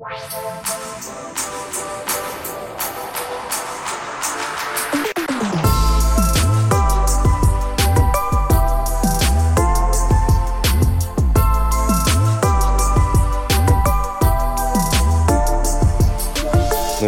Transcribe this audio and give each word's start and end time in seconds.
Ну 0.00 0.06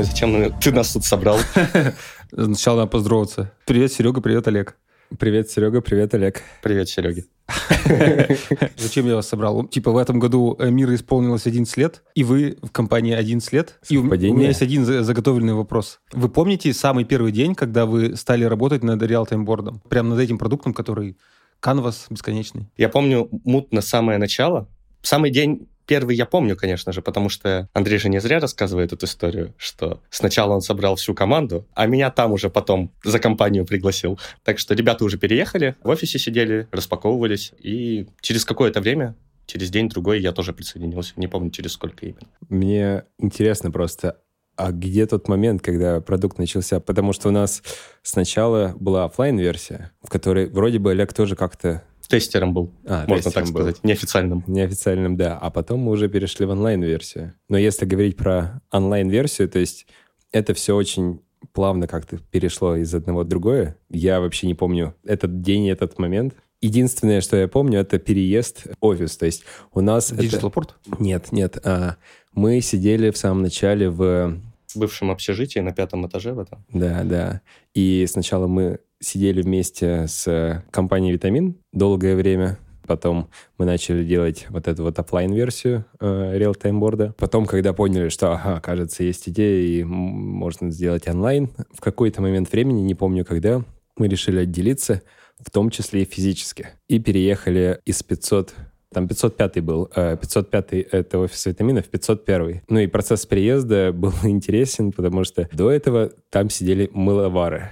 и 0.01 0.03
зачем 0.03 0.53
ты 0.61 0.71
нас 0.73 0.93
тут 0.93 1.07
собрал? 1.07 1.39
Сначала 2.31 2.77
надо 2.81 2.91
поздороваться. 2.91 3.51
Привет, 3.65 3.93
Серега, 3.93 4.21
привет, 4.21 4.47
Олег. 4.49 4.77
Привет, 5.19 5.51
Серега, 5.51 5.81
привет, 5.81 6.15
Олег. 6.15 6.43
Привет, 6.63 6.89
Серега. 6.89 7.23
Зачем 8.77 9.07
я 9.07 9.17
вас 9.17 9.29
собрал? 9.29 9.67
Типа 9.67 9.91
в 9.91 9.96
этом 9.96 10.19
году 10.19 10.57
э, 10.59 10.71
мир 10.71 10.95
исполнилось 10.95 11.46
11 11.46 11.77
лет, 11.77 12.03
и 12.15 12.25
вы 12.25 12.57
в 12.63 12.71
компании 12.71 13.13
11 13.13 13.53
лет. 13.53 13.79
И 13.89 13.96
у 13.96 14.05
меня 14.05 14.49
есть 14.49 14.63
один 14.63 14.85
заготовленный 14.85 15.55
вопрос. 15.55 16.00
Вы 16.13 16.29
помните 16.29 16.72
самый 16.72 17.05
первый 17.05 17.33
день, 17.33 17.55
когда 17.55 17.85
вы 17.85 18.17
стали 18.17 18.45
работать 18.45 18.83
над 18.83 19.03
реал-таймбордом? 19.03 19.81
Прямо 19.89 20.11
над 20.11 20.21
этим 20.21 20.39
продуктом, 20.39 20.72
который 20.72 21.19
Canvas 21.61 22.07
бесконечный? 22.08 22.71
Я 22.77 22.89
помню 22.89 23.29
мутно 23.44 23.81
самое 23.81 24.19
начало. 24.19 24.69
Самый 25.03 25.31
день 25.31 25.69
Первый 25.86 26.17
я 26.17 26.27
помню, 26.27 26.57
конечно 26.57 26.93
же, 26.93 27.03
потому 27.03 27.29
что 27.29 27.68
Андрей 27.72 27.99
же 27.99 28.09
не 28.09 28.21
зря 28.21 28.41
рассказывает 28.41 28.93
эту 28.93 29.07
историю, 29.07 29.54
что 29.57 30.00
сначала 30.11 30.55
он 30.55 30.61
собрал 30.61 30.96
всю 30.96 31.14
команду, 31.14 31.67
а 31.75 31.86
меня 31.86 32.11
там 32.11 32.33
уже 32.33 32.50
потом 32.50 32.92
за 33.05 33.19
компанию 33.19 33.67
пригласил. 33.67 34.19
Так 34.45 34.58
что 34.58 34.75
ребята 34.75 35.05
уже 35.05 35.19
переехали, 35.19 35.77
в 35.83 35.89
офисе 35.89 36.19
сидели, 36.19 36.69
распаковывались, 36.70 37.53
и 37.58 38.06
через 38.20 38.45
какое-то 38.45 38.81
время 38.81 39.17
через 39.47 39.70
день-другой 39.70 40.20
я 40.20 40.33
тоже 40.33 40.53
присоединился. 40.53 41.14
Не 41.17 41.27
помню, 41.27 41.50
через 41.50 41.72
сколько 41.72 42.06
именно. 42.06 42.28
Мне 42.48 43.05
интересно 43.19 43.70
просто, 43.70 44.19
а 44.56 44.70
где 44.70 45.06
тот 45.06 45.28
момент, 45.28 45.62
когда 45.62 46.00
продукт 46.00 46.39
начался? 46.39 46.78
Потому 46.80 47.12
что 47.12 47.28
у 47.28 47.33
нас 47.33 47.62
сначала 48.03 48.75
была 48.78 49.05
офлайн 49.05 49.38
версия 49.38 49.92
в 50.03 50.08
которой 50.08 50.47
вроде 50.47 50.78
бы 50.78 50.91
Олег 50.91 51.12
тоже 51.12 51.36
как-то 51.36 51.83
тестером 52.08 52.55
был, 52.55 52.72
а, 52.86 53.06
можно 53.06 53.31
так 53.31 53.47
сказать, 53.47 53.77
был. 53.77 53.89
неофициальным. 53.89 54.45
Неофициальным, 54.47 55.17
да. 55.17 55.39
А 55.39 55.50
потом 55.50 55.81
мы 55.81 55.92
уже 55.92 56.09
перешли 56.09 56.47
в 56.47 56.50
онлайн-версию. 56.50 57.34
Но 57.48 57.59
если 57.59 57.84
говорить 57.84 58.17
про 58.17 58.62
онлайн-версию, 58.70 59.48
то 59.48 59.59
есть 59.59 59.86
это 60.33 60.55
все 60.55 60.75
очень 60.75 61.20
плавно 61.53 61.86
как-то 61.86 62.19
перешло 62.31 62.77
из 62.77 62.94
одного 62.94 63.22
в 63.22 63.28
другое. 63.28 63.77
Я 63.91 64.20
вообще 64.20 64.47
не 64.47 64.55
помню 64.55 64.94
этот 65.05 65.42
день, 65.42 65.69
этот 65.69 65.98
момент. 65.98 66.34
Единственное, 66.61 67.20
что 67.20 67.36
я 67.36 67.48
помню, 67.48 67.81
это 67.81 67.98
переезд 67.98 68.66
в 68.81 68.87
офис. 68.87 69.16
То 69.16 69.27
есть 69.27 69.42
у 69.72 69.81
нас... 69.81 70.12
Digital 70.12 70.53
это... 70.56 71.03
Нет, 71.03 71.33
нет. 71.33 71.59
А, 71.64 71.97
мы 72.33 72.61
сидели 72.61 73.11
в 73.11 73.16
самом 73.16 73.42
начале 73.42 73.91
в... 73.91 74.39
Бывшем 74.75 75.11
общежитии 75.11 75.61
на 75.61 75.73
пятом 75.73 76.06
этаже 76.06 76.33
в 76.33 76.39
этом. 76.39 76.65
Да, 76.73 77.03
да. 77.05 77.41
И 77.75 78.06
сначала 78.09 78.47
мы 78.47 78.78
сидели 79.01 79.42
вместе 79.42 80.06
с 80.06 80.65
компанией 80.70 81.12
«Витамин» 81.12 81.56
долгое 81.73 82.17
время. 82.17 82.59
Потом 82.87 83.31
мы 83.59 83.65
начали 83.65 84.05
делать 84.05 84.47
вот 84.50 84.67
эту 84.67 84.83
вот 84.83 84.98
офлайн 84.98 85.33
версию 85.33 85.84
э, 86.00 86.37
real-time 86.37 86.78
борда. 86.78 87.15
Потом, 87.17 87.47
когда 87.47 87.73
поняли, 87.73 88.09
что, 88.09 88.33
ага, 88.33 88.61
кажется, 88.61 89.05
есть 89.05 89.28
идея 89.28 89.62
и 89.62 89.84
можно 89.84 90.70
сделать 90.70 91.06
онлайн, 91.06 91.50
в 91.73 91.81
какой-то 91.81 92.20
момент 92.23 92.50
времени, 92.50 92.81
не 92.81 92.95
помню 92.95 93.25
когда, 93.25 93.65
мы 93.97 94.09
решили 94.09 94.41
отделиться, 94.41 95.03
в 95.39 95.50
том 95.50 95.70
числе 95.70 96.03
и 96.03 96.05
физически. 96.05 96.69
И 96.89 96.98
переехали 96.98 97.81
из 97.84 98.03
500 98.03 98.55
там 98.92 99.08
505 99.08 99.60
был. 99.60 99.86
505 99.86 100.72
э,— 100.72 100.84
это 100.92 101.18
офис 101.18 101.46
витаминов, 101.46 101.86
501. 101.86 102.62
Ну 102.68 102.78
и 102.78 102.86
процесс 102.86 103.26
переезда 103.26 103.92
был 103.92 104.12
интересен, 104.24 104.92
потому 104.92 105.24
что 105.24 105.48
до 105.52 105.70
этого 105.70 106.10
там 106.30 106.50
сидели 106.50 106.90
мыловары. 106.92 107.70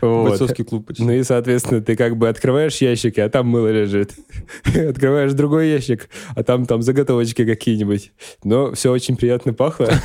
Бойцовский 0.00 0.64
клуб. 0.64 0.90
Ну 0.98 1.12
и, 1.12 1.22
соответственно, 1.22 1.80
ты 1.82 1.96
как 1.96 2.16
бы 2.16 2.28
открываешь 2.28 2.76
ящики, 2.78 3.20
а 3.20 3.28
там 3.28 3.48
мыло 3.48 3.68
лежит. 3.68 4.12
Открываешь 4.64 5.32
другой 5.32 5.68
ящик, 5.68 6.08
а 6.34 6.42
там 6.42 6.66
там 6.66 6.82
заготовочки 6.82 7.44
какие-нибудь. 7.44 8.12
Но 8.44 8.72
все 8.72 8.90
очень 8.92 9.16
приятно 9.16 9.52
пахло. 9.52 9.90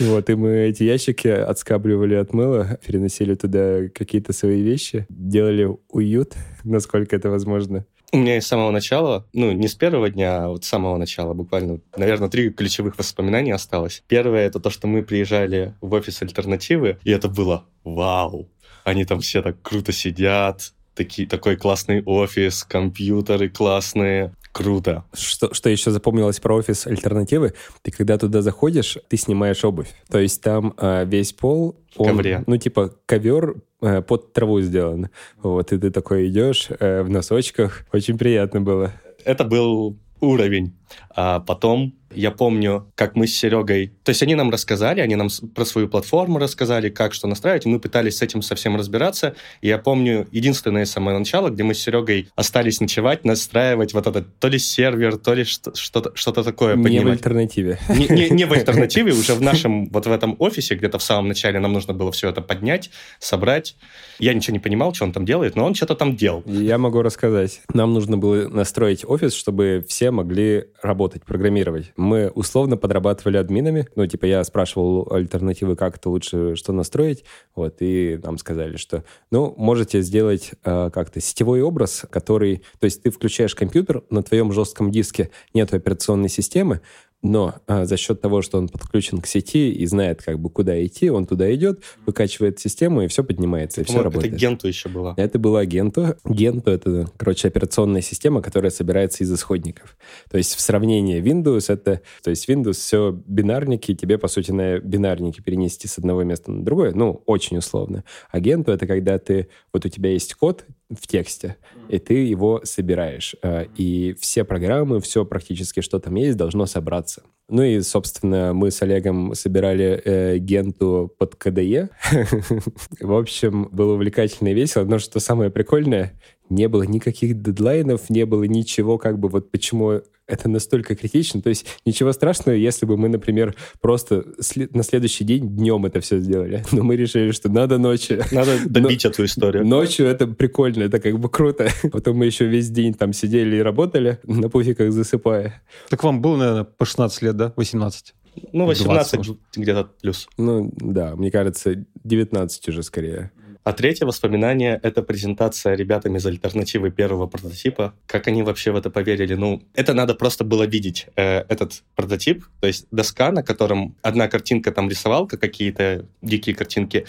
Вот, 0.00 0.30
и 0.30 0.34
мы 0.34 0.68
эти 0.68 0.84
ящики 0.84 1.28
отскабливали 1.28 2.14
от 2.14 2.32
мыла, 2.32 2.78
переносили 2.86 3.34
туда 3.34 3.88
какие-то 3.94 4.32
свои 4.32 4.62
вещи, 4.62 5.06
делали 5.08 5.68
уют, 5.88 6.34
насколько 6.64 7.16
это 7.16 7.30
возможно. 7.30 7.84
У 8.12 8.18
меня 8.18 8.40
с 8.40 8.46
самого 8.46 8.70
начала, 8.70 9.26
ну, 9.32 9.52
не 9.52 9.68
с 9.68 9.74
первого 9.74 10.10
дня, 10.10 10.44
а 10.44 10.48
вот 10.48 10.64
с 10.64 10.68
самого 10.68 10.96
начала, 10.96 11.34
буквально, 11.34 11.80
наверное, 11.96 12.28
три 12.28 12.50
ключевых 12.50 12.98
воспоминания 12.98 13.54
осталось. 13.54 14.02
Первое— 14.06 14.46
это 14.48 14.60
то, 14.60 14.70
что 14.70 14.86
мы 14.86 15.02
приезжали 15.02 15.74
в 15.80 15.92
офис 15.92 16.22
альтернативы, 16.22 16.98
и 17.04 17.10
это 17.10 17.28
было 17.28 17.64
вау! 17.84 18.48
Они 18.84 19.04
там 19.04 19.20
все 19.20 19.42
так 19.42 19.60
круто 19.62 19.90
сидят, 19.90 20.72
такие, 20.94 21.26
такой 21.28 21.56
классный 21.56 22.02
офис, 22.04 22.64
компьютеры 22.64 23.48
классные, 23.48 24.32
Круто. 24.56 25.04
Что, 25.12 25.52
что 25.52 25.68
еще 25.68 25.90
запомнилось 25.90 26.40
про 26.40 26.54
офис 26.56 26.86
альтернативы? 26.86 27.52
Ты 27.82 27.90
когда 27.90 28.16
туда 28.16 28.40
заходишь, 28.40 28.96
ты 29.06 29.18
снимаешь 29.18 29.62
обувь. 29.66 29.90
То 30.08 30.18
есть 30.18 30.40
там 30.40 30.72
э, 30.78 31.04
весь 31.04 31.34
пол, 31.34 31.76
он, 31.94 32.06
Ковре. 32.08 32.42
ну 32.46 32.56
типа 32.56 32.94
ковер 33.04 33.56
под 33.80 34.32
траву 34.32 34.60
сделан. 34.60 35.08
Вот, 35.42 35.72
и 35.72 35.78
ты 35.78 35.90
такой 35.90 36.28
идешь 36.28 36.68
э, 36.70 37.02
в 37.02 37.10
носочках. 37.10 37.84
Очень 37.92 38.18
приятно 38.18 38.60
было. 38.60 38.92
Это 39.24 39.44
был 39.44 39.98
уровень. 40.20 40.76
А 41.14 41.40
потом 41.40 41.94
я 42.16 42.30
помню, 42.30 42.90
как 42.94 43.14
мы 43.16 43.26
с 43.26 43.36
Серегой... 43.36 43.92
То 44.04 44.10
есть 44.10 44.22
они 44.22 44.34
нам 44.34 44.50
рассказали, 44.50 45.00
они 45.00 45.16
нам 45.16 45.28
про 45.54 45.64
свою 45.64 45.88
платформу 45.88 46.38
рассказали, 46.38 46.88
как 46.88 47.14
что 47.14 47.26
настраивать, 47.28 47.66
и 47.66 47.68
мы 47.68 47.78
пытались 47.80 48.18
с 48.18 48.22
этим 48.22 48.42
совсем 48.42 48.76
разбираться. 48.76 49.34
И 49.60 49.68
я 49.68 49.78
помню 49.78 50.26
единственное 50.32 50.84
самое 50.86 51.18
начало, 51.18 51.50
где 51.50 51.62
мы 51.62 51.74
с 51.74 51.78
Серегой 51.78 52.28
остались 52.34 52.80
ночевать, 52.80 53.24
настраивать 53.24 53.94
вот 53.94 54.06
этот 54.06 54.38
то 54.38 54.48
ли 54.48 54.58
сервер, 54.58 55.16
то 55.16 55.34
ли 55.34 55.44
что-то, 55.44 56.12
что-то 56.14 56.42
такое. 56.42 56.76
Не 56.76 56.82
поднимать. 56.82 57.06
в 57.06 57.10
альтернативе. 57.12 57.78
Не, 57.88 58.06
не, 58.08 58.30
не 58.30 58.44
в 58.44 58.52
альтернативе, 58.54 59.12
уже 59.12 59.34
в 59.34 59.40
нашем, 59.40 59.86
вот 59.86 60.06
в 60.06 60.10
этом 60.10 60.36
офисе, 60.38 60.74
где-то 60.74 60.98
в 60.98 61.02
самом 61.02 61.28
начале 61.28 61.58
нам 61.58 61.72
нужно 61.72 61.94
было 61.94 62.12
все 62.12 62.30
это 62.30 62.40
поднять, 62.40 62.90
собрать. 63.18 63.76
Я 64.18 64.34
ничего 64.34 64.54
не 64.54 64.60
понимал, 64.60 64.94
что 64.94 65.04
он 65.04 65.12
там 65.12 65.24
делает, 65.24 65.56
но 65.56 65.64
он 65.64 65.74
что-то 65.74 65.94
там 65.94 66.16
делал. 66.16 66.42
Я 66.46 66.78
могу 66.78 67.02
рассказать. 67.02 67.60
Нам 67.72 67.92
нужно 67.92 68.16
было 68.16 68.48
настроить 68.48 69.04
офис, 69.04 69.34
чтобы 69.34 69.84
все 69.88 70.10
могли 70.10 70.66
работать, 70.82 71.24
программировать. 71.24 71.92
Мы 72.06 72.30
условно 72.30 72.76
подрабатывали 72.76 73.36
админами. 73.36 73.88
Ну, 73.96 74.06
типа, 74.06 74.26
я 74.26 74.44
спрашивал 74.44 75.08
альтернативы, 75.10 75.74
как 75.74 75.96
это 75.96 76.08
лучше, 76.08 76.54
что 76.54 76.72
настроить. 76.72 77.24
Вот, 77.56 77.78
и 77.80 78.20
нам 78.22 78.38
сказали, 78.38 78.76
что, 78.76 79.02
ну, 79.32 79.52
можете 79.56 80.00
сделать 80.02 80.52
э, 80.64 80.90
как-то 80.92 81.20
сетевой 81.20 81.62
образ, 81.62 82.06
который... 82.08 82.62
То 82.78 82.84
есть 82.84 83.02
ты 83.02 83.10
включаешь 83.10 83.56
компьютер, 83.56 84.04
на 84.08 84.22
твоем 84.22 84.52
жестком 84.52 84.92
диске 84.92 85.30
нет 85.52 85.74
операционной 85.74 86.28
системы, 86.28 86.80
но 87.22 87.54
а, 87.66 87.86
за 87.86 87.96
счет 87.96 88.20
того, 88.20 88.42
что 88.42 88.58
он 88.58 88.68
подключен 88.68 89.20
к 89.20 89.26
сети 89.26 89.72
и 89.72 89.86
знает, 89.86 90.22
как 90.22 90.38
бы, 90.38 90.50
куда 90.50 90.84
идти, 90.84 91.10
он 91.10 91.26
туда 91.26 91.52
идет, 91.54 91.82
выкачивает 92.04 92.58
систему, 92.58 93.02
и 93.02 93.08
все 93.08 93.24
поднимается, 93.24 93.80
и 93.80 93.84
все 93.84 94.02
работает. 94.02 94.34
Это 94.34 94.40
Генту 94.40 94.68
еще 94.68 94.88
было. 94.88 95.14
Это 95.16 95.38
была 95.38 95.64
Генту. 95.64 96.16
Генту— 96.24 96.70
это, 96.72 97.10
короче, 97.16 97.48
операционная 97.48 98.02
система, 98.02 98.42
которая 98.42 98.70
собирается 98.70 99.24
из 99.24 99.32
исходников. 99.32 99.96
То 100.30 100.38
есть 100.38 100.54
в 100.54 100.60
сравнении 100.60 101.20
Windows— 101.20 101.66
это... 101.72 102.02
То 102.22 102.30
есть 102.30 102.48
Windows 102.48 102.74
все 102.74 103.12
бинарники, 103.26 103.94
тебе, 103.94 104.18
по 104.18 104.28
сути, 104.28 104.52
на 104.52 104.78
бинарники 104.78 105.40
перенести 105.40 105.88
с 105.88 105.98
одного 105.98 106.22
места 106.22 106.52
на 106.52 106.64
другое, 106.64 106.92
ну, 106.92 107.22
очень 107.26 107.56
условно. 107.56 108.04
А 108.30 108.40
Генту— 108.40 108.72
это 108.72 108.86
когда 108.86 109.18
ты... 109.18 109.48
Вот 109.72 109.84
у 109.84 109.88
тебя 109.88 110.10
есть 110.10 110.34
код, 110.34 110.64
в 110.90 111.06
тексте, 111.06 111.56
и 111.88 111.98
ты 111.98 112.14
его 112.14 112.60
собираешь. 112.64 113.34
Э, 113.42 113.66
и 113.76 114.14
все 114.20 114.44
программы, 114.44 115.00
все 115.00 115.24
практически, 115.24 115.80
что 115.80 115.98
там 115.98 116.14
есть, 116.14 116.36
должно 116.36 116.66
собраться. 116.66 117.22
Ну 117.48 117.62
и, 117.62 117.80
собственно, 117.80 118.52
мы 118.54 118.70
с 118.70 118.82
Олегом 118.82 119.34
собирали 119.34 120.00
э, 120.04 120.38
генту 120.38 121.12
под 121.18 121.36
КДЕ. 121.36 121.90
В 123.00 123.14
общем, 123.14 123.68
было 123.70 123.94
увлекательно 123.94 124.48
и 124.48 124.54
весело. 124.54 124.84
Но 124.84 124.98
что 124.98 125.20
самое 125.20 125.50
прикольное, 125.50 126.20
не 126.48 126.68
было 126.68 126.82
никаких 126.82 127.40
дедлайнов, 127.40 128.10
не 128.10 128.26
было 128.26 128.44
ничего, 128.44 128.98
как 128.98 129.18
бы 129.18 129.28
вот 129.28 129.50
почему 129.50 130.02
это 130.26 130.48
настолько 130.48 130.94
критично. 130.94 131.40
То 131.40 131.48
есть 131.48 131.66
ничего 131.84 132.12
страшного, 132.12 132.56
если 132.56 132.86
бы 132.86 132.96
мы, 132.96 133.08
например, 133.08 133.54
просто 133.80 134.24
на 134.70 134.82
следующий 134.82 135.24
день 135.24 135.56
днем 135.56 135.86
это 135.86 136.00
все 136.00 136.18
сделали. 136.18 136.64
Но 136.72 136.82
мы 136.82 136.96
решили, 136.96 137.30
что 137.30 137.48
надо 137.48 137.78
ночью. 137.78 138.22
Надо 138.32 138.52
добить 138.66 139.04
Но... 139.04 139.10
эту 139.10 139.24
историю. 139.24 139.66
Ночью 139.66 140.06
это 140.06 140.26
прикольно, 140.26 140.84
это 140.84 141.00
как 141.00 141.18
бы 141.18 141.28
круто. 141.28 141.68
Потом 141.92 142.16
мы 142.16 142.26
еще 142.26 142.46
весь 142.46 142.70
день 142.70 142.94
там 142.94 143.12
сидели 143.12 143.56
и 143.56 143.60
работали, 143.60 144.18
на 144.24 144.48
пуфиках 144.48 144.92
засыпая. 144.92 145.62
Так 145.88 146.02
вам 146.02 146.20
было, 146.20 146.36
наверное, 146.36 146.64
по 146.64 146.84
16 146.84 147.22
лет, 147.22 147.36
да? 147.36 147.52
18? 147.56 148.14
Ну, 148.52 148.66
18 148.66 149.20
где-то 149.56 149.88
плюс. 150.00 150.28
Ну, 150.36 150.70
да, 150.76 151.16
мне 151.16 151.30
кажется, 151.30 151.86
19 152.04 152.68
уже 152.68 152.82
скорее. 152.82 153.30
А 153.66 153.72
третье 153.72 154.06
воспоминание— 154.06 154.78
это 154.84 155.02
презентация 155.02 155.74
ребятам 155.74 156.16
из 156.16 156.24
альтернативы 156.24 156.92
первого 156.92 157.26
прототипа. 157.26 157.94
Как 158.06 158.28
они 158.28 158.44
вообще 158.44 158.70
в 158.70 158.76
это 158.76 158.90
поверили? 158.90 159.34
Ну, 159.34 159.60
это 159.74 159.92
надо 159.92 160.14
просто 160.14 160.44
было 160.44 160.62
видеть, 160.62 161.08
э, 161.16 161.38
этот 161.48 161.82
прототип. 161.96 162.44
То 162.60 162.68
есть 162.68 162.86
доска, 162.92 163.32
на 163.32 163.42
котором 163.42 163.96
одна 164.02 164.28
картинка 164.28 164.70
там 164.70 164.88
рисовалка, 164.88 165.36
какие-то 165.36 166.06
дикие 166.22 166.54
картинки. 166.54 167.06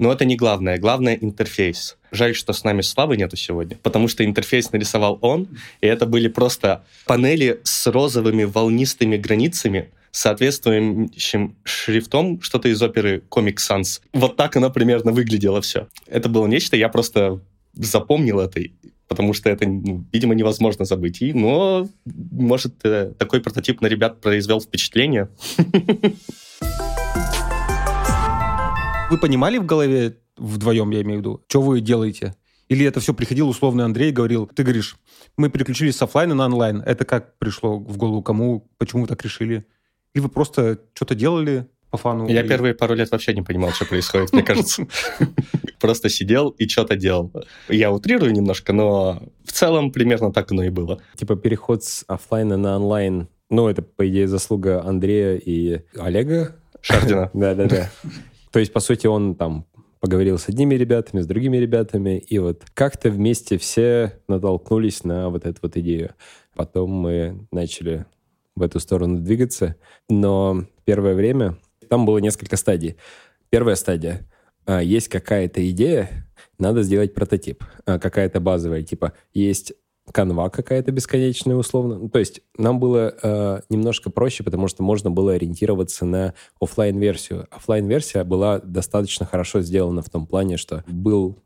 Но 0.00 0.12
это 0.12 0.24
не 0.24 0.34
главное. 0.34 0.76
Главное— 0.76 1.14
интерфейс. 1.20 1.96
Жаль, 2.10 2.34
что 2.34 2.52
с 2.52 2.64
нами 2.64 2.80
Славы 2.80 3.16
нету 3.16 3.36
сегодня, 3.36 3.78
потому 3.80 4.08
что 4.08 4.24
интерфейс 4.24 4.72
нарисовал 4.72 5.20
он, 5.20 5.46
и 5.80 5.86
это 5.86 6.04
были 6.06 6.26
просто 6.26 6.84
панели 7.06 7.60
с 7.62 7.86
розовыми 7.86 8.42
волнистыми 8.42 9.16
границами, 9.18 9.88
соответствующим 10.12 11.56
шрифтом 11.64 12.40
что-то 12.40 12.68
из 12.68 12.80
оперы 12.80 13.24
Comic 13.30 13.56
Sans. 13.56 14.00
Вот 14.12 14.36
так 14.36 14.56
оно 14.56 14.70
примерно 14.70 15.10
выглядело 15.10 15.60
все. 15.60 15.88
Это 16.06 16.28
было 16.28 16.46
нечто, 16.46 16.76
я 16.76 16.88
просто 16.88 17.40
запомнил 17.72 18.38
это, 18.38 18.60
потому 19.08 19.32
что 19.32 19.50
это, 19.50 19.66
ну, 19.66 20.06
видимо, 20.12 20.34
невозможно 20.34 20.84
забыть. 20.84 21.22
И, 21.22 21.32
но, 21.32 21.88
может, 22.04 22.84
э, 22.84 23.14
такой 23.18 23.40
прототип 23.40 23.80
на 23.80 23.86
ребят 23.86 24.20
произвел 24.20 24.60
впечатление. 24.60 25.30
Вы 29.10 29.18
понимали 29.18 29.58
в 29.58 29.66
голове, 29.66 30.16
вдвоем 30.36 30.90
я 30.90 31.02
имею 31.02 31.18
в 31.18 31.20
виду, 31.20 31.42
что 31.46 31.60
вы 31.60 31.82
делаете? 31.82 32.34
Или 32.68 32.86
это 32.86 33.00
все 33.00 33.12
приходил 33.12 33.50
условный 33.50 33.84
Андрей 33.84 34.08
и 34.08 34.12
говорил, 34.12 34.46
ты 34.46 34.62
говоришь, 34.62 34.96
мы 35.36 35.50
переключились 35.50 35.96
с 35.96 36.02
офлайна 36.02 36.34
на 36.34 36.46
онлайн. 36.46 36.80
Это 36.80 37.04
как 37.04 37.36
пришло 37.38 37.78
в 37.78 37.98
голову 37.98 38.22
кому, 38.22 38.70
почему 38.78 39.02
вы 39.02 39.08
так 39.08 39.22
решили? 39.22 39.66
Или 40.14 40.22
вы 40.22 40.28
просто 40.28 40.78
что-то 40.94 41.14
делали 41.14 41.66
по 41.90 41.96
фану? 41.96 42.26
Я 42.28 42.42
и... 42.42 42.48
первые 42.48 42.74
пару 42.74 42.94
лет 42.94 43.10
вообще 43.10 43.34
не 43.34 43.42
понимал, 43.42 43.70
что 43.70 43.86
происходит, 43.86 44.32
мне 44.32 44.42
кажется. 44.42 44.86
Просто 45.80 46.08
сидел 46.08 46.50
и 46.50 46.68
что-то 46.68 46.96
делал. 46.96 47.32
Я 47.68 47.90
утрирую 47.90 48.32
немножко, 48.32 48.72
но 48.72 49.22
в 49.44 49.52
целом 49.52 49.90
примерно 49.90 50.32
так 50.32 50.52
оно 50.52 50.64
и 50.64 50.70
было. 50.70 51.00
Типа 51.16 51.36
переход 51.36 51.84
с 51.84 52.04
офлайна 52.06 52.56
на 52.56 52.76
онлайн, 52.76 53.28
ну, 53.50 53.68
это, 53.68 53.82
по 53.82 54.08
идее, 54.08 54.28
заслуга 54.28 54.82
Андрея 54.84 55.36
и 55.36 55.80
Олега. 55.96 56.56
Шардина. 56.80 57.30
Да-да-да. 57.34 57.90
То 58.50 58.58
есть, 58.58 58.72
по 58.72 58.80
сути, 58.80 59.06
он 59.06 59.34
там 59.34 59.66
поговорил 60.00 60.38
с 60.38 60.48
одними 60.48 60.74
ребятами, 60.74 61.20
с 61.20 61.26
другими 61.26 61.58
ребятами, 61.58 62.18
и 62.18 62.38
вот 62.38 62.64
как-то 62.74 63.08
вместе 63.08 63.56
все 63.56 64.20
натолкнулись 64.26 65.04
на 65.04 65.30
вот 65.30 65.46
эту 65.46 65.60
вот 65.62 65.76
идею. 65.76 66.14
Потом 66.54 66.90
мы 66.90 67.46
начали 67.52 68.06
в 68.56 68.62
эту 68.62 68.80
сторону 68.80 69.20
двигаться. 69.20 69.76
Но 70.08 70.66
первое 70.84 71.14
время 71.14 71.58
там 71.88 72.06
было 72.06 72.18
несколько 72.18 72.56
стадий. 72.56 72.96
Первая 73.50 73.76
стадия. 73.76 74.28
А, 74.66 74.82
есть 74.82 75.08
какая-то 75.08 75.68
идея, 75.70 76.26
надо 76.58 76.82
сделать 76.82 77.14
прототип. 77.14 77.64
А, 77.86 77.98
какая-то 77.98 78.40
базовая, 78.40 78.82
типа 78.82 79.12
есть 79.34 79.72
канва 80.10 80.50
какая-то 80.50 80.90
бесконечная 80.90 81.56
условно. 81.56 82.08
То 82.08 82.18
есть 82.18 82.40
нам 82.58 82.80
было 82.80 83.14
э, 83.22 83.60
немножко 83.70 84.10
проще, 84.10 84.42
потому 84.42 84.66
что 84.66 84.82
можно 84.82 85.10
было 85.10 85.34
ориентироваться 85.34 86.04
на 86.04 86.34
офлайн 86.60 86.98
версию 86.98 87.46
офлайн 87.50 87.86
версия 87.86 88.24
была 88.24 88.58
достаточно 88.58 89.26
хорошо 89.26 89.60
сделана 89.60 90.02
в 90.02 90.10
том 90.10 90.26
плане, 90.26 90.56
что 90.56 90.82
был 90.86 91.38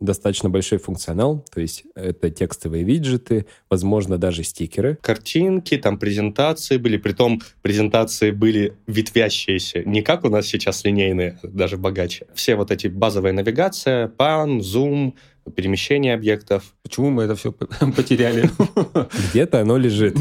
достаточно 0.00 0.50
большой 0.50 0.78
функционал, 0.78 1.44
то 1.52 1.60
есть 1.60 1.84
это 1.94 2.30
текстовые 2.30 2.84
виджеты, 2.84 3.46
возможно, 3.70 4.18
даже 4.18 4.42
стикеры. 4.42 4.98
Картинки, 5.00 5.76
там 5.76 5.98
презентации 5.98 6.76
были, 6.76 6.96
притом 6.96 7.40
презентации 7.62 8.30
были 8.30 8.74
ветвящиеся, 8.86 9.82
не 9.84 10.02
как 10.02 10.24
у 10.24 10.28
нас 10.28 10.46
сейчас 10.46 10.84
линейные, 10.84 11.38
даже 11.42 11.76
богаче. 11.76 12.26
Все 12.34 12.54
вот 12.54 12.70
эти 12.70 12.86
базовые 12.86 13.32
навигация, 13.32 14.08
пан, 14.08 14.60
зум, 14.60 15.14
перемещение 15.50 16.14
объектов. 16.14 16.74
Почему 16.82 17.10
мы 17.10 17.24
это 17.24 17.34
все 17.34 17.52
потеряли? 17.96 18.50
Где-то 19.30 19.60
оно 19.60 19.76
лежит. 19.76 20.16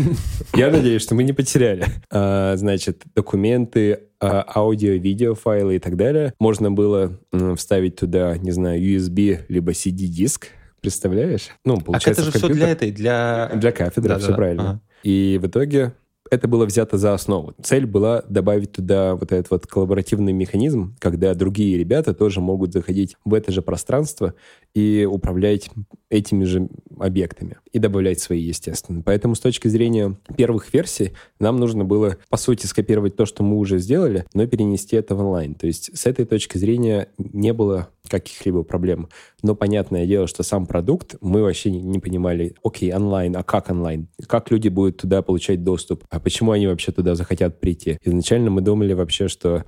Я 0.56 0.72
надеюсь, 0.72 1.02
что 1.02 1.16
мы 1.16 1.24
не 1.24 1.34
потеряли. 1.34 1.86
А, 2.12 2.56
значит, 2.56 3.04
документы, 3.16 4.00
а, 4.20 4.46
аудио, 4.56 4.94
видео 4.94 5.36
файлы 5.36 5.76
и 5.76 5.80
так 5.80 5.96
далее. 5.96 6.34
Можно 6.40 6.72
было 6.72 7.20
вставить 7.56 7.96
туда, 7.96 8.38
не 8.38 8.52
знаю, 8.52 8.82
USB 8.82 9.40
либо 9.48 9.72
CD-диск. 9.72 10.48
Представляешь? 10.82 11.50
Ну, 11.66 11.82
получается, 11.82 12.22
а 12.22 12.28
это 12.28 12.32
же 12.32 12.38
все 12.38 12.54
для 12.54 12.70
этой, 12.70 12.92
для... 12.92 13.52
Для 13.56 13.72
кафедры, 13.72 14.10
да, 14.10 14.20
все 14.20 14.30
да, 14.30 14.36
правильно. 14.36 14.64
Ага. 14.64 14.82
И 15.04 15.40
в 15.42 15.48
итоге 15.48 15.94
это 16.32 16.48
было 16.48 16.66
взято 16.66 16.98
за 16.98 17.14
основу. 17.14 17.54
Цель 17.62 17.86
была 17.86 18.24
добавить 18.28 18.72
туда 18.72 19.16
вот 19.16 19.32
этот 19.32 19.50
вот 19.52 19.68
коллаборативный 19.68 20.34
механизм, 20.34 20.96
когда 21.00 21.34
другие 21.34 21.78
ребята 21.78 22.14
тоже 22.14 22.42
могут 22.42 22.74
заходить 22.74 23.16
в 23.26 23.34
это 23.34 23.52
же 23.52 23.62
пространство 23.62 24.34
и 24.78 25.06
управлять 25.06 25.72
этими 26.12 26.44
же 26.44 26.70
объектами 27.00 27.58
и 27.72 27.80
добавлять 27.80 28.20
свои, 28.20 28.42
естественно. 28.42 29.02
Поэтому 29.04 29.34
с 29.34 29.40
точки 29.40 29.68
зрения 29.68 30.16
первых 30.38 30.72
версий 30.72 31.14
нам 31.40 31.58
нужно 31.58 31.84
было, 31.84 32.18
по 32.30 32.38
сути, 32.38 32.68
скопировать 32.68 33.16
то, 33.16 33.26
что 33.26 33.42
мы 33.42 33.58
уже 33.58 33.80
сделали, 33.80 34.26
но 34.36 34.46
перенести 34.46 34.96
это 34.96 35.16
в 35.16 35.20
онлайн. 35.20 35.56
То 35.56 35.66
есть 35.66 35.98
с 35.98 36.06
этой 36.06 36.26
точки 36.26 36.60
зрения 36.60 37.08
не 37.18 37.54
было 37.54 37.90
каких-либо 38.08 38.62
проблем. 38.62 39.10
Но 39.42 39.56
понятное 39.56 40.06
дело, 40.06 40.28
что 40.28 40.44
сам 40.44 40.68
продукт 40.68 41.16
мы 41.22 41.42
вообще 41.42 41.72
не, 41.72 41.82
не 41.82 41.98
понимали, 41.98 42.56
окей, 42.64 42.94
онлайн, 42.94 43.36
а 43.36 43.42
как 43.42 43.72
онлайн? 43.72 44.08
Как 44.28 44.52
люди 44.52 44.70
будут 44.70 44.98
туда 44.98 45.24
получать 45.24 45.64
доступ? 45.64 46.04
А 46.12 46.20
почему 46.20 46.52
они 46.52 46.68
вообще 46.68 46.92
туда 46.92 47.16
захотят 47.16 47.60
прийти? 47.60 47.98
Изначально 48.04 48.52
мы 48.52 48.62
думали 48.62 48.94
вообще, 48.94 49.28
что 49.28 49.66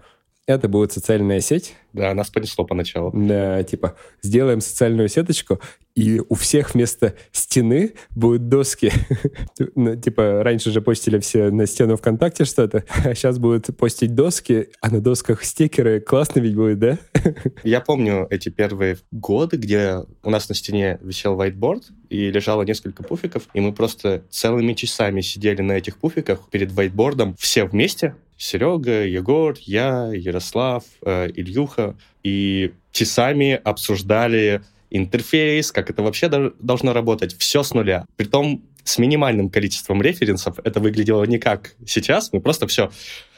это 0.56 0.68
будет 0.68 0.92
социальная 0.92 1.40
сеть. 1.42 1.76
Да, 1.94 2.14
нас 2.14 2.30
понесло 2.30 2.66
поначалу. 2.66 3.12
Да, 3.14 3.64
типа, 3.64 3.96
сделаем 4.22 4.62
социальную 4.62 5.10
сеточку, 5.10 5.60
и 5.96 6.22
у 6.28 6.36
всех 6.36 6.74
вместо 6.74 7.16
стены 7.32 7.94
будут 8.12 8.48
доски. 8.48 8.92
ну, 9.76 9.96
типа, 9.96 10.44
раньше 10.44 10.72
же 10.72 10.82
постили 10.82 11.20
все 11.20 11.50
на 11.50 11.66
стену 11.66 11.98
ВКонтакте 11.98 12.46
что-то, 12.46 12.84
а 13.06 13.14
сейчас 13.16 13.38
будут 13.40 13.76
постить 13.78 14.16
доски, 14.16 14.70
а 14.82 14.90
на 14.90 15.02
досках 15.02 15.44
стикеры. 15.44 16.00
Классно 16.00 16.40
ведь 16.40 16.56
будет, 16.56 16.80
да? 16.80 16.98
Я 17.64 17.82
помню 17.82 18.28
эти 18.30 18.50
первые 18.50 18.98
годы, 19.12 19.58
где 19.58 20.00
у 20.24 20.30
нас 20.30 20.48
на 20.50 20.56
стене 20.56 21.00
висел 21.02 21.40
whiteboard, 21.40 21.84
и 22.10 22.32
лежало 22.32 22.64
несколько 22.64 23.04
пуфиков, 23.04 23.48
и 23.54 23.60
мы 23.60 23.74
просто 23.74 24.24
целыми 24.30 24.74
часами 24.74 25.22
сидели 25.22 25.62
на 25.62 25.74
этих 25.74 25.98
пуфиках 25.98 26.50
перед 26.50 26.72
whiteboardом 26.72 27.36
все 27.38 27.66
вместе, 27.66 28.16
Серега, 28.40 29.06
Егор, 29.06 29.56
я, 29.60 30.12
Ярослав, 30.14 30.84
э, 31.06 31.30
Ильюха, 31.36 31.96
и 32.24 32.72
часами 32.92 33.60
обсуждали 33.64 34.62
интерфейс, 34.90 35.72
как 35.72 35.90
это 35.90 36.02
вообще 36.02 36.30
должно 36.60 36.94
работать, 36.94 37.38
все 37.38 37.62
с 37.62 37.74
нуля. 37.74 38.06
Притом 38.16 38.64
с 38.84 38.98
минимальным 38.98 39.50
количеством 39.50 40.02
референсов 40.02 40.58
это 40.64 40.80
выглядело 40.80 41.24
не 41.26 41.38
как 41.38 41.76
сейчас, 41.86 42.34
мы 42.34 42.40
просто 42.42 42.66
все 42.66 42.90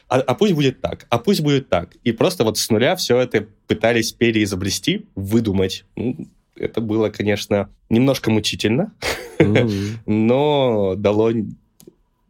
а, 0.07 0.19
а 0.19 0.35
пусть 0.35 0.53
будет 0.53 0.81
так, 0.81 1.07
а 1.09 1.17
пусть 1.17 1.41
будет 1.41 1.69
так. 1.69 1.95
И 2.03 2.11
просто 2.11 2.43
вот 2.43 2.57
с 2.57 2.69
нуля 2.69 2.95
все 2.95 3.17
это 3.17 3.47
пытались 3.67 4.11
переизобрести, 4.11 5.05
выдумать. 5.15 5.85
Ну, 5.95 6.27
это 6.55 6.81
было, 6.81 7.09
конечно, 7.09 7.69
немножко 7.89 8.29
мучительно, 8.29 8.93
mm-hmm. 9.39 9.99
но 10.05 10.95
дало 10.97 11.31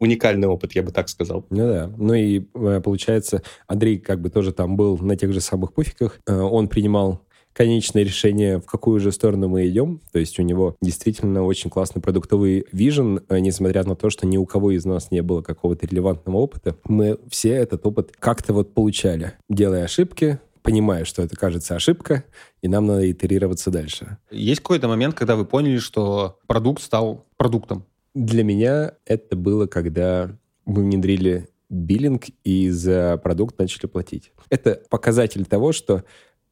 уникальный 0.02 0.48
опыт, 0.48 0.74
я 0.74 0.84
бы 0.84 0.92
так 0.92 1.08
сказал. 1.08 1.46
Ну 1.50 1.68
да. 1.68 1.92
Ну 1.96 2.14
и 2.14 2.44
э, 2.54 2.82
получается, 2.84 3.44
Андрей 3.68 4.00
как 4.00 4.20
бы 4.20 4.30
тоже 4.30 4.52
там 4.52 4.76
был 4.76 4.98
на 4.98 5.16
тех 5.16 5.32
же 5.32 5.40
самых 5.40 5.74
пуфиках. 5.74 6.20
Э, 6.28 6.40
он 6.40 6.68
принимал 6.68 7.22
конечное 7.54 8.04
решение, 8.04 8.60
в 8.60 8.66
какую 8.66 9.00
же 9.00 9.12
сторону 9.12 9.48
мы 9.48 9.68
идем. 9.68 10.02
То 10.12 10.20
есть 10.20 10.40
у 10.40 10.42
него 10.42 10.76
действительно 10.82 11.44
очень 11.44 11.70
классный 11.70 12.02
продуктовый 12.02 12.66
вижен, 12.72 13.22
э, 13.30 13.40
несмотря 13.40 13.84
на 13.84 13.96
то, 13.96 14.10
что 14.10 14.26
ни 14.26 14.38
у 14.38 14.46
кого 14.46 14.72
из 14.72 14.86
нас 14.86 15.12
не 15.12 15.22
было 15.22 15.42
какого-то 15.42 15.86
релевантного 15.86 16.38
опыта. 16.38 16.76
Мы 16.86 17.20
все 17.30 17.52
этот 17.52 17.86
опыт 17.86 18.12
как-то 18.18 18.54
вот 18.54 18.74
получали, 18.74 19.34
делая 19.50 19.84
ошибки, 19.84 20.40
понимая, 20.64 21.06
что 21.06 21.22
это 21.22 21.36
кажется 21.36 21.76
ошибка, 21.76 22.24
и 22.62 22.68
нам 22.68 22.88
надо 22.88 23.10
итерироваться 23.10 23.70
дальше. 23.70 24.18
Есть 24.32 24.62
какой-то 24.62 24.88
момент, 24.88 25.16
когда 25.16 25.36
вы 25.36 25.46
поняли, 25.46 25.78
что 25.78 26.40
продукт 26.48 26.82
стал 26.82 27.26
продуктом? 27.38 27.86
Для 28.14 28.44
меня 28.44 28.94
это 29.06 29.36
было, 29.36 29.68
когда 29.68 30.38
мы 30.66 30.84
внедрили 30.84 31.48
биллинг 31.70 32.26
и 32.44 32.70
за 32.70 33.18
продукт 33.24 33.58
начали 33.58 33.88
платить. 33.88 34.34
Это 34.50 34.82
показатель 34.90 35.46
того, 35.46 35.72
что 35.72 36.04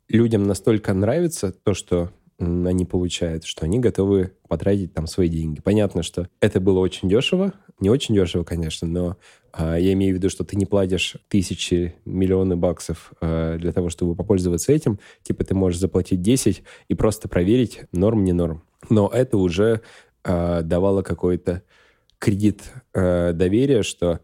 людям 0.08 0.44
настолько 0.44 0.94
нравится 0.94 1.52
то, 1.52 1.74
что 1.74 2.12
они 2.40 2.86
получают, 2.86 3.44
что 3.44 3.66
они 3.66 3.80
готовы 3.80 4.32
потратить 4.48 4.94
там 4.94 5.08
свои 5.08 5.28
деньги. 5.28 5.60
Понятно, 5.60 6.04
что 6.04 6.30
это 6.40 6.62
было 6.62 6.80
очень 6.80 7.10
дешево, 7.10 7.54
не 7.82 7.90
очень 7.90 8.16
дешево, 8.16 8.46
конечно, 8.46 8.88
но 8.88 9.18
а, 9.52 9.78
я 9.78 9.92
имею 9.94 10.14
в 10.14 10.18
виду, 10.18 10.30
что 10.30 10.46
ты 10.46 10.56
не 10.56 10.66
платишь 10.66 11.18
тысячи, 11.28 11.96
миллионы 12.06 12.56
баксов 12.56 13.12
а, 13.20 13.58
для 13.58 13.74
того, 13.74 13.90
чтобы 13.90 14.16
попользоваться 14.16 14.72
этим. 14.72 15.00
Типа 15.24 15.44
ты 15.44 15.54
можешь 15.54 15.80
заплатить 15.80 16.22
10 16.22 16.64
и 16.88 16.94
просто 16.94 17.28
проверить, 17.28 17.82
норм, 17.92 18.24
не 18.24 18.32
норм. 18.32 18.64
Но 18.90 19.10
это 19.10 19.38
уже 19.38 19.82
э, 20.24 20.62
давало 20.64 21.02
какой-то 21.02 21.64
кредит 22.18 22.64
э, 22.94 23.34
доверия, 23.34 23.84
что 23.84 24.20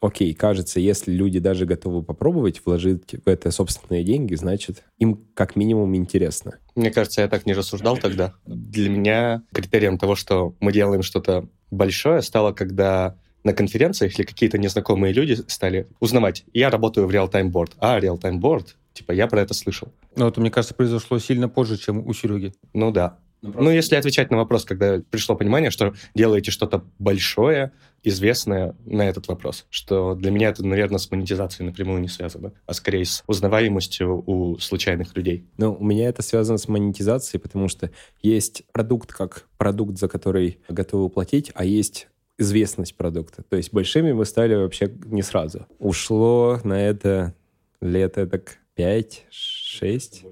окей, 0.00 0.34
кажется, 0.34 0.80
если 0.80 1.12
люди 1.12 1.38
даже 1.38 1.66
готовы 1.66 2.02
попробовать 2.02 2.60
вложить 2.64 3.14
в 3.24 3.28
это 3.28 3.50
собственные 3.50 4.04
деньги, 4.04 4.34
значит, 4.34 4.84
им 4.98 5.26
как 5.34 5.56
минимум 5.56 5.96
интересно. 5.96 6.58
Мне 6.74 6.90
кажется, 6.90 7.22
я 7.22 7.28
так 7.28 7.46
не 7.46 7.54
рассуждал 7.54 7.96
тогда. 7.96 8.34
Для 8.46 8.88
меня 8.90 9.42
критерием 9.52 9.98
того, 9.98 10.14
что 10.14 10.54
мы 10.60 10.72
делаем 10.72 11.02
что-то 11.02 11.48
большое, 11.70 12.22
стало, 12.22 12.52
когда 12.52 13.16
на 13.44 13.52
конференциях 13.52 14.18
или 14.18 14.26
какие-то 14.26 14.58
незнакомые 14.58 15.12
люди 15.12 15.34
стали 15.46 15.88
узнавать. 16.00 16.44
Я 16.52 16.70
работаю 16.70 17.06
в 17.06 17.10
Real-Time 17.10 17.50
Board. 17.50 17.72
А, 17.78 17.98
Real-Time 17.98 18.40
Board? 18.40 18.68
Типа, 18.92 19.12
я 19.12 19.26
про 19.26 19.40
это 19.40 19.54
слышал. 19.54 19.92
Но 20.16 20.28
это, 20.28 20.40
мне 20.40 20.50
кажется, 20.50 20.74
произошло 20.74 21.18
сильно 21.18 21.48
позже, 21.48 21.78
чем 21.78 22.06
у 22.06 22.12
Сереги. 22.12 22.52
Ну 22.72 22.90
да. 22.90 23.18
Ну, 23.40 23.52
просто... 23.52 23.64
ну, 23.64 23.70
если 23.70 23.96
отвечать 23.96 24.30
на 24.30 24.36
вопрос, 24.36 24.64
когда 24.64 25.00
пришло 25.10 25.36
понимание, 25.36 25.70
что 25.70 25.94
делаете 26.14 26.50
что-то 26.50 26.84
большое, 26.98 27.72
известное 28.02 28.76
на 28.84 29.08
этот 29.08 29.28
вопрос, 29.28 29.66
что 29.70 30.14
для 30.14 30.30
меня 30.30 30.48
это, 30.48 30.64
наверное, 30.64 30.98
с 30.98 31.10
монетизацией 31.10 31.66
напрямую 31.66 32.00
не 32.00 32.08
связано, 32.08 32.52
а 32.66 32.72
скорее 32.74 33.04
с 33.04 33.22
узнаваемостью 33.26 34.22
у 34.26 34.58
случайных 34.58 35.16
людей. 35.16 35.46
Ну, 35.56 35.74
у 35.74 35.84
меня 35.84 36.08
это 36.08 36.22
связано 36.22 36.58
с 36.58 36.68
монетизацией, 36.68 37.40
потому 37.40 37.68
что 37.68 37.90
есть 38.22 38.64
продукт 38.72 39.12
как 39.12 39.48
продукт, 39.56 39.98
за 39.98 40.08
который 40.08 40.60
готовы 40.68 41.08
платить, 41.10 41.50
а 41.54 41.64
есть 41.64 42.08
известность 42.38 42.96
продукта. 42.96 43.42
То 43.42 43.56
есть 43.56 43.72
большими 43.72 44.12
мы 44.12 44.24
стали 44.24 44.54
вообще 44.54 44.92
не 45.06 45.22
сразу. 45.22 45.66
Ушло 45.78 46.60
на 46.62 46.80
это 46.80 47.34
лет 47.80 48.14
так 48.14 48.58
5-6. 48.76 50.24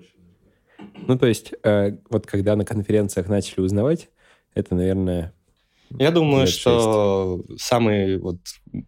Ну, 1.06 1.18
то 1.18 1.26
есть, 1.26 1.52
э, 1.62 1.98
вот 2.10 2.26
когда 2.26 2.56
на 2.56 2.64
конференциях 2.64 3.28
начали 3.28 3.60
узнавать, 3.60 4.10
это, 4.54 4.74
наверное, 4.74 5.32
я 5.90 6.10
думаю, 6.10 6.46
что 6.46 7.42
самый 7.58 8.18
вот 8.18 8.38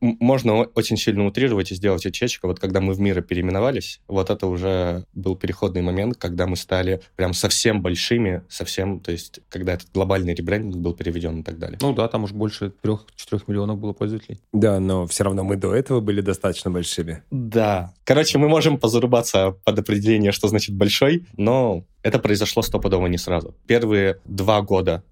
можно 0.00 0.62
очень 0.62 0.96
сильно 0.96 1.26
утрировать 1.26 1.72
и 1.72 1.74
сделать 1.74 2.04
утечку. 2.04 2.46
Вот 2.46 2.60
когда 2.60 2.80
мы 2.80 2.92
в 2.92 3.00
мира 3.00 3.20
переименовались, 3.20 4.00
вот 4.08 4.30
это 4.30 4.46
уже 4.46 5.04
был 5.14 5.36
переходный 5.36 5.82
момент, 5.82 6.16
когда 6.16 6.46
мы 6.46 6.56
стали 6.56 7.00
прям 7.16 7.32
совсем 7.32 7.82
большими, 7.82 8.42
совсем, 8.48 9.00
то 9.00 9.12
есть 9.12 9.40
когда 9.48 9.74
этот 9.74 9.90
глобальный 9.92 10.34
ребрендинг 10.34 10.76
был 10.76 10.94
переведен 10.94 11.40
и 11.40 11.42
так 11.42 11.58
далее. 11.58 11.78
Ну 11.80 11.94
да, 11.94 12.08
там 12.08 12.24
уже 12.24 12.34
больше 12.34 12.72
трех-четырех 12.82 13.48
миллионов 13.48 13.78
было 13.78 13.92
пользователей. 13.92 14.38
Да, 14.52 14.80
но 14.80 15.06
все 15.06 15.24
равно 15.24 15.44
мы 15.44 15.56
до 15.56 15.74
этого 15.74 16.00
были 16.00 16.20
достаточно 16.20 16.70
большими. 16.70 17.22
Да. 17.30 17.94
Короче, 18.04 18.38
мы 18.38 18.48
можем 18.48 18.78
позарубаться 18.78 19.56
под 19.64 19.78
определение, 19.78 20.32
что 20.32 20.48
значит 20.48 20.74
большой, 20.74 21.26
но 21.36 21.84
это 22.02 22.18
произошло 22.18 22.62
стопудово 22.62 23.06
не 23.06 23.18
сразу. 23.18 23.54
Первые 23.66 24.20
два 24.24 24.62
года 24.62 25.02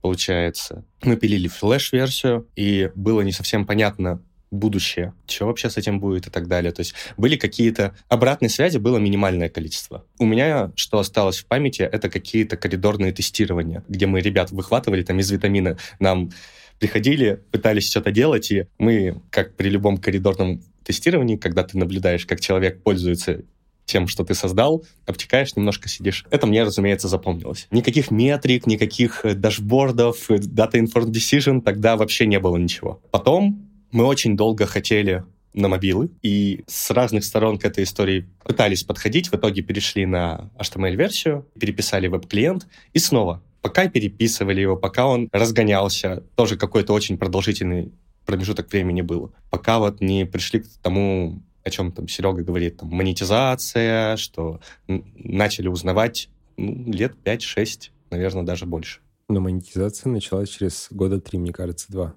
получается. 0.00 0.84
Мы 1.02 1.16
пилили 1.16 1.48
флеш-версию, 1.48 2.48
и 2.56 2.90
было 2.94 3.20
не 3.22 3.32
совсем 3.32 3.66
понятно, 3.66 4.22
будущее, 4.50 5.12
что 5.26 5.46
вообще 5.46 5.68
с 5.68 5.76
этим 5.76 6.00
будет 6.00 6.26
и 6.26 6.30
так 6.30 6.48
далее. 6.48 6.72
То 6.72 6.80
есть 6.80 6.94
были 7.16 7.36
какие-то... 7.36 7.94
Обратной 8.08 8.48
связи 8.48 8.78
было 8.78 8.98
минимальное 8.98 9.48
количество. 9.48 10.04
У 10.18 10.24
меня, 10.24 10.72
что 10.74 10.98
осталось 10.98 11.38
в 11.38 11.46
памяти, 11.46 11.82
это 11.82 12.08
какие-то 12.08 12.56
коридорные 12.56 13.12
тестирования, 13.12 13.84
где 13.88 14.06
мы 14.06 14.20
ребят 14.20 14.50
выхватывали 14.50 15.02
там 15.02 15.18
из 15.20 15.30
витамина. 15.30 15.76
Нам 16.00 16.30
приходили, 16.78 17.42
пытались 17.50 17.90
что-то 17.90 18.10
делать, 18.10 18.50
и 18.50 18.66
мы, 18.78 19.20
как 19.30 19.56
при 19.56 19.68
любом 19.68 19.98
коридорном 19.98 20.62
тестировании, 20.84 21.36
когда 21.36 21.64
ты 21.64 21.76
наблюдаешь, 21.76 22.24
как 22.24 22.40
человек 22.40 22.82
пользуется 22.82 23.42
тем, 23.88 24.06
что 24.06 24.24
ты 24.24 24.34
создал, 24.34 24.84
обтекаешь, 25.06 25.56
немножко 25.56 25.88
сидишь. 25.88 26.24
Это 26.30 26.46
мне, 26.46 26.62
разумеется, 26.62 27.08
запомнилось. 27.08 27.66
Никаких 27.70 28.10
метрик, 28.10 28.66
никаких 28.66 29.24
э, 29.24 29.34
дашбордов, 29.34 30.30
Data 30.30 30.74
Informed 30.74 31.10
Decision, 31.10 31.62
тогда 31.62 31.96
вообще 31.96 32.26
не 32.26 32.38
было 32.38 32.56
ничего. 32.56 33.00
Потом 33.10 33.68
мы 33.90 34.04
очень 34.04 34.36
долго 34.36 34.66
хотели 34.66 35.24
на 35.54 35.68
мобилы, 35.68 36.10
и 36.22 36.62
с 36.66 36.90
разных 36.90 37.24
сторон 37.24 37.58
к 37.58 37.64
этой 37.64 37.84
истории 37.84 38.28
пытались 38.44 38.84
подходить, 38.84 39.28
в 39.28 39.34
итоге 39.34 39.62
перешли 39.62 40.06
на 40.06 40.50
HTML-версию, 40.58 41.46
переписали 41.58 42.06
веб-клиент, 42.06 42.68
и 42.92 42.98
снова, 42.98 43.42
пока 43.62 43.88
переписывали 43.88 44.60
его, 44.60 44.76
пока 44.76 45.06
он 45.06 45.28
разгонялся, 45.32 46.22
тоже 46.36 46.56
какой-то 46.56 46.92
очень 46.92 47.18
продолжительный 47.18 47.90
промежуток 48.26 48.70
времени 48.70 49.00
был, 49.00 49.32
пока 49.48 49.78
вот 49.78 50.02
не 50.02 50.26
пришли 50.26 50.60
к 50.60 50.66
тому 50.82 51.42
о 51.68 51.70
чем 51.70 51.92
там 51.92 52.08
Серега 52.08 52.42
говорит, 52.42 52.78
там, 52.78 52.88
монетизация, 52.88 54.16
что 54.16 54.60
начали 54.86 55.68
узнавать 55.68 56.28
ну, 56.56 56.92
лет 56.92 57.14
5-6, 57.24 57.90
наверное, 58.10 58.42
даже 58.42 58.66
больше. 58.66 59.00
Но 59.28 59.40
монетизация 59.40 60.10
началась 60.10 60.48
через 60.48 60.88
года 60.90 61.20
три, 61.20 61.38
мне 61.38 61.52
кажется, 61.52 61.92
два. 61.92 62.14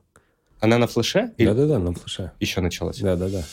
Она 0.60 0.78
на 0.78 0.88
флеше? 0.88 1.34
Да-да-да, 1.38 1.80
на 1.80 1.94
флеше. 1.94 2.32
Еще 2.40 2.62
началась? 2.62 3.00
Да-да-да. 3.00 3.44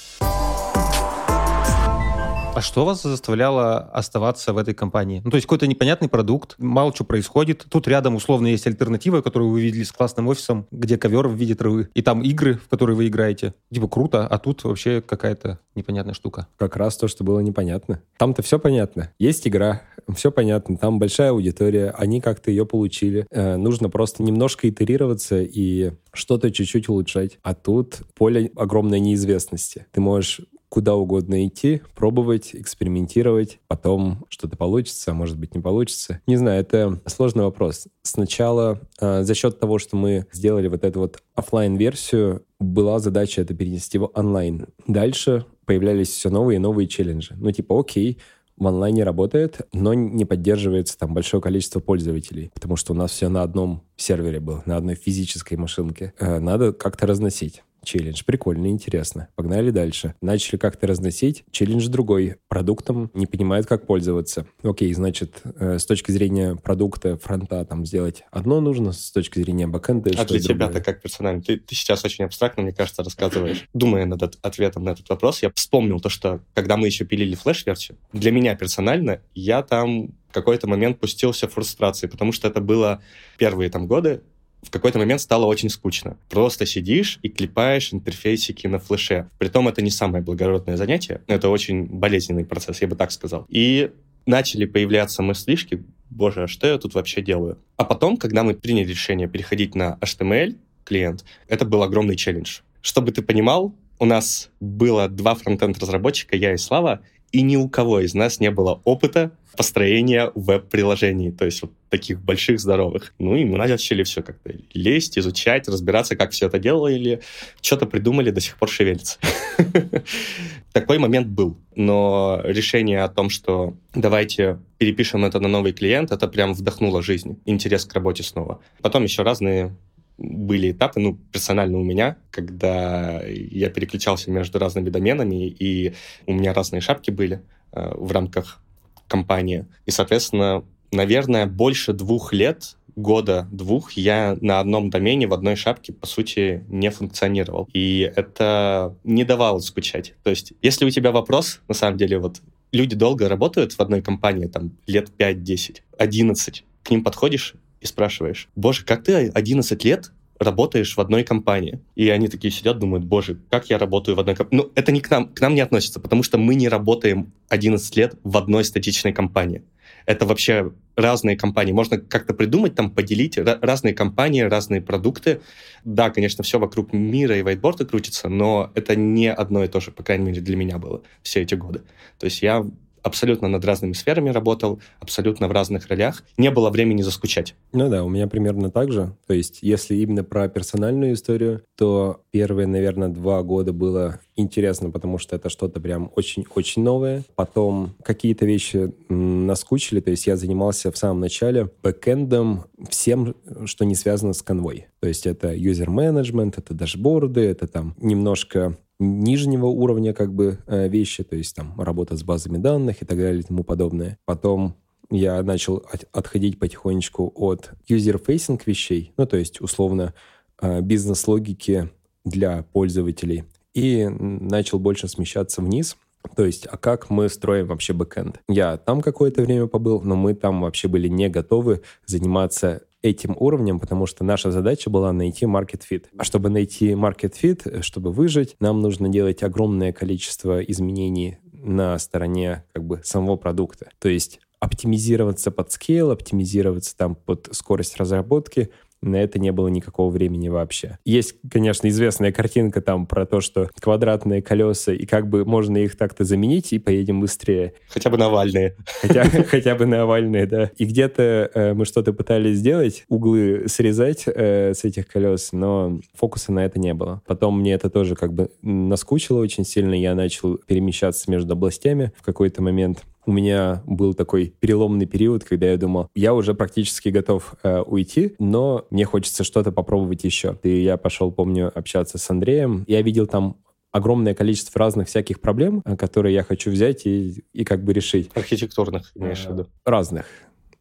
А 2.59 2.61
что 2.61 2.85
вас 2.85 3.05
заставляло 3.05 3.79
оставаться 3.79 4.53
в 4.53 4.59
этой 4.59 4.75
компании? 4.75 5.23
Ну, 5.25 5.31
то 5.31 5.37
есть 5.37 5.47
какой-то 5.47 5.69
непонятный 5.69 6.09
продукт, 6.09 6.57
мало 6.59 6.93
что 6.93 7.05
происходит. 7.05 7.65
Тут 7.71 7.87
рядом 7.87 8.17
условно 8.17 8.49
есть 8.49 8.67
альтернатива, 8.67 9.21
которую 9.21 9.53
вы 9.53 9.61
видели 9.61 9.85
с 9.85 9.93
классным 9.93 10.27
офисом, 10.27 10.67
где 10.73 10.99
ковер 10.99 11.29
в 11.29 11.35
виде 11.35 11.55
травы. 11.55 11.89
И 11.95 12.03
там 12.03 12.21
игры, 12.21 12.55
в 12.55 12.69
которые 12.69 12.97
вы 12.97 13.07
играете. 13.07 13.55
Типа 13.73 13.87
круто, 13.87 14.27
а 14.27 14.39
тут 14.39 14.65
вообще 14.65 15.01
какая-то 15.01 15.61
непонятная 15.77 16.15
штука. 16.15 16.49
Как 16.57 16.75
раз 16.75 16.97
то, 16.97 17.07
что 17.07 17.23
было 17.23 17.39
непонятно. 17.39 18.03
Там-то 18.17 18.43
все 18.43 18.59
понятно. 18.59 19.13
Есть 19.21 19.47
игра, 19.47 19.83
все 20.17 20.33
понятно. 20.33 20.79
Там 20.79 20.99
большая 20.99 21.31
аудитория, 21.31 21.95
они 21.97 22.21
как-то 22.21 22.51
ее 22.51 22.67
получили. 22.67 23.25
Э, 23.31 23.57
нужно 23.57 23.89
просто 23.89 24.25
немножко 24.25 24.69
итерироваться 24.69 25.41
и 25.41 25.93
что-то 26.13 26.51
чуть-чуть 26.51 26.89
улучшать. 26.89 27.39
А 27.45 27.55
тут 27.55 28.01
поле 28.17 28.51
огромной 28.57 28.99
неизвестности. 28.99 29.87
Ты 29.93 30.01
можешь 30.01 30.41
куда 30.79 30.95
угодно 30.95 31.45
идти, 31.45 31.83
пробовать, 31.97 32.51
экспериментировать, 32.55 33.59
потом 33.67 34.25
что-то 34.29 34.57
получится, 34.57 35.11
а 35.11 35.15
может 35.15 35.37
быть 35.37 35.53
не 35.53 35.61
получится. 35.61 36.21
Не 36.29 36.37
знаю, 36.37 36.61
это 36.61 37.01
сложный 37.07 37.43
вопрос. 37.43 37.89
Сначала 38.03 38.79
э, 39.01 39.25
за 39.25 39.35
счет 39.35 39.59
того, 39.59 39.81
что 39.81 39.97
мы 39.97 40.27
сделали 40.31 40.69
вот 40.69 40.85
эту 40.85 41.01
вот 41.01 41.21
офлайн 41.35 41.75
версию 41.75 42.45
была 42.61 43.01
задача 43.01 43.41
это 43.41 43.55
перенести 43.55 43.99
в 43.99 44.09
онлайн. 44.15 44.67
Дальше 44.87 45.47
появлялись 45.65 46.11
все 46.11 46.31
новые 46.31 46.59
и 46.59 46.61
новые 46.61 46.87
челленджи. 46.87 47.35
Ну, 47.37 47.51
типа, 47.51 47.81
окей, 47.81 48.19
в 48.57 48.65
онлайне 48.65 49.03
работает, 49.03 49.63
но 49.73 49.95
не 49.95 50.25
поддерживается 50.25 50.97
там 50.97 51.13
большое 51.13 51.43
количество 51.43 51.81
пользователей, 51.81 52.53
потому 52.55 52.77
что 52.77 52.93
у 52.93 52.97
нас 52.97 53.11
все 53.11 53.29
на 53.29 53.43
одном 53.43 53.83
сервере 53.97 54.39
было, 54.39 54.63
на 54.65 54.77
одной 54.77 54.95
физической 54.95 55.55
машинке. 55.55 56.15
Э, 56.21 56.39
надо 56.39 56.73
как-то 56.73 57.09
разносить 57.09 57.65
челлендж. 57.85 58.23
Прикольно, 58.25 58.67
интересно. 58.69 59.29
Погнали 59.35 59.71
дальше. 59.71 60.15
Начали 60.21 60.57
как-то 60.57 60.87
разносить. 60.87 61.45
Челлендж 61.51 61.89
другой. 61.89 62.37
Продуктом 62.49 63.11
не 63.15 63.27
понимают, 63.27 63.67
как 63.67 63.87
пользоваться. 63.87 64.47
Окей, 64.63 64.93
значит, 64.93 65.41
э, 65.45 65.79
с 65.79 65.87
точки 65.87 66.11
зрения 66.11 66.57
продукта, 66.57 67.17
фронта 67.17 67.65
там 67.65 67.87
сделать 67.87 68.23
одно 68.31 68.61
нужно, 68.61 68.93
с 68.93 69.11
точки 69.11 69.39
зрения 69.39 69.67
бэкэнда 69.67 70.13
А 70.17 70.25
для 70.25 70.41
тебя-то 70.41 70.81
как 70.81 71.03
персонально? 71.03 71.43
Ты, 71.43 71.57
ты 71.59 71.75
сейчас 71.75 72.05
очень 72.05 72.25
абстрактно, 72.25 72.63
мне 72.63 72.73
кажется, 72.73 73.03
рассказываешь. 73.03 73.67
Думая 73.75 74.07
над 74.07 74.23
ответом 74.43 74.85
на 74.85 74.91
этот 74.91 75.09
вопрос, 75.09 75.43
я 75.43 75.51
вспомнил 75.55 76.01
то, 76.01 76.09
что 76.09 76.41
когда 76.55 76.77
мы 76.77 76.87
еще 76.87 77.05
пилили 77.05 77.35
флеш-версию, 77.35 77.99
для 78.13 78.31
меня 78.31 78.55
персонально, 78.57 79.21
я 79.35 79.63
там 79.63 80.15
в 80.29 80.33
какой-то 80.33 80.67
момент 80.67 81.01
пустился 81.01 81.49
в 81.49 81.53
фрустрации, 81.53 82.07
потому 82.07 82.33
что 82.33 82.49
это 82.49 82.61
было 82.61 83.03
первые 83.39 83.71
там 83.71 83.87
годы, 83.87 84.23
в 84.69 84.71
какой-то 84.71 84.99
момент 84.99 85.23
стало 85.23 85.47
очень 85.47 85.71
скучно. 85.71 86.19
Просто 86.29 86.67
сидишь 86.67 87.19
и 87.23 87.31
клепаешь 87.31 87.95
интерфейсики 87.95 88.67
на 88.67 88.79
флеше. 88.79 89.31
Притом 89.39 89.67
это 89.67 89.81
не 89.81 89.91
самое 89.91 90.23
благородное 90.23 90.77
занятие, 90.77 91.23
это 91.27 91.49
очень 91.49 91.87
болезненный 91.87 92.45
процесс, 92.45 92.83
я 92.83 92.87
бы 92.87 92.95
так 92.95 93.11
сказал. 93.11 93.47
И 93.49 93.91
начали 94.27 94.67
появляться 94.67 95.23
мыслишки, 95.23 95.83
боже, 96.11 96.43
а 96.43 96.49
что 96.49 96.67
я 96.67 96.77
тут 96.77 96.93
вообще 96.93 97.23
делаю? 97.23 97.57
А 97.79 97.85
потом, 97.85 98.19
когда 98.19 98.45
мы 98.45 98.53
приняли 98.53 98.91
решение 98.91 99.27
переходить 99.27 99.75
на 99.75 99.97
HTML 100.03 100.55
клиент, 100.85 101.25
это 101.49 101.65
был 101.65 101.83
огромный 101.83 102.17
челлендж. 102.17 102.61
Чтобы 102.83 103.11
ты 103.13 103.23
понимал, 103.23 103.75
у 103.99 104.05
нас 104.05 104.51
было 104.61 105.09
два 105.09 105.35
фронтенд-разработчика, 105.35 106.37
я 106.37 106.53
и 106.53 106.59
Слава, 106.59 107.01
и 107.33 107.43
ни 107.43 107.57
у 107.57 107.69
кого 107.69 108.01
из 108.01 108.15
нас 108.15 108.41
не 108.41 108.51
было 108.51 108.81
опыта 108.85 109.33
построения 109.59 110.31
веб-приложений, 110.37 111.33
то 111.33 111.45
есть 111.45 111.63
вот 111.63 111.73
таких 111.89 112.21
больших, 112.21 112.61
здоровых. 112.61 113.13
Ну 113.19 113.35
и 113.35 113.45
мы 113.45 113.59
начали 113.59 114.05
все 114.05 114.23
как-то 114.23 114.53
лезть, 114.73 115.19
изучать, 115.19 115.67
разбираться, 115.67 116.15
как 116.15 116.31
все 116.31 116.47
это 116.47 116.61
делали, 116.61 117.23
что-то 117.61 117.87
придумали, 117.87 118.31
до 118.31 118.41
сих 118.41 118.57
пор 118.57 118.69
шевелится. 118.69 119.19
Такой 120.73 120.99
момент 120.99 121.27
был. 121.27 121.57
Но 121.75 122.41
решение 122.45 123.03
о 123.03 123.09
том, 123.09 123.31
что 123.31 123.75
давайте 123.95 124.61
перепишем 124.79 125.25
это 125.25 125.41
на 125.41 125.49
новый 125.49 125.73
клиент, 125.73 126.13
это 126.13 126.29
прям 126.29 126.55
вдохнуло 126.55 127.03
жизнь, 127.03 127.41
интерес 127.45 127.85
к 127.85 127.93
работе 127.95 128.23
снова. 128.23 128.61
Потом 128.81 129.03
еще 129.03 129.23
разные 129.23 129.75
были 130.19 130.73
этапы, 130.73 131.01
ну, 131.01 131.19
персонально 131.33 131.79
у 131.79 131.85
меня, 131.85 132.17
когда 132.31 133.23
я 133.25 133.71
переключался 133.71 134.31
между 134.31 134.59
разными 134.59 134.91
доменами, 134.91 135.49
и 135.49 135.95
у 136.27 136.35
меня 136.35 136.53
разные 136.53 136.81
шапки 136.81 137.11
были 137.11 137.41
э, 137.73 137.95
в 137.95 138.13
рамках 138.13 138.61
компании. 139.07 139.67
И, 139.87 139.91
соответственно, 139.91 140.65
наверное, 140.91 141.47
больше 141.47 141.93
двух 141.93 142.33
лет 142.33 142.77
года-двух 142.97 143.93
я 143.93 144.37
на 144.41 144.59
одном 144.59 144.91
домене 144.91 145.29
в 145.29 145.33
одной 145.33 145.55
шапке, 145.55 145.93
по 145.93 146.07
сути, 146.07 146.65
не 146.69 146.91
функционировал. 146.91 147.69
И 147.73 148.13
это 148.17 148.97
не 149.05 149.25
давало 149.25 149.61
скучать. 149.61 150.15
То 150.25 150.31
есть, 150.31 150.53
если 150.63 150.85
у 150.85 150.91
тебя 150.91 151.13
вопрос, 151.13 151.61
на 151.69 151.75
самом 151.75 151.97
деле, 151.97 152.19
вот 152.19 152.43
люди 152.73 152.97
долго 152.97 153.29
работают 153.29 153.73
в 153.73 153.81
одной 153.81 154.03
компании, 154.03 154.47
там, 154.47 154.73
лет 154.87 155.11
5-10, 155.17 155.83
11, 155.97 156.65
к 156.83 156.91
ним 156.91 157.05
подходишь 157.05 157.55
и 157.81 157.87
спрашиваешь, 157.87 158.49
боже, 158.57 158.85
как 158.85 159.05
ты 159.05 159.29
11 159.29 159.85
лет 159.85 160.13
работаешь 160.39 160.97
в 160.97 161.01
одной 161.01 161.25
компании. 161.25 161.81
И 161.97 162.09
они 162.11 162.29
такие 162.29 162.53
сидят, 162.53 162.79
думают, 162.79 163.05
боже, 163.05 163.41
как 163.51 163.71
я 163.71 163.79
работаю 163.79 164.17
в 164.17 164.21
одной 164.21 164.37
компании. 164.37 164.65
Ну, 164.65 164.73
это 164.75 164.93
не 164.93 165.01
к 165.01 165.11
нам, 165.11 165.29
к 165.29 165.41
нам 165.41 165.55
не 165.55 165.61
относится, 165.61 166.01
потому 166.01 166.23
что 166.23 166.39
мы 166.39 166.55
не 166.55 166.69
работаем 166.69 167.33
11 167.49 167.97
лет 167.97 168.15
в 168.23 168.37
одной 168.37 168.65
статичной 168.65 169.13
компании. 169.13 169.63
Это 170.07 170.27
вообще 170.27 170.73
разные 170.97 171.37
компании. 171.37 171.73
Можно 171.73 171.99
как-то 171.99 172.35
придумать, 172.35 172.75
там, 172.75 172.91
поделить 172.91 173.37
разные 173.37 173.95
компании, 173.95 174.41
разные 174.43 174.81
продукты. 174.81 175.41
Да, 175.85 176.11
конечно, 176.11 176.43
все 176.45 176.59
вокруг 176.59 176.93
мира 176.93 177.37
и 177.37 177.43
вайтборда 177.43 177.85
крутится, 177.85 178.29
но 178.29 178.71
это 178.75 178.97
не 178.97 179.31
одно 179.31 179.65
и 179.65 179.69
то 179.69 179.81
же, 179.81 179.91
по 179.91 180.03
крайней 180.03 180.25
мере, 180.25 180.41
для 180.41 180.57
меня 180.57 180.79
было 180.79 181.03
все 181.23 181.43
эти 181.43 181.55
годы. 181.55 181.83
То 182.19 182.25
есть 182.25 182.43
я 182.43 182.65
абсолютно 183.09 183.49
над 183.49 183.65
разными 183.65 183.93
сферами 183.93 184.31
работал, 184.31 184.81
абсолютно 185.01 185.49
в 185.49 185.53
разных 185.53 185.89
ролях. 185.89 186.23
Не 186.37 186.51
было 186.51 186.71
времени 186.71 187.03
заскучать. 187.03 187.55
Ну 187.73 187.89
да, 187.89 188.05
у 188.05 188.09
меня 188.09 188.29
примерно 188.29 188.71
так 188.71 188.93
же. 188.93 189.13
То 189.27 189.35
есть, 189.35 189.59
если 189.63 189.97
именно 189.97 190.25
про 190.25 190.49
персональную 190.49 191.15
историю, 191.15 191.63
то 191.77 192.23
первые, 192.31 192.67
наверное, 192.67 193.09
два 193.09 193.43
года 193.43 193.73
было 193.73 194.21
интересно, 194.37 194.91
потому 194.91 195.19
что 195.19 195.37
это 195.37 195.51
что-то 195.51 195.81
прям 195.81 196.13
очень-очень 196.15 196.83
новое. 196.83 197.25
Потом 197.35 197.95
какие-то 198.03 198.47
вещи 198.47 198.93
наскучили, 199.09 200.01
то 200.01 200.11
есть 200.11 200.27
я 200.27 200.37
занимался 200.37 200.93
в 200.93 200.97
самом 200.97 201.21
начале 201.21 201.71
бэкэндом 201.83 202.65
всем, 202.89 203.35
что 203.65 203.85
не 203.85 203.95
связано 203.95 204.33
с 204.33 204.43
конвой. 204.43 204.87
То 205.01 205.09
есть 205.09 205.27
это 205.27 205.55
юзер-менеджмент, 205.55 206.59
это 206.59 206.75
дашборды, 206.75 207.41
это 207.41 207.67
там 207.67 207.95
немножко 207.99 208.77
нижнего 208.99 209.67
уровня 209.67 210.13
как 210.13 210.33
бы 210.33 210.59
э, 210.67 210.89
вещи, 210.89 211.23
то 211.23 211.37
есть 211.37 211.55
там 211.55 211.81
работа 211.81 212.17
с 212.17 212.23
базами 212.23 212.59
данных 212.59 213.03
и 213.03 213.05
так 213.05 213.19
далее 213.19 213.41
и 213.41 213.45
тому 213.45 213.65
подобное. 213.65 214.19
Потом 214.25 214.77
я 215.11 215.43
начал 215.43 215.85
отходить 216.13 216.59
потихонечку 216.59 217.33
от 217.35 217.73
user-facing 217.89 218.61
вещей, 218.67 219.13
ну, 219.17 219.27
то 219.27 219.37
есть, 219.37 219.61
условно, 219.61 220.15
э, 220.61 220.81
бизнес-логики 220.81 221.91
для 222.25 222.65
пользователей, 222.73 223.45
и 223.75 224.09
начал 224.09 224.79
больше 224.79 225.09
смещаться 225.09 225.63
вниз, 225.63 225.97
то 226.37 226.45
есть, 226.45 226.67
а 226.67 226.77
как 226.77 227.11
мы 227.11 227.29
строим 227.29 227.69
вообще 227.69 227.93
бэкэнд? 227.93 228.41
Я 228.49 228.77
там 228.77 229.01
какое-то 229.01 229.43
время 229.43 229.67
побыл, 229.67 230.01
но 230.03 230.17
мы 230.17 230.35
там 230.35 230.61
вообще 230.63 230.89
были 230.89 231.09
не 231.09 231.29
готовы 231.29 231.83
заниматься 232.07 232.83
этим 233.03 233.37
уровнем, 233.39 233.81
потому 233.81 234.07
что 234.07 234.25
наша 234.25 234.51
задача 234.51 234.91
была 234.91 235.13
найти 235.13 235.47
market 235.47 235.83
fit. 235.91 236.07
А 236.17 236.25
чтобы 236.25 236.49
найти 236.49 236.91
market 236.93 237.35
fit, 237.41 237.83
чтобы 237.83 238.13
выжить, 238.13 238.57
нам 238.61 238.81
нужно 238.81 239.09
делать 239.09 239.43
огромное 239.43 239.93
количество 239.93 240.61
изменений 240.61 241.39
на 241.53 241.99
стороне 241.99 242.65
как 242.73 242.85
бы 242.85 243.01
самого 243.05 243.37
продукта. 243.37 243.91
То 243.99 244.09
есть 244.09 244.41
оптимизироваться 244.61 245.51
под 245.51 245.71
скейл, 245.71 246.11
оптимизироваться 246.11 246.97
там 246.97 247.15
под 247.15 247.49
скорость 247.53 247.97
разработки— 247.97 248.71
на 249.03 249.17
это 249.17 249.39
не 249.39 249.53
было 249.53 249.69
никакого 249.69 250.11
времени 250.11 250.49
вообще. 250.49 250.99
Есть, 251.05 251.37
конечно, 251.51 251.89
известная 251.89 252.33
картинка 252.33 252.81
там 252.81 253.07
про 253.07 253.27
то, 253.27 253.41
что 253.41 253.71
квадратные 253.81 254.43
колеса, 254.43 254.93
и 254.93 255.07
как 255.07 255.29
бы 255.29 255.45
можно 255.45 255.77
их 255.79 255.97
так-то 255.97 256.25
заменить, 256.25 256.73
и 256.73 256.79
поедем 256.79 257.21
быстрее. 257.21 257.75
Хотя 257.89 258.11
бы 258.11 258.17
на 258.17 258.27
овальные. 258.27 258.77
Хотя, 259.51 259.75
бы 259.75 259.87
на 259.87 260.03
овальные, 260.03 260.47
да. 260.47 260.71
И 260.77 260.85
где-то 260.85 261.51
э, 261.55 261.75
мы 261.75 261.85
что-то 261.85 262.13
пытались 262.13 262.57
сделать, 262.57 263.05
углы 263.09 263.65
срезать 263.69 264.25
э, 264.27 264.75
с 264.75 264.85
этих 264.85 265.07
колес, 265.07 265.53
но 265.53 266.01
фокуса 266.15 266.53
на 266.53 266.65
это 266.65 266.79
не 266.79 266.95
было. 266.95 267.23
Потом 267.27 267.61
мне 267.61 267.75
это 267.75 267.91
тоже 267.91 268.15
как 268.15 268.33
бы 268.33 268.51
наскучило 268.63 269.39
очень 269.39 269.65
сильно, 269.65 269.95
я 269.95 270.15
начал 270.15 270.57
перемещаться 270.57 271.31
между 271.31 271.53
областями 271.53 272.13
в 272.17 272.23
какой-то 272.23 272.63
момент 272.63 273.05
у 273.29 273.33
меня 273.33 273.83
был 273.85 274.15
такой 274.15 274.55
переломный 274.59 275.05
период, 275.05 275.45
когда 275.45 275.67
я 275.67 275.77
думал, 275.77 276.09
я 276.15 276.33
уже 276.33 276.55
практически 276.55 277.11
готов 277.11 277.57
э, 277.63 277.83
уйти, 277.83 278.35
но 278.39 278.87
мне 278.89 279.05
хочется 279.05 279.45
что-то 279.45 279.71
попробовать 279.71 280.25
еще. 280.25 280.59
И 280.63 280.83
я 280.83 280.97
пошел, 280.97 281.31
помню, 281.31 281.71
общаться 281.75 282.17
с 282.17 282.31
Андреем. 282.31 282.87
Я 282.89 283.03
видел 283.03 283.27
там 283.27 283.59
огромное 283.93 284.33
количество 284.33 284.79
разных 284.79 285.09
всяких 285.09 285.43
проблем, 285.43 285.83
э, 285.85 285.95
которые 285.99 286.35
я 286.35 286.43
хочу 286.43 286.71
взять 286.71 287.05
и, 287.05 287.45
и 287.53 287.65
как 287.65 287.85
бы 287.85 287.93
решить. 287.93 288.31
Архитектурных, 288.35 289.13
имеешь 289.15 289.45
в 289.45 289.53
виду? 289.53 289.67
Разных. 289.85 290.25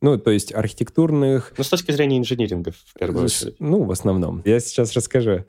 Ну, 0.02 0.18
то 0.18 0.32
есть 0.32 0.56
архитектурных... 0.56 1.54
Ну, 1.58 1.64
с 1.66 1.70
точки 1.70 1.92
зрения 1.92 2.18
инжиниринга, 2.18 2.72
в 2.72 2.98
первую 2.98 3.26
очередь. 3.26 3.58
Ну, 3.60 3.84
в 3.84 3.92
основном. 3.92 4.42
Я 4.46 4.62
сейчас 4.62 4.94
расскажу. 4.94 5.44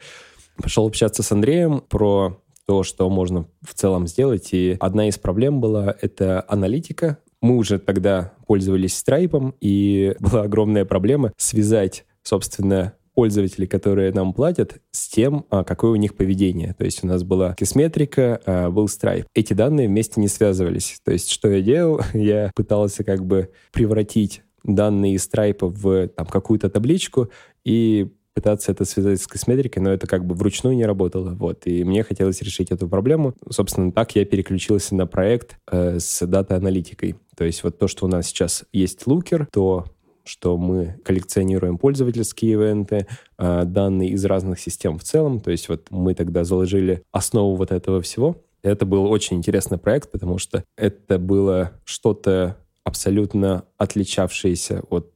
Пошел 0.57 0.85
общаться 0.85 1.23
с 1.23 1.31
Андреем 1.31 1.81
про 1.81 2.43
то, 2.69 2.83
что 2.83 3.09
можно 3.09 3.47
в 3.63 3.73
целом 3.73 4.07
сделать. 4.07 4.51
И 4.53 4.77
одна 4.79 5.09
из 5.09 5.17
проблем 5.17 5.59
была— 5.59 5.97
это 6.03 6.45
аналитика. 6.49 7.17
Мы 7.41 7.57
уже 7.57 7.79
тогда 7.79 8.35
пользовались 8.47 9.03
Stripe, 9.03 9.55
и 9.63 10.15
была 10.21 10.43
огромная 10.43 10.85
проблема 10.85 11.33
связать, 11.39 12.05
собственно, 12.23 12.93
пользователей, 13.15 13.67
которые 13.67 14.13
нам 14.13 14.35
платят, 14.35 14.83
с 14.91 15.09
тем, 15.09 15.47
а, 15.49 15.65
какое 15.65 15.93
у 15.93 15.97
них 15.97 16.15
поведение. 16.15 16.75
То 16.75 16.85
есть 16.85 17.03
у 17.03 17.07
нас 17.07 17.25
была 17.25 17.55
кисметрика, 17.55 18.41
а, 18.45 18.71
был 18.71 18.85
Stripe. 18.85 19.25
Эти 19.35 19.55
данные 19.55 19.89
вместе 19.89 20.21
не 20.21 20.29
связывались. 20.29 21.01
То 21.03 21.13
есть 21.13 21.31
что 21.31 21.49
я 21.49 21.63
делал? 21.63 22.03
Я 22.13 22.53
пытался 22.55 23.03
как 23.03 23.25
бы 23.25 23.51
превратить 23.73 24.43
данные 24.63 25.15
из 25.15 25.27
Stripe 25.27 25.67
в 25.67 26.09
какую-то 26.31 26.69
табличку 26.69 27.31
и 27.65 28.13
пытаться 28.39 28.71
это 28.71 28.85
связать 28.85 29.21
с 29.21 29.27
косметикой, 29.27 29.83
но 29.83 29.91
это 29.91 30.07
как 30.07 30.25
бы 30.25 30.37
вручную 30.37 30.77
не 30.77 30.87
работало. 30.87 31.31
Вот. 31.31 31.67
И 31.67 31.83
мне 31.83 32.05
хотелось 32.05 32.41
решить 32.41 32.71
эту 32.71 32.89
проблему. 32.89 33.35
Собственно, 33.51 33.91
так 33.91 34.15
я 34.15 34.25
переключился 34.25 34.95
на 34.95 35.09
проект 35.09 35.57
э, 35.69 35.99
с 35.99 36.25
дата-аналитикой. 36.25 37.17
То 37.37 37.43
есть 37.43 37.65
вот 37.65 37.81
то, 37.81 37.89
что 37.89 38.07
у 38.07 38.09
нас 38.09 38.29
сейчас 38.29 38.65
есть 38.73 39.03
Looker, 39.07 39.49
то 39.53 39.87
что 40.23 40.57
мы 40.57 41.01
коллекционируем 41.05 41.79
пользовательские 41.79 42.53
ивенты, 42.53 43.09
э, 43.39 43.65
данные 43.65 44.11
из 44.11 44.25
разных 44.25 44.61
систем 44.61 44.99
в 44.99 45.03
целом. 45.03 45.41
То 45.41 45.51
есть 45.51 45.69
вот 45.69 45.89
мы 45.91 46.15
тогда 46.15 46.45
заложили 46.45 47.03
основу 47.11 47.57
вот 47.57 47.73
этого 47.73 48.01
всего. 48.03 48.37
Это 48.63 48.87
был 48.87 49.11
очень 49.11 49.39
интересный 49.39 49.79
проект, 49.79 50.13
потому 50.13 50.39
что 50.39 50.63
это 50.77 51.19
было 51.19 51.73
что-то 51.85 52.57
абсолютно 52.85 53.65
отличавшееся 53.79 54.85
от 54.91 55.11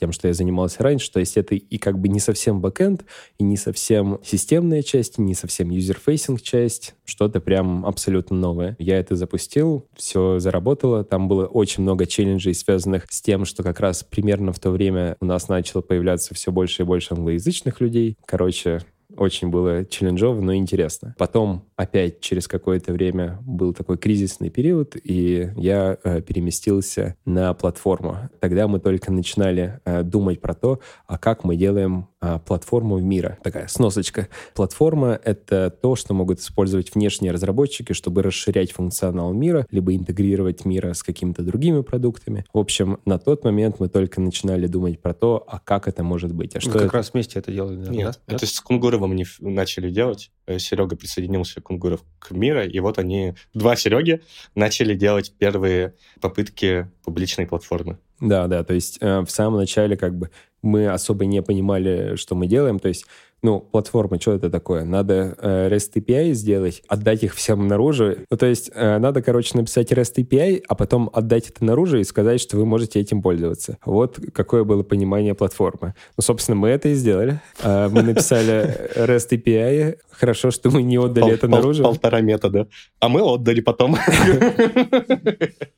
тем, 0.00 0.12
что 0.12 0.28
я 0.28 0.34
занимался 0.34 0.82
раньше. 0.82 1.12
То 1.12 1.20
есть 1.20 1.36
это 1.36 1.54
и 1.54 1.78
как 1.78 1.98
бы 1.98 2.08
не 2.08 2.18
совсем 2.18 2.60
backend, 2.60 3.04
и 3.38 3.44
не 3.44 3.56
совсем 3.56 4.18
системная 4.24 4.82
часть, 4.82 5.18
и 5.18 5.22
не 5.22 5.34
совсем 5.34 5.70
user-facing 5.70 6.40
часть, 6.40 6.94
что-то 7.04 7.40
прям 7.40 7.84
абсолютно 7.86 8.36
новое. 8.36 8.76
Я 8.78 8.98
это 8.98 9.14
запустил, 9.14 9.86
все 9.94 10.38
заработало. 10.38 11.04
Там 11.04 11.28
было 11.28 11.46
очень 11.46 11.82
много 11.82 12.06
челленджей, 12.06 12.54
связанных 12.54 13.06
с 13.10 13.20
тем, 13.20 13.44
что 13.44 13.62
как 13.62 13.80
раз 13.80 14.02
примерно 14.02 14.52
в 14.52 14.58
то 14.58 14.70
время 14.70 15.16
у 15.20 15.26
нас 15.26 15.48
начало 15.48 15.82
появляться 15.82 16.34
все 16.34 16.50
больше 16.50 16.82
и 16.82 16.86
больше 16.86 17.14
англоязычных 17.14 17.80
людей. 17.80 18.16
Короче, 18.24 18.80
очень 19.16 19.48
было 19.48 19.84
челленджово, 19.84 20.40
но 20.40 20.54
интересно. 20.54 21.14
Потом 21.18 21.64
опять 21.76 22.20
через 22.20 22.48
какое-то 22.48 22.92
время 22.92 23.38
был 23.42 23.72
такой 23.72 23.98
кризисный 23.98 24.50
период, 24.50 24.96
и 25.02 25.50
я 25.56 25.98
э, 26.02 26.20
переместился 26.20 27.16
на 27.24 27.54
платформу. 27.54 28.30
Тогда 28.40 28.68
мы 28.68 28.80
только 28.80 29.12
начинали 29.12 29.80
э, 29.84 30.02
думать 30.02 30.40
про 30.40 30.54
то, 30.54 30.80
а 31.06 31.18
как 31.18 31.44
мы 31.44 31.56
делаем 31.56 32.09
платформу 32.46 32.96
в 32.96 33.02
мира. 33.02 33.38
Такая 33.42 33.66
сносочка. 33.68 34.28
Платформа— 34.54 35.18
это 35.24 35.70
то, 35.70 35.96
что 35.96 36.12
могут 36.12 36.40
использовать 36.40 36.94
внешние 36.94 37.32
разработчики, 37.32 37.92
чтобы 37.92 38.22
расширять 38.22 38.72
функционал 38.72 39.32
мира, 39.32 39.66
либо 39.70 39.94
интегрировать 39.94 40.64
мира 40.64 40.92
с 40.92 41.02
какими-то 41.02 41.42
другими 41.42 41.82
продуктами. 41.82 42.44
В 42.52 42.58
общем, 42.58 42.98
на 43.06 43.18
тот 43.18 43.44
момент 43.44 43.80
мы 43.80 43.88
только 43.88 44.20
начинали 44.20 44.66
думать 44.66 45.00
про 45.00 45.14
то, 45.14 45.44
а 45.46 45.58
как 45.58 45.88
это 45.88 46.02
может 46.02 46.34
быть. 46.34 46.54
А 46.56 46.60
что 46.60 46.72
как 46.72 46.82
это... 46.82 46.96
раз 46.96 47.12
вместе 47.12 47.38
это 47.38 47.52
делали, 47.52 47.76
да? 47.76 47.90
Нет, 47.90 48.20
да? 48.26 48.36
это 48.36 48.46
с 48.46 48.60
Кунгуровым 48.60 49.16
не 49.16 49.26
начали 49.40 49.90
делать. 49.90 50.30
Э, 50.46 50.58
Серега 50.58 50.96
присоединился 50.96 51.60
к 51.60 51.64
Кунгуров 51.64 52.04
к 52.18 52.32
Мира, 52.32 52.66
и 52.66 52.78
вот 52.80 52.98
они, 52.98 53.34
два 53.54 53.76
Сереги, 53.76 54.20
начали 54.54 54.94
делать 54.94 55.32
первые 55.38 55.94
попытки 56.20 56.90
публичной 57.02 57.46
платформы. 57.46 57.98
Да, 58.20 58.48
да, 58.48 58.64
то 58.64 58.74
есть 58.74 58.98
э, 59.00 59.20
в 59.20 59.30
самом 59.30 59.58
начале 59.58 59.96
как 59.96 60.14
бы 60.14 60.30
мы 60.62 60.88
особо 60.88 61.26
не 61.26 61.42
понимали, 61.42 62.16
что 62.16 62.34
мы 62.34 62.46
делаем, 62.46 62.78
то 62.78 62.88
есть 62.88 63.06
ну, 63.42 63.60
платформа, 63.60 64.20
что 64.20 64.32
это 64.32 64.50
такое? 64.50 64.84
Надо 64.84 65.36
э, 65.40 65.68
REST 65.68 65.94
API 65.94 66.32
сделать, 66.32 66.82
отдать 66.88 67.22
их 67.22 67.34
всем 67.34 67.68
наружу. 67.68 68.16
Ну, 68.30 68.36
то 68.36 68.46
есть 68.46 68.70
э, 68.74 68.98
надо, 68.98 69.22
короче, 69.22 69.56
написать 69.56 69.92
REST 69.92 70.16
API, 70.16 70.62
а 70.68 70.74
потом 70.74 71.10
отдать 71.12 71.48
это 71.48 71.64
наружу 71.64 71.98
и 71.98 72.04
сказать, 72.04 72.40
что 72.40 72.56
вы 72.58 72.66
можете 72.66 73.00
этим 73.00 73.22
пользоваться. 73.22 73.78
Вот 73.84 74.18
какое 74.34 74.64
было 74.64 74.82
понимание 74.82 75.34
платформы. 75.34 75.94
Ну, 76.16 76.22
собственно, 76.22 76.56
мы 76.56 76.68
это 76.68 76.90
и 76.90 76.94
сделали. 76.94 77.40
Э, 77.62 77.88
мы 77.88 78.02
написали 78.02 78.90
REST 78.96 79.30
API. 79.30 79.96
Хорошо, 80.10 80.50
что 80.50 80.70
мы 80.70 80.82
не 80.82 80.98
отдали 80.98 81.24
пол, 81.24 81.32
это 81.32 81.48
пол, 81.48 81.56
наружу. 81.56 81.82
Полтора 81.82 82.20
метода. 82.20 82.68
А 82.98 83.08
мы 83.08 83.22
отдали 83.22 83.60
потом. 83.60 83.96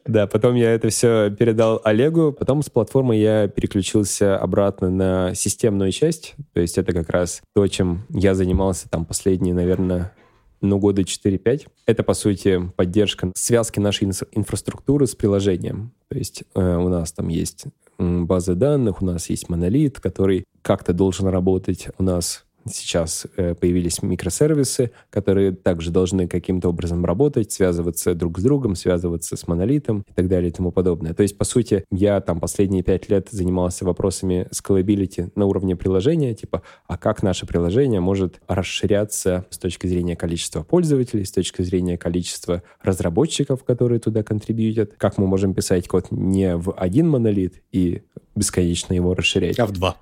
Да, 0.04 0.26
потом 0.26 0.56
я 0.56 0.72
это 0.72 0.88
все 0.88 1.30
передал 1.30 1.80
Олегу. 1.84 2.32
Потом 2.32 2.62
с 2.62 2.68
платформы 2.68 3.16
я 3.16 3.48
переключился 3.48 4.36
обратно 4.36 4.90
на 4.90 5.34
системную 5.34 5.92
часть. 5.92 6.34
То 6.52 6.60
есть 6.60 6.76
это 6.76 6.92
как 6.92 7.08
раз 7.08 7.40
то, 7.54 7.66
чем 7.68 8.06
я 8.10 8.34
занимался 8.34 8.88
там 8.88 9.04
последние, 9.04 9.54
наверное, 9.54 10.12
ну, 10.60 10.78
года 10.78 11.02
4-5. 11.02 11.68
Это, 11.86 12.02
по 12.02 12.14
сути, 12.14 12.70
поддержка 12.76 13.32
связки 13.34 13.80
нашей 13.80 14.08
инфраструктуры 14.32 15.06
с 15.06 15.14
приложением. 15.14 15.92
То 16.08 16.16
есть 16.16 16.44
э, 16.54 16.76
у 16.76 16.88
нас 16.88 17.12
там 17.12 17.28
есть 17.28 17.64
базы 17.98 18.54
данных, 18.54 19.02
у 19.02 19.04
нас 19.04 19.28
есть 19.28 19.48
монолит, 19.48 20.00
который 20.00 20.44
как-то 20.62 20.92
должен 20.92 21.26
работать. 21.26 21.88
У 21.98 22.02
нас 22.02 22.44
Сейчас 22.70 23.26
э, 23.36 23.54
появились 23.54 24.02
микросервисы, 24.02 24.90
которые 25.10 25.52
также 25.52 25.90
должны 25.90 26.28
каким-то 26.28 26.68
образом 26.68 27.04
работать, 27.04 27.52
связываться 27.52 28.14
друг 28.14 28.38
с 28.38 28.42
другом, 28.42 28.74
связываться 28.74 29.36
с 29.36 29.46
монолитом 29.48 30.04
и 30.08 30.12
так 30.12 30.28
далее 30.28 30.50
и 30.50 30.52
тому 30.52 30.70
подобное. 30.72 31.14
То 31.14 31.22
есть, 31.22 31.36
по 31.36 31.44
сути, 31.44 31.84
я 31.90 32.20
там 32.20 32.40
последние 32.40 32.82
пять 32.82 33.08
лет 33.08 33.28
занимался 33.30 33.84
вопросами 33.84 34.48
scalability 34.52 35.30
на 35.34 35.46
уровне 35.46 35.76
приложения, 35.76 36.34
типа, 36.34 36.62
а 36.86 36.96
как 36.96 37.22
наше 37.22 37.46
приложение 37.46 38.00
может 38.00 38.40
расширяться 38.46 39.46
с 39.50 39.58
точки 39.58 39.86
зрения 39.86 40.16
количества 40.16 40.62
пользователей, 40.62 41.24
с 41.24 41.32
точки 41.32 41.62
зрения 41.62 41.98
количества 41.98 42.62
разработчиков, 42.82 43.64
которые 43.64 43.98
туда 44.00 44.22
контрибьютят, 44.22 44.94
как 44.96 45.18
мы 45.18 45.26
можем 45.26 45.54
писать 45.54 45.88
код 45.88 46.06
не 46.10 46.56
в 46.56 46.72
один 46.72 47.08
монолит 47.08 47.62
и 47.72 48.02
бесконечно 48.34 48.94
его 48.94 49.14
расширять. 49.14 49.58
А 49.58 49.66
в 49.66 49.72
два. 49.72 49.96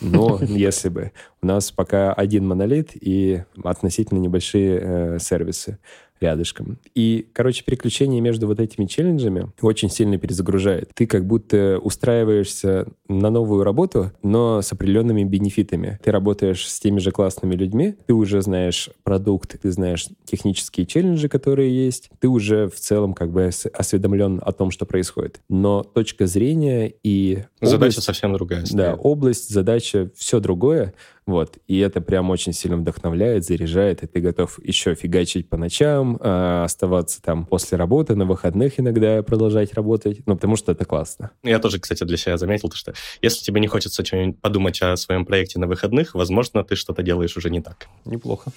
Но 0.00 0.38
если 0.42 0.88
бы. 0.88 1.12
У 1.42 1.46
нас 1.46 1.70
пока 1.70 2.12
один 2.12 2.46
монолит 2.46 2.90
и 2.94 3.44
относительно 3.62 4.18
небольшие 4.18 4.80
э, 4.80 5.18
сервисы 5.18 5.78
рядышком. 6.20 6.78
И, 6.94 7.26
короче, 7.32 7.64
переключение 7.64 8.20
между 8.20 8.46
вот 8.46 8.60
этими 8.60 8.86
челленджами 8.86 9.50
очень 9.60 9.90
сильно 9.90 10.18
перезагружает. 10.18 10.90
Ты 10.94 11.06
как 11.06 11.26
будто 11.26 11.78
устраиваешься 11.78 12.86
на 13.08 13.30
новую 13.30 13.64
работу, 13.64 14.12
но 14.22 14.62
с 14.62 14.72
определенными 14.72 15.24
бенефитами. 15.24 15.98
Ты 16.02 16.10
работаешь 16.10 16.68
с 16.68 16.80
теми 16.80 16.98
же 16.98 17.10
классными 17.10 17.54
людьми, 17.54 17.94
ты 18.06 18.14
уже 18.14 18.42
знаешь 18.42 18.90
продукт, 19.02 19.60
ты 19.60 19.70
знаешь 19.70 20.08
технические 20.24 20.86
челленджи, 20.86 21.28
которые 21.28 21.74
есть, 21.84 22.10
ты 22.18 22.28
уже 22.28 22.68
в 22.68 22.76
целом 22.76 23.14
как 23.14 23.30
бы 23.30 23.50
осведомлен 23.72 24.40
о 24.44 24.52
том, 24.52 24.70
что 24.70 24.86
происходит. 24.86 25.40
Но 25.48 25.82
точка 25.82 26.26
зрения 26.26 26.92
и... 27.02 27.44
Задача 27.60 27.76
область, 27.76 28.02
совсем 28.02 28.32
другая. 28.32 28.64
Да, 28.72 28.94
область, 28.94 29.48
задача, 29.50 30.10
все 30.16 30.40
другое. 30.40 30.94
Вот. 31.26 31.58
И 31.66 31.78
это 31.80 32.00
прям 32.00 32.30
очень 32.30 32.52
сильно 32.52 32.76
вдохновляет, 32.76 33.44
заряжает, 33.44 34.04
и 34.04 34.06
ты 34.06 34.20
готов 34.20 34.60
еще 34.62 34.94
фигачить 34.94 35.48
по 35.48 35.56
ночам, 35.56 36.18
э, 36.20 36.62
оставаться 36.64 37.20
там 37.20 37.46
после 37.46 37.76
работы, 37.76 38.14
на 38.14 38.24
выходных 38.24 38.78
иногда 38.78 39.22
продолжать 39.24 39.74
работать, 39.74 40.20
ну, 40.26 40.36
потому 40.36 40.54
что 40.54 40.70
это 40.70 40.84
классно. 40.84 41.32
Я 41.42 41.58
тоже, 41.58 41.80
кстати, 41.80 42.04
для 42.04 42.16
себя 42.16 42.36
заметил, 42.36 42.70
что 42.72 42.94
если 43.22 43.42
тебе 43.42 43.60
не 43.60 43.66
хочется 43.66 44.04
что-нибудь 44.04 44.40
подумать 44.40 44.80
о 44.82 44.96
своем 44.96 45.26
проекте 45.26 45.58
на 45.58 45.66
выходных, 45.66 46.14
возможно, 46.14 46.62
ты 46.62 46.76
что-то 46.76 47.02
делаешь 47.02 47.36
уже 47.36 47.50
не 47.50 47.60
так. 47.60 47.88
Неплохо. 48.04 48.52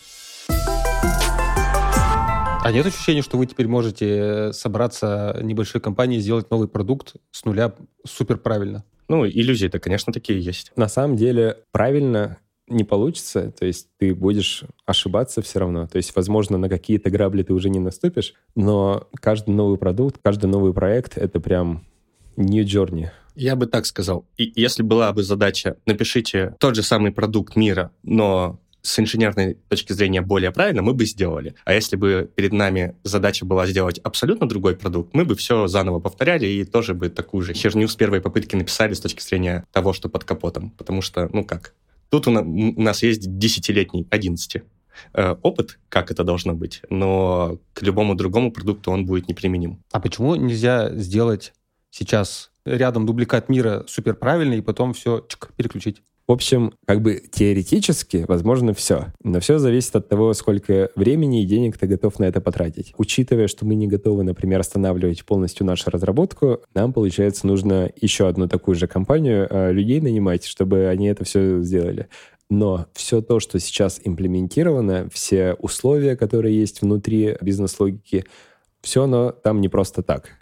А 2.62 2.72
нет 2.72 2.86
ощущения, 2.86 3.24
что 3.24 3.38
вы 3.38 3.48
теперь 3.48 3.68
можете 3.68 4.54
собраться 4.54 5.40
небольшой 5.42 5.82
компанией, 5.82 6.20
сделать 6.20 6.52
новый 6.52 6.68
продукт 6.68 7.16
с 7.32 7.46
нуля 7.46 7.74
супер 8.06 8.38
правильно? 8.38 8.84
Ну, 9.08 9.26
иллюзии-то, 9.26 9.80
конечно, 9.80 10.14
такие 10.14 10.40
есть. 10.40 10.72
На 10.76 10.88
самом 10.88 11.16
деле, 11.16 11.58
правильно 11.72 12.38
не 12.70 12.84
получится, 12.84 13.52
то 13.52 13.66
есть 13.66 13.88
ты 13.98 14.14
будешь 14.14 14.64
ошибаться 14.86 15.42
все 15.42 15.60
равно. 15.60 15.88
То 15.88 15.98
есть, 15.98 16.16
возможно, 16.16 16.58
на 16.58 16.70
какие-то 16.70 17.10
грабли 17.10 17.44
ты 17.44 17.54
уже 17.54 17.70
не 17.70 17.80
наступишь, 17.80 18.34
но 18.56 19.08
каждый 19.16 19.52
новый 19.52 19.78
продукт, 19.78 20.20
каждый 20.24 20.48
новый 20.48 20.74
проект— 20.74 21.14
это 21.18 21.40
прям 21.40 21.86
new 22.38 22.64
journey. 22.64 23.10
Я 23.36 23.56
бы 23.56 23.68
так 23.68 23.86
сказал. 23.86 24.26
И 24.38 24.52
если 24.56 24.84
была 24.84 25.14
бы 25.14 25.24
задача, 25.24 25.78
напишите 25.86 26.56
тот 26.60 26.76
же 26.76 26.84
самый 26.84 27.12
продукт 27.12 27.56
мира, 27.56 27.92
но 28.04 28.60
с 28.82 29.00
инженерной 29.00 29.56
точки 29.68 29.94
зрения 29.94 30.22
более 30.22 30.52
правильно, 30.52 30.82
мы 30.82 30.94
бы 30.94 31.06
сделали. 31.06 31.56
А 31.66 31.74
если 31.74 31.96
бы 31.96 32.30
перед 32.36 32.54
нами 32.54 32.96
задача 33.04 33.46
была 33.46 33.68
сделать 33.68 34.00
абсолютно 34.00 34.48
другой 34.48 34.76
продукт, 34.76 35.14
мы 35.14 35.26
бы 35.26 35.36
все 35.36 35.68
заново 35.68 36.00
повторяли 36.00 36.46
и 36.46 36.64
тоже 36.64 36.94
бы 36.94 37.10
такую 37.10 37.44
же 37.44 37.54
херню 37.54 37.88
с 37.88 37.96
первой 37.96 38.22
попытки 38.22 38.56
написали 38.56 38.94
с 38.94 39.00
точки 39.00 39.22
зрения 39.22 39.66
того, 39.72 39.94
что 39.94 40.10
под 40.10 40.24
капотом. 40.24 40.72
Потому 40.72 41.02
что, 41.02 41.30
ну 41.34 41.44
как, 41.44 41.74
Тут 42.10 42.28
у 42.28 42.32
нас 42.32 43.04
есть 43.04 43.38
десятилетний, 43.38 44.08
11 44.10 44.64
э, 45.14 45.36
опыт, 45.42 45.80
как 45.90 46.12
это 46.12 46.24
должно 46.24 46.54
быть, 46.54 46.82
но 46.90 47.60
к 47.74 47.84
любому 47.84 48.16
другому 48.16 48.52
продукту 48.52 48.92
он 48.92 49.06
будет 49.06 49.28
неприменим. 49.28 49.84
А 49.92 50.00
почему 50.00 50.36
нельзя 50.36 50.94
сделать 50.96 51.54
сейчас 51.92 52.52
рядом 52.66 53.06
дубликат 53.06 53.50
мира 53.50 53.84
супер 53.88 54.16
правильный 54.16 54.60
и 54.60 54.62
потом 54.62 54.94
все 54.94 55.26
чик, 55.28 55.52
переключить? 55.56 56.02
В 56.30 56.32
общем, 56.32 56.74
как 56.86 57.02
бы 57.02 57.24
теоретически 57.32 58.24
возможно 58.28 58.76
все. 58.76 59.08
Но 59.24 59.40
все 59.40 59.58
зависит 59.58 59.96
от 59.96 60.10
того, 60.10 60.32
сколько 60.36 60.92
времени 60.96 61.42
и 61.42 61.46
денег 61.48 61.76
ты 61.80 61.88
готов 61.88 62.20
на 62.20 62.26
это 62.26 62.40
потратить. 62.40 62.94
Учитывая, 63.00 63.48
что 63.48 63.66
мы 63.66 63.74
не 63.74 63.88
готовы, 63.88 64.22
например, 64.22 64.60
останавливать 64.60 65.26
полностью 65.26 65.66
нашу 65.66 65.90
разработку, 65.90 66.60
нам, 66.76 66.94
получается, 66.94 67.48
нужно 67.48 67.92
еще 68.00 68.28
одну 68.28 68.48
такую 68.48 68.76
же 68.76 68.86
компанию 68.86 69.48
э, 69.50 69.72
людей 69.72 70.02
нанимать, 70.02 70.46
чтобы 70.46 70.86
они 70.86 71.08
это 71.08 71.24
все 71.24 71.64
сделали. 71.64 72.10
Но 72.48 72.86
все 72.94 73.24
то, 73.24 73.40
что 73.40 73.60
сейчас 73.60 74.00
имплементировано, 74.04 75.10
все 75.12 75.56
условия, 75.56 76.16
которые 76.16 76.56
есть 76.56 76.84
внутри 76.84 77.38
бизнес-логики, 77.42 78.26
все 78.82 79.06
оно 79.06 79.32
там 79.32 79.62
не 79.62 79.68
просто 79.68 80.04
так. 80.04 80.38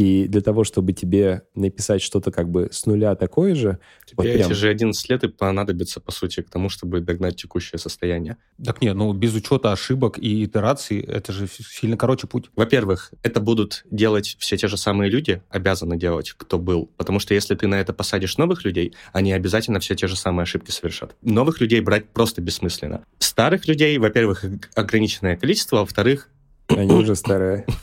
И 0.00 0.28
для 0.28 0.40
того, 0.40 0.64
чтобы 0.64 0.94
тебе 0.94 1.42
написать 1.54 2.00
что-то 2.00 2.30
как 2.30 2.48
бы 2.48 2.70
с 2.72 2.86
нуля 2.86 3.14
такое 3.16 3.54
же... 3.54 3.80
Тебе 4.06 4.14
вот 4.16 4.22
прям... 4.22 4.50
эти 4.50 4.54
же 4.54 4.70
11 4.70 5.10
лет 5.10 5.24
и 5.24 5.28
понадобится, 5.28 6.00
по 6.00 6.10
сути, 6.10 6.40
к 6.40 6.48
тому, 6.48 6.70
чтобы 6.70 7.02
догнать 7.02 7.36
текущее 7.36 7.78
состояние. 7.78 8.38
Так 8.64 8.80
нет, 8.80 8.96
ну 8.96 9.12
без 9.12 9.34
учета 9.34 9.72
ошибок 9.72 10.18
и 10.18 10.46
итераций, 10.46 11.00
это 11.00 11.34
же 11.34 11.46
сильно 11.46 11.98
короче 11.98 12.26
путь. 12.26 12.46
Во-первых, 12.56 13.12
это 13.22 13.40
будут 13.40 13.84
делать 13.90 14.38
все 14.38 14.56
те 14.56 14.68
же 14.68 14.78
самые 14.78 15.10
люди, 15.10 15.42
обязаны 15.50 15.98
делать, 15.98 16.32
кто 16.34 16.58
был. 16.58 16.90
Потому 16.96 17.18
что 17.18 17.34
если 17.34 17.54
ты 17.54 17.66
на 17.66 17.74
это 17.74 17.92
посадишь 17.92 18.38
новых 18.38 18.64
людей, 18.64 18.94
они 19.12 19.34
обязательно 19.34 19.80
все 19.80 19.94
те 19.96 20.06
же 20.06 20.16
самые 20.16 20.44
ошибки 20.44 20.70
совершат. 20.70 21.14
Новых 21.20 21.60
людей 21.60 21.82
брать 21.82 22.08
просто 22.08 22.40
бессмысленно. 22.40 23.04
Старых 23.18 23.68
людей, 23.68 23.98
во-первых, 23.98 24.46
ограниченное 24.74 25.36
количество, 25.36 25.80
а 25.80 25.82
во-вторых, 25.82 26.30
они 26.76 26.94
уже 26.94 27.14
старые. 27.16 27.66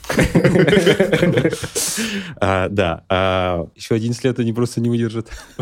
А, 2.40 2.68
да. 2.68 3.04
А, 3.08 3.66
Еще 3.74 3.94
11 3.94 4.24
лет 4.24 4.38
они 4.38 4.52
просто 4.52 4.80
не 4.80 4.88
выдержат. 4.88 5.28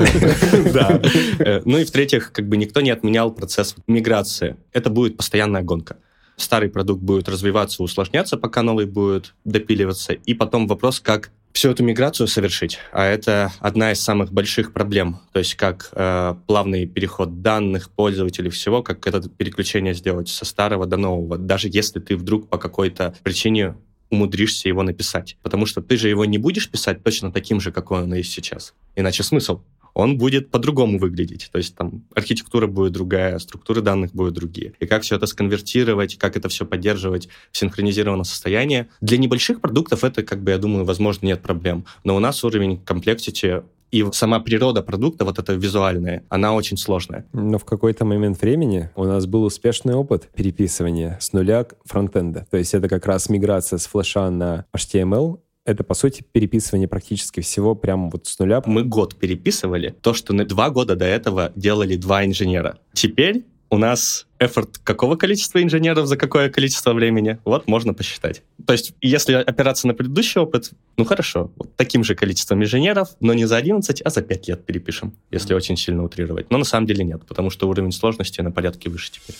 Да. 0.72 1.00
Э, 1.38 1.62
ну 1.64 1.78
и 1.78 1.84
в-третьих, 1.84 2.32
как 2.32 2.48
бы 2.48 2.56
никто 2.56 2.80
не 2.80 2.90
отменял 2.90 3.30
процесс 3.32 3.74
миграции. 3.86 4.56
Это 4.72 4.90
будет 4.90 5.16
постоянная 5.16 5.62
гонка 5.62 5.96
старый 6.36 6.68
продукт 6.68 7.02
будет 7.02 7.30
развиваться, 7.30 7.82
усложняться, 7.82 8.36
пока 8.36 8.62
новый 8.62 8.84
будет 8.84 9.34
допиливаться. 9.44 10.12
И 10.12 10.34
потом 10.34 10.66
вопрос, 10.66 11.00
как 11.00 11.30
всю 11.56 11.70
эту 11.70 11.82
миграцию 11.82 12.26
совершить. 12.26 12.78
А 12.92 13.06
это 13.06 13.50
одна 13.60 13.92
из 13.92 14.00
самых 14.02 14.30
больших 14.30 14.74
проблем. 14.74 15.20
То 15.32 15.38
есть 15.38 15.54
как 15.54 15.88
э, 15.92 16.34
плавный 16.46 16.84
переход 16.84 17.40
данных, 17.40 17.90
пользователей, 17.90 18.50
всего, 18.50 18.82
как 18.82 19.06
это 19.06 19.26
переключение 19.30 19.94
сделать 19.94 20.28
со 20.28 20.44
старого 20.44 20.84
до 20.84 20.98
нового, 20.98 21.38
даже 21.38 21.68
если 21.72 21.98
ты 21.98 22.16
вдруг 22.16 22.50
по 22.50 22.58
какой-то 22.58 23.14
причине 23.22 23.74
умудришься 24.10 24.68
его 24.68 24.82
написать. 24.82 25.38
Потому 25.42 25.64
что 25.64 25.80
ты 25.80 25.96
же 25.96 26.10
его 26.10 26.26
не 26.26 26.36
будешь 26.36 26.70
писать 26.70 27.02
точно 27.02 27.32
таким 27.32 27.58
же, 27.58 27.72
какой 27.72 28.02
он 28.02 28.12
есть 28.12 28.32
сейчас. 28.32 28.74
Иначе 28.94 29.22
смысл? 29.22 29.62
Он 29.96 30.18
будет 30.18 30.50
по-другому 30.50 30.98
выглядеть. 30.98 31.48
То 31.50 31.56
есть 31.56 31.74
там 31.74 32.04
архитектура 32.14 32.66
будет 32.66 32.92
другая, 32.92 33.38
структуры 33.38 33.80
данных 33.80 34.12
будут 34.12 34.34
другие. 34.34 34.74
И 34.78 34.84
как 34.86 35.02
все 35.02 35.16
это 35.16 35.24
сконвертировать, 35.24 36.18
как 36.18 36.36
это 36.36 36.50
все 36.50 36.66
поддерживать 36.66 37.28
в 37.50 37.56
синхронизированном 37.56 38.26
состоянии. 38.26 38.88
Для 39.00 39.16
небольших 39.16 39.62
продуктов 39.62 40.04
это, 40.04 40.22
как 40.22 40.42
бы, 40.42 40.50
я 40.50 40.58
думаю, 40.58 40.84
возможно, 40.84 41.24
нет 41.24 41.40
проблем. 41.40 41.86
Но 42.04 42.14
у 42.14 42.18
нас 42.18 42.44
уровень 42.44 42.78
комплексити 42.78 43.62
и 43.90 44.04
сама 44.12 44.40
природа 44.40 44.82
продукта, 44.82 45.24
вот 45.24 45.38
эта 45.38 45.54
визуальная, 45.54 46.24
она 46.28 46.54
очень 46.54 46.76
сложная. 46.76 47.24
Но 47.32 47.58
в 47.58 47.64
какой-то 47.64 48.04
момент 48.04 48.40
времени 48.40 48.90
у 48.96 49.04
нас 49.04 49.24
был 49.26 49.44
успешный 49.44 49.94
опыт 49.94 50.28
переписывания 50.34 51.16
с 51.20 51.32
нуля 51.32 51.66
фронтенда. 51.84 52.46
То 52.50 52.58
есть 52.58 52.74
это 52.74 52.88
как 52.88 53.06
раз 53.06 53.30
миграция 53.30 53.78
с 53.78 53.86
флеша 53.86 54.28
на 54.30 54.66
HTML, 54.76 55.38
это, 55.66 55.84
по 55.84 55.94
сути, 55.94 56.24
переписывание 56.32 56.88
практически 56.88 57.40
всего 57.40 57.74
прямо 57.74 58.08
вот 58.08 58.26
с 58.26 58.38
нуля. 58.38 58.62
Мы 58.64 58.84
год 58.84 59.16
переписывали 59.16 59.94
то, 60.00 60.14
что 60.14 60.32
на 60.32 60.44
два 60.44 60.70
года 60.70 60.96
до 60.96 61.04
этого 61.04 61.52
делали 61.56 61.96
два 61.96 62.24
инженера. 62.24 62.78
Теперь 62.94 63.44
у 63.68 63.78
нас 63.78 64.26
эфорт 64.38 64.78
какого 64.78 65.16
количества 65.16 65.60
инженеров 65.60 66.06
за 66.06 66.16
какое 66.16 66.48
количество 66.50 66.92
времени? 66.92 67.38
Вот 67.44 67.66
можно 67.66 67.94
посчитать. 67.94 68.42
То 68.64 68.72
есть, 68.72 68.94
если 69.00 69.34
опираться 69.34 69.88
на 69.88 69.94
предыдущий 69.94 70.40
опыт, 70.40 70.70
ну 70.96 71.04
хорошо, 71.04 71.50
вот 71.56 71.74
таким 71.74 72.04
же 72.04 72.14
количеством 72.14 72.62
инженеров, 72.62 73.08
но 73.18 73.34
не 73.34 73.44
за 73.44 73.56
11, 73.56 74.02
а 74.02 74.10
за 74.10 74.22
5 74.22 74.48
лет 74.48 74.64
перепишем, 74.64 75.14
если 75.32 75.52
mm-hmm. 75.52 75.56
очень 75.56 75.76
сильно 75.76 76.04
утрировать. 76.04 76.50
Но 76.50 76.58
на 76.58 76.64
самом 76.64 76.86
деле 76.86 77.04
нет, 77.04 77.22
потому 77.26 77.50
что 77.50 77.68
уровень 77.68 77.92
сложности 77.92 78.40
на 78.40 78.52
порядке 78.52 78.88
выше 78.88 79.10
теперь. 79.12 79.36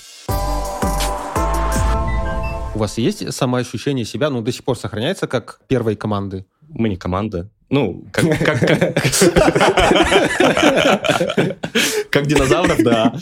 У 2.76 2.78
вас 2.78 2.98
есть 2.98 3.32
самоощущение 3.32 4.04
себя, 4.04 4.28
ну, 4.28 4.42
до 4.42 4.52
сих 4.52 4.62
пор 4.62 4.76
сохраняется 4.76 5.26
как 5.26 5.60
первой 5.66 5.96
команды? 5.96 6.44
Мы 6.68 6.90
не 6.90 6.96
команда. 6.96 7.48
Ну, 7.70 8.04
как, 8.12 8.38
как, 8.38 8.60
как 12.10 12.26
динозавров, 12.26 12.82
да. 12.82 13.18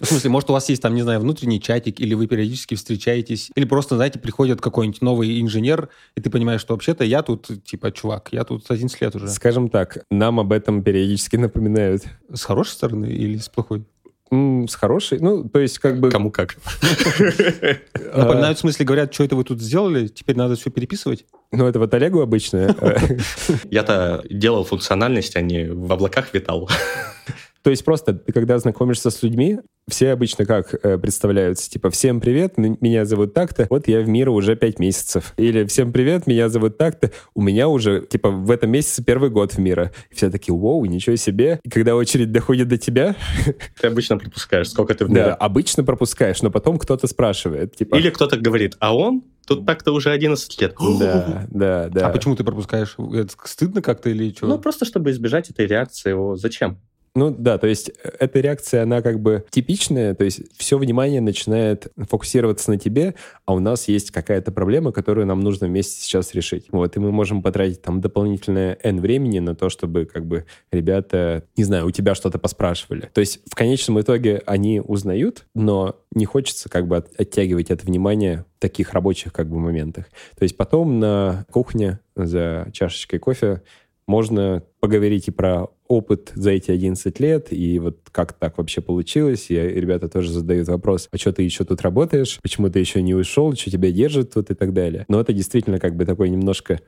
В 0.00 0.06
смысле, 0.06 0.30
может, 0.30 0.50
у 0.50 0.54
вас 0.54 0.68
есть 0.68 0.82
там, 0.82 0.96
не 0.96 1.02
знаю, 1.02 1.20
внутренний 1.20 1.60
чатик, 1.60 2.00
или 2.00 2.14
вы 2.14 2.26
периодически 2.26 2.74
встречаетесь, 2.74 3.52
или 3.54 3.64
просто, 3.64 3.94
знаете, 3.94 4.18
приходит 4.18 4.60
какой-нибудь 4.60 5.02
новый 5.02 5.40
инженер, 5.40 5.88
и 6.16 6.20
ты 6.20 6.28
понимаешь, 6.28 6.60
что 6.60 6.74
вообще-то 6.74 7.04
я 7.04 7.22
тут, 7.22 7.48
типа, 7.64 7.92
чувак, 7.92 8.30
я 8.32 8.42
тут 8.42 8.68
11 8.68 9.00
лет 9.00 9.14
уже. 9.14 9.28
Скажем 9.28 9.68
так, 9.68 9.98
нам 10.10 10.40
об 10.40 10.50
этом 10.50 10.82
периодически 10.82 11.36
напоминают. 11.36 12.02
С 12.34 12.42
хорошей 12.42 12.72
стороны 12.72 13.06
или 13.06 13.36
с 13.36 13.48
плохой? 13.48 13.84
С 14.30 14.74
хорошей, 14.76 15.18
ну, 15.18 15.48
то 15.48 15.58
есть 15.58 15.78
как 15.80 15.98
бы... 15.98 16.10
Кому 16.10 16.30
как. 16.30 16.56
Напоминают, 18.14 18.58
в 18.58 18.60
смысле, 18.60 18.86
говорят, 18.86 19.12
что 19.12 19.24
это 19.24 19.34
вы 19.34 19.42
тут 19.42 19.60
сделали, 19.60 20.06
теперь 20.06 20.36
надо 20.36 20.54
все 20.54 20.70
переписывать? 20.70 21.24
Ну, 21.50 21.66
это 21.66 21.80
вот 21.80 21.92
Олегу 21.94 22.20
обычно. 22.20 22.76
Я-то 23.70 24.22
делал 24.30 24.64
функциональность, 24.64 25.34
а 25.34 25.40
не 25.40 25.64
в 25.64 25.92
облаках 25.92 26.32
витал. 26.32 26.70
То 27.62 27.70
есть 27.70 27.84
просто 27.84 28.14
ты 28.14 28.32
когда 28.32 28.58
знакомишься 28.58 29.10
с 29.10 29.22
людьми, 29.22 29.58
все 29.88 30.12
обычно 30.12 30.46
как 30.46 30.74
э, 30.82 30.98
представляются? 30.98 31.68
Типа, 31.68 31.90
всем 31.90 32.20
привет, 32.20 32.56
меня 32.56 33.04
зовут 33.04 33.34
так-то, 33.34 33.66
вот 33.68 33.88
я 33.88 34.00
в 34.00 34.08
мире 34.08 34.30
уже 34.30 34.56
пять 34.56 34.78
месяцев. 34.78 35.34
Или 35.36 35.64
всем 35.64 35.92
привет, 35.92 36.26
меня 36.26 36.48
зовут 36.48 36.78
так-то, 36.78 37.10
у 37.34 37.42
меня 37.42 37.68
уже, 37.68 38.06
типа, 38.08 38.30
в 38.30 38.50
этом 38.50 38.70
месяце 38.70 39.04
первый 39.04 39.30
год 39.30 39.54
в 39.54 39.58
мира. 39.58 39.92
И 40.10 40.14
все 40.14 40.30
такие, 40.30 40.56
вау, 40.56 40.84
ничего 40.84 41.16
себе. 41.16 41.60
И 41.64 41.70
когда 41.70 41.96
очередь 41.96 42.32
доходит 42.32 42.68
до 42.68 42.78
тебя... 42.78 43.16
Ты 43.80 43.88
обычно 43.88 44.16
пропускаешь, 44.16 44.70
сколько 44.70 44.94
ты 44.94 45.04
в 45.04 45.10
мире. 45.10 45.24
Да, 45.24 45.34
обычно 45.34 45.84
пропускаешь, 45.84 46.42
но 46.42 46.50
потом 46.50 46.78
кто-то 46.78 47.06
спрашивает. 47.06 47.76
Типа... 47.76 47.96
Или 47.96 48.10
кто-то 48.10 48.36
говорит, 48.36 48.76
а 48.78 48.96
он 48.96 49.22
Тут 49.46 49.66
так-то 49.66 49.90
уже 49.90 50.12
11 50.12 50.60
лет. 50.60 50.76
Да, 51.00 51.44
да, 51.50 51.88
да. 51.88 52.06
А 52.06 52.10
почему 52.10 52.36
ты 52.36 52.44
пропускаешь? 52.44 52.94
Это 52.98 53.34
стыдно 53.44 53.82
как-то 53.82 54.08
или 54.08 54.32
что? 54.32 54.46
Ну, 54.46 54.58
просто 54.60 54.84
чтобы 54.84 55.10
избежать 55.10 55.50
этой 55.50 55.66
реакции. 55.66 56.12
О, 56.12 56.36
зачем? 56.36 56.78
Ну 57.14 57.30
да, 57.30 57.58
то 57.58 57.66
есть 57.66 57.90
э, 58.02 58.10
эта 58.20 58.40
реакция, 58.40 58.84
она 58.84 59.02
как 59.02 59.20
бы 59.20 59.44
типичная, 59.50 60.14
то 60.14 60.24
есть 60.24 60.42
все 60.56 60.78
внимание 60.78 61.20
начинает 61.20 61.88
фокусироваться 61.96 62.70
на 62.70 62.78
тебе, 62.78 63.14
а 63.46 63.54
у 63.54 63.58
нас 63.58 63.88
есть 63.88 64.12
какая-то 64.12 64.52
проблема, 64.52 64.92
которую 64.92 65.26
нам 65.26 65.40
нужно 65.40 65.66
вместе 65.66 66.00
сейчас 66.00 66.34
решить. 66.34 66.66
Вот, 66.70 66.96
и 66.96 67.00
мы 67.00 67.10
можем 67.10 67.42
потратить 67.42 67.82
там 67.82 68.00
дополнительное 68.00 68.78
N 68.82 69.00
времени 69.00 69.40
на 69.40 69.56
то, 69.56 69.70
чтобы 69.70 70.04
как 70.04 70.24
бы 70.24 70.46
ребята, 70.70 71.44
не 71.56 71.64
знаю, 71.64 71.86
у 71.86 71.90
тебя 71.90 72.14
что-то 72.14 72.38
поспрашивали. 72.38 73.10
То 73.12 73.20
есть 73.20 73.40
в 73.50 73.56
конечном 73.56 74.00
итоге 74.00 74.42
они 74.46 74.80
узнают, 74.80 75.46
но 75.54 75.96
не 76.14 76.26
хочется 76.26 76.68
как 76.68 76.86
бы 76.86 77.04
оттягивать 77.18 77.70
это 77.70 77.84
внимание 77.86 78.44
в 78.56 78.60
таких 78.60 78.92
рабочих 78.92 79.32
как 79.32 79.48
бы 79.48 79.58
моментах. 79.58 80.06
То 80.38 80.44
есть 80.44 80.56
потом 80.56 81.00
на 81.00 81.44
кухне 81.50 81.98
за 82.14 82.68
чашечкой 82.72 83.18
кофе 83.18 83.62
можно 84.10 84.64
поговорить 84.80 85.28
и 85.28 85.30
про 85.30 85.68
опыт 85.86 86.32
за 86.34 86.50
эти 86.50 86.72
11 86.72 87.20
лет, 87.20 87.52
и 87.52 87.78
вот 87.78 87.98
как 88.10 88.32
так 88.32 88.58
вообще 88.58 88.80
получилось. 88.80 89.46
И 89.50 89.54
ребята 89.54 90.08
тоже 90.08 90.32
задают 90.32 90.68
вопрос, 90.68 91.08
а 91.12 91.16
что 91.16 91.32
ты 91.32 91.44
еще 91.44 91.64
тут 91.64 91.80
работаешь? 91.82 92.38
Почему 92.42 92.68
ты 92.68 92.80
еще 92.80 93.02
не 93.02 93.14
ушел? 93.14 93.54
Что 93.54 93.70
тебя 93.70 93.92
держит 93.92 94.34
тут? 94.34 94.50
И 94.50 94.54
так 94.54 94.72
далее. 94.72 95.04
Но 95.08 95.20
это 95.20 95.32
действительно 95.32 95.78
как 95.78 95.94
бы 95.94 96.04
такой 96.04 96.28
немножко 96.28 96.80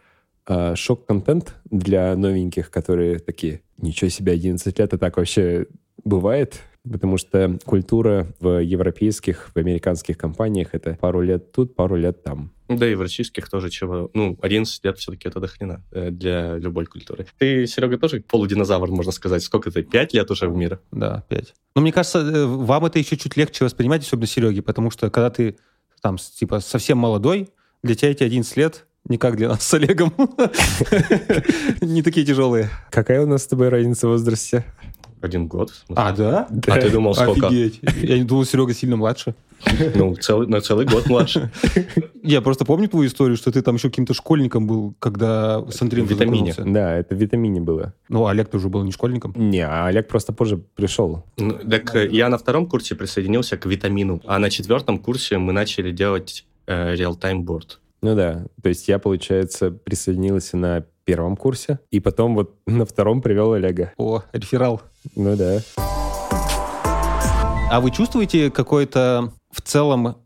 э, 0.48 0.74
шок-контент 0.74 1.54
для 1.70 2.16
новеньких, 2.16 2.70
которые 2.70 3.20
такие, 3.20 3.62
ничего 3.78 4.10
себе, 4.10 4.32
11 4.32 4.78
лет, 4.78 4.92
а 4.92 4.98
так 4.98 5.16
вообще 5.16 5.66
бывает? 6.04 6.60
Потому 6.90 7.16
что 7.16 7.58
культура 7.64 8.26
в 8.40 8.62
европейских, 8.62 9.50
в 9.54 9.58
американских 9.58 10.18
компаниях 10.18 10.68
это 10.72 10.96
пару 11.00 11.20
лет 11.20 11.52
тут, 11.52 11.74
пару 11.74 11.96
лет 11.96 12.22
там. 12.22 12.52
Да 12.68 12.88
и 12.88 12.94
в 12.94 13.02
российских 13.02 13.48
тоже 13.50 13.70
чего. 13.70 14.10
Ну, 14.14 14.38
11 14.40 14.84
лет 14.84 14.98
все-таки 14.98 15.28
это 15.28 15.40
дохрена 15.40 15.82
э, 15.90 16.10
для 16.10 16.56
любой 16.56 16.86
культуры. 16.86 17.26
Ты, 17.38 17.66
Серега, 17.66 17.98
тоже 17.98 18.20
полудинозавр, 18.20 18.90
можно 18.90 19.12
сказать. 19.12 19.42
Сколько 19.42 19.70
ты? 19.70 19.82
Пять 19.82 20.14
лет 20.14 20.30
уже 20.30 20.48
в 20.48 20.56
мире? 20.56 20.78
Да, 20.90 21.24
пять. 21.28 21.54
Но 21.74 21.82
мне 21.82 21.92
кажется, 21.92 22.20
э, 22.20 22.46
вам 22.46 22.86
это 22.86 22.98
еще 22.98 23.16
чуть 23.16 23.36
легче 23.36 23.64
воспринимать, 23.64 24.02
особенно 24.02 24.26
Сереге, 24.26 24.62
потому 24.62 24.90
что 24.90 25.10
когда 25.10 25.30
ты 25.30 25.56
там, 26.00 26.16
типа, 26.16 26.60
совсем 26.60 26.98
молодой, 26.98 27.50
для 27.82 27.94
тебя 27.94 28.10
эти 28.10 28.24
11 28.24 28.56
лет 28.56 28.86
не 29.08 29.18
как 29.18 29.36
для 29.36 29.48
нас 29.48 29.62
с 29.66 29.74
Олегом. 29.74 30.12
Не 31.80 32.02
такие 32.02 32.24
тяжелые. 32.24 32.70
Какая 32.90 33.22
у 33.22 33.26
нас 33.26 33.42
с 33.42 33.46
тобой 33.48 33.68
разница 33.68 34.06
в 34.06 34.10
возрасте? 34.10 34.64
Один 35.22 35.46
год. 35.46 35.72
А, 35.94 36.12
да? 36.12 36.48
А 36.66 36.78
ты 36.78 36.90
думал, 36.90 37.14
сколько? 37.14 37.46
Офигеть. 37.46 37.80
Я 38.02 38.18
не 38.18 38.24
думал, 38.24 38.44
Серега 38.44 38.74
сильно 38.74 38.96
младше. 38.96 39.34
Ну, 39.94 40.16
целый, 40.16 40.48
на 40.48 40.60
целый 40.60 40.84
год 40.84 41.06
младше. 41.06 41.52
Я 42.24 42.40
просто 42.42 42.64
помню 42.64 42.88
твою 42.88 43.06
историю, 43.06 43.36
что 43.36 43.52
ты 43.52 43.62
там 43.62 43.76
еще 43.76 43.88
каким-то 43.88 44.14
школьником 44.14 44.66
был, 44.66 44.94
когда 44.98 45.64
с 45.70 45.80
Андреем 45.80 46.06
витамине. 46.06 46.54
Да, 46.58 46.96
это 46.96 47.14
в 47.14 47.18
витамине 47.18 47.60
было. 47.60 47.94
Ну, 48.08 48.26
а 48.26 48.32
Олег 48.32 48.48
ты 48.48 48.56
уже 48.56 48.68
был 48.68 48.82
не 48.82 48.90
школьником? 48.90 49.32
Не, 49.36 49.64
а 49.64 49.86
Олег 49.86 50.08
просто 50.08 50.32
позже 50.32 50.56
пришел. 50.56 51.24
Ну, 51.38 51.52
так 51.52 51.94
э, 51.94 52.08
я 52.10 52.28
на 52.28 52.38
втором 52.38 52.66
курсе 52.66 52.96
присоединился 52.96 53.56
к 53.56 53.66
витамину, 53.66 54.20
а 54.26 54.40
на 54.40 54.50
четвертом 54.50 54.98
курсе 54.98 55.38
мы 55.38 55.52
начали 55.52 55.92
делать 55.92 56.44
э, 56.66 56.94
real-time 56.96 57.44
board. 57.44 57.78
Ну 58.02 58.16
да, 58.16 58.46
то 58.60 58.68
есть 58.68 58.88
я, 58.88 58.98
получается, 58.98 59.70
присоединился 59.70 60.56
на 60.56 60.84
первом 61.04 61.36
курсе, 61.36 61.78
и 61.90 62.00
потом 62.00 62.34
вот 62.34 62.56
на 62.66 62.84
втором 62.84 63.22
привел 63.22 63.52
Олега. 63.52 63.92
О, 63.96 64.22
реферал. 64.32 64.82
Ну 65.16 65.36
да. 65.36 65.60
А 67.70 67.80
вы 67.80 67.90
чувствуете 67.90 68.50
какое-то 68.50 69.32
в 69.50 69.62
целом 69.62 70.16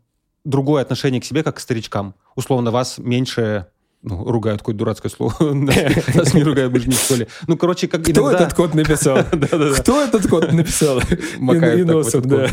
другое 0.43 0.81
отношение 0.81 1.21
к 1.21 1.25
себе, 1.25 1.43
как 1.43 1.55
к 1.55 1.59
старичкам? 1.59 2.13
Условно, 2.35 2.71
вас 2.71 2.97
меньше 2.97 3.67
ну, 4.03 4.23
ругают 4.25 4.61
какое-то 4.61 4.79
дурацкое 4.79 5.11
слово. 5.11 5.35
Нас 5.39 6.33
не 6.33 6.43
ругают, 6.43 6.71
мы 6.73 6.79
же 6.79 6.89
не 6.89 6.95
в 6.95 6.99
школе. 6.99 7.27
Ну, 7.47 7.57
короче, 7.57 7.87
как 7.87 8.03
Кто 8.03 8.31
этот 8.31 8.53
код 8.53 8.73
написал? 8.73 9.19
Кто 9.79 10.01
этот 10.01 10.27
код 10.27 10.51
написал? 10.51 11.01
Макаев 11.39 12.11
так 12.11 12.25
да 12.27 12.47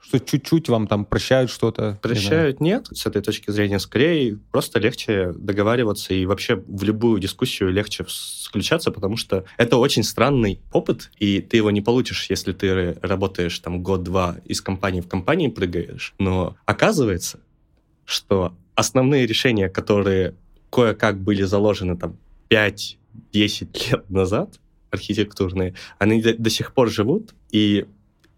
что 0.00 0.18
чуть-чуть 0.18 0.68
вам 0.68 0.86
там 0.86 1.04
прощают 1.04 1.50
что-то? 1.50 1.98
Прощают 2.02 2.60
нет. 2.60 2.88
С 2.90 3.06
этой 3.06 3.22
точки 3.22 3.50
зрения 3.50 3.78
скорее 3.78 4.38
просто 4.50 4.78
легче 4.78 5.32
договариваться 5.36 6.14
и 6.14 6.24
вообще 6.26 6.56
в 6.56 6.82
любую 6.82 7.20
дискуссию 7.20 7.70
легче 7.70 8.04
включаться, 8.48 8.90
потому 8.90 9.16
что 9.16 9.44
это 9.56 9.76
очень 9.76 10.02
странный 10.02 10.60
опыт, 10.72 11.10
и 11.18 11.40
ты 11.40 11.58
его 11.58 11.70
не 11.70 11.80
получишь, 11.80 12.28
если 12.30 12.52
ты 12.52 12.98
работаешь 13.02 13.58
там 13.58 13.82
год-два 13.82 14.36
из 14.44 14.60
компании 14.60 15.00
в 15.00 15.08
компании 15.08 15.48
прыгаешь. 15.48 16.14
Но 16.18 16.56
оказывается, 16.64 17.40
что 18.04 18.54
основные 18.74 19.26
решения, 19.26 19.68
которые 19.68 20.34
кое-как 20.70 21.20
были 21.20 21.42
заложены 21.42 21.96
там 21.96 22.16
5-10 22.48 22.96
лет 23.90 24.10
назад, 24.10 24.58
архитектурные, 24.90 25.74
они 25.98 26.22
до, 26.22 26.34
до 26.34 26.50
сих 26.50 26.72
пор 26.72 26.90
живут, 26.90 27.34
и 27.50 27.86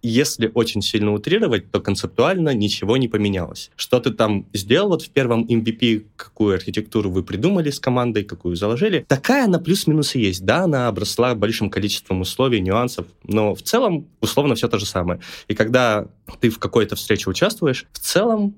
если 0.02 0.50
очень 0.52 0.82
сильно 0.82 1.12
утрировать, 1.12 1.70
то 1.70 1.80
концептуально 1.80 2.54
ничего 2.54 2.96
не 2.96 3.08
поменялось. 3.08 3.70
Что 3.76 4.00
ты 4.00 4.10
там 4.10 4.46
сделал 4.52 4.90
вот 4.90 5.02
в 5.02 5.10
первом 5.10 5.44
MVP, 5.44 6.06
какую 6.16 6.54
архитектуру 6.54 7.10
вы 7.10 7.22
придумали 7.22 7.70
с 7.70 7.78
командой, 7.78 8.24
какую 8.24 8.56
заложили, 8.56 9.04
такая 9.08 9.44
она 9.44 9.58
плюс-минус 9.58 10.14
и 10.16 10.20
есть. 10.20 10.44
Да, 10.44 10.64
она 10.64 10.88
обросла 10.88 11.34
большим 11.34 11.70
количеством 11.70 12.20
условий, 12.20 12.60
нюансов, 12.60 13.06
но 13.24 13.54
в 13.54 13.62
целом 13.62 14.08
условно 14.20 14.54
все 14.54 14.68
то 14.68 14.78
же 14.78 14.86
самое. 14.86 15.20
И 15.48 15.54
когда 15.54 16.08
ты 16.40 16.50
в 16.50 16.58
какой-то 16.58 16.96
встрече 16.96 17.30
участвуешь, 17.30 17.86
в 17.92 17.98
целом 17.98 18.54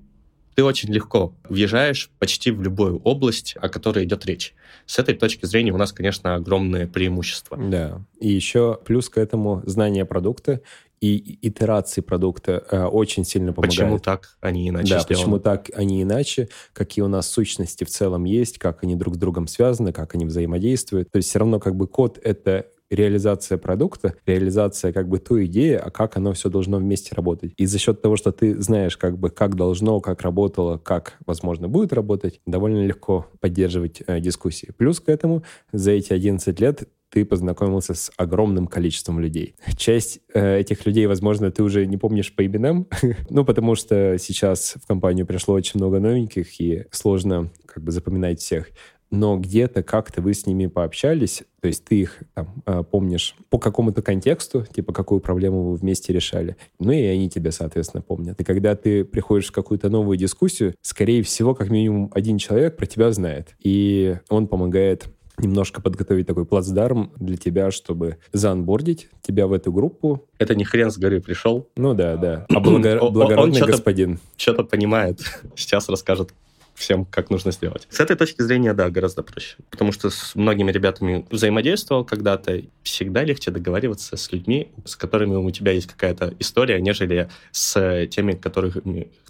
ты 0.55 0.65
очень 0.65 0.93
легко 0.93 1.35
въезжаешь 1.49 2.11
почти 2.19 2.51
в 2.51 2.63
любую 2.63 2.99
область, 2.99 3.57
о 3.61 3.69
которой 3.69 4.05
идет 4.05 4.25
речь. 4.27 4.55
С 4.87 4.99
этой 4.99 5.15
точки 5.15 5.47
зрения 5.47 5.73
у 5.73 5.77
нас, 5.77 5.93
конечно, 5.93 6.35
огромное 6.35 6.87
преимущество. 6.87 7.57
Да. 7.57 8.03
И 8.21 8.29
еще 8.29 8.79
плюс 8.85 9.09
к 9.09 9.19
этому 9.19 9.63
знание 9.67 10.05
продукта 10.05 10.61
и 11.01 11.39
итерации 11.43 12.01
продукта 12.01 12.65
э, 12.71 12.85
очень 12.85 13.25
сильно 13.25 13.53
помогают. 13.53 13.75
Почему 13.75 13.99
так, 13.99 14.39
а 14.41 14.51
не 14.51 14.69
иначе 14.69 14.95
Да, 14.95 15.01
сделано? 15.01 15.07
почему 15.07 15.39
так, 15.39 15.71
а 15.75 15.85
не 15.85 16.03
иначе, 16.03 16.49
какие 16.73 17.03
у 17.05 17.09
нас 17.09 17.29
сущности 17.29 17.85
в 17.85 17.91
целом 17.91 18.25
есть, 18.25 18.59
как 18.59 18.83
они 18.85 18.97
друг 18.97 19.17
с 19.17 19.19
другом 19.19 19.47
связаны, 19.47 19.93
как 19.93 20.15
они 20.15 20.25
взаимодействуют. 20.25 21.11
То 21.11 21.19
есть 21.19 21.29
все 21.29 21.41
равно 21.41 21.61
как 21.61 21.77
бы 21.77 21.89
код— 21.89 22.19
это 22.23 22.67
реализация 22.91 23.59
продукта, 23.59 24.15
реализация 24.27 24.93
как 24.93 25.09
бы 25.09 25.19
той 25.19 25.47
идеи, 25.47 25.75
а 25.75 25.91
как 25.91 26.17
оно 26.17 26.33
все 26.33 26.49
должно 26.49 26.79
вместе 26.79 27.15
работать. 27.15 27.53
И 27.57 27.67
за 27.67 27.79
счет 27.79 28.03
того, 28.03 28.17
что 28.17 28.33
ты 28.33 28.61
знаешь 28.61 28.97
как 28.97 29.19
бы 29.19 29.31
как 29.31 29.57
должно, 29.57 30.01
как 30.01 30.23
работало, 30.23 30.79
как, 30.79 31.19
возможно, 31.27 31.69
будет 31.69 31.93
работать, 31.93 32.41
довольно 32.47 32.85
легко 32.85 33.27
поддерживать 33.41 34.03
э, 34.07 34.21
дискуссии. 34.21 34.73
Плюс 34.77 35.01
к 35.01 35.09
этому 35.09 35.45
за 35.73 35.93
эти 35.93 36.13
11 36.13 36.61
лет 36.61 36.89
ты 37.15 37.25
познакомился 37.25 37.95
с 37.95 38.11
огромным 38.17 38.67
количеством 38.67 39.21
людей. 39.21 39.55
Часть 39.77 40.19
э, 40.35 40.59
этих 40.59 40.85
людей, 40.85 41.07
возможно, 41.07 41.53
ты 41.53 41.63
уже 41.63 41.87
не 41.87 41.97
помнишь 41.97 42.35
по 42.35 42.45
именам, 42.45 42.89
ну, 43.31 43.45
потому 43.45 43.77
что 43.77 44.19
сейчас 44.19 44.75
в 44.83 44.87
компанию 44.89 45.25
пришло 45.25 45.55
очень 45.55 45.79
много 45.79 46.01
новеньких, 46.01 46.61
и 46.61 46.87
сложно 46.91 47.51
как 47.67 47.85
бы 47.85 47.93
запоминать 47.93 48.41
всех 48.41 48.69
но 49.15 49.39
где-то 49.39 49.83
как-то 49.83 50.21
вы 50.21 50.35
с 50.35 50.47
ними 50.47 50.67
пообщались, 50.67 51.45
то 51.61 51.69
есть 51.69 51.85
ты 51.85 52.01
их 52.01 52.19
там, 52.35 52.63
э, 52.67 52.83
помнишь 52.91 53.37
по 53.49 53.59
какому-то 53.59 54.03
контексту, 54.03 54.65
типа 54.65 54.93
какую 54.93 55.21
проблему 55.21 55.63
вы 55.63 55.77
вместе 55.77 56.13
решали, 56.13 56.57
ну 56.81 56.91
и 56.93 57.03
они 57.05 57.31
тебя, 57.31 57.53
соответственно, 57.53 58.03
помнят. 58.03 58.41
И 58.41 58.45
когда 58.45 58.75
ты 58.75 59.05
приходишь 59.05 59.49
в 59.49 59.53
какую-то 59.53 59.89
новую 59.89 60.19
дискуссию, 60.19 60.75
скорее 60.83 61.23
всего, 61.23 61.55
как 61.55 61.71
минимум 61.71 62.11
один 62.13 62.39
человек 62.39 62.77
про 62.77 62.87
тебя 62.87 63.13
знает, 63.13 63.55
и 63.63 64.19
он 64.29 64.49
помогает 64.49 65.07
немножко 65.39 65.83
подготовить 65.83 66.27
такой 66.27 66.45
плацдарм 66.45 67.13
для 67.17 67.37
тебя, 67.37 67.71
чтобы 67.71 68.19
заанбордить 68.33 69.09
тебя 69.23 69.47
в 69.47 69.53
эту 69.53 69.73
группу. 69.73 70.27
Это 70.39 70.55
не 70.55 70.65
хрен 70.65 70.91
с 70.91 70.99
горы 70.99 71.21
пришел. 71.21 71.69
Ну 71.77 71.95
да, 71.95 72.17
да. 72.17 72.47
А 72.49 72.61
благо- 72.61 73.11
благородный 73.11 73.63
он 73.63 73.69
господин. 73.69 74.19
Что-то 74.37 74.65
понимает. 74.65 75.21
Сейчас 75.57 75.89
расскажет 75.89 76.33
всем, 76.75 77.05
как 77.05 77.31
нужно 77.31 77.53
сделать. 77.53 77.87
С 77.91 78.01
этой 78.01 78.17
точки 78.17 78.43
зрения, 78.43 78.75
да, 78.75 78.91
гораздо 78.91 79.23
проще. 79.23 79.57
Потому 79.71 79.93
что 79.93 80.11
с 80.11 80.35
многими 80.35 80.71
ребятами 80.71 81.27
взаимодействовал 81.31 82.05
когда-то. 82.05 82.63
Всегда 82.83 83.25
легче 83.25 83.51
договариваться 83.51 84.17
с 84.17 84.33
людьми, 84.33 84.73
с 84.85 84.97
которыми 84.97 85.37
у 85.37 85.51
тебя 85.51 85.73
есть 85.73 85.87
какая-то 85.87 86.35
история, 86.39 86.81
нежели 86.81 87.29
с 87.53 88.07
теми, 88.09 88.33
которых 88.33 88.79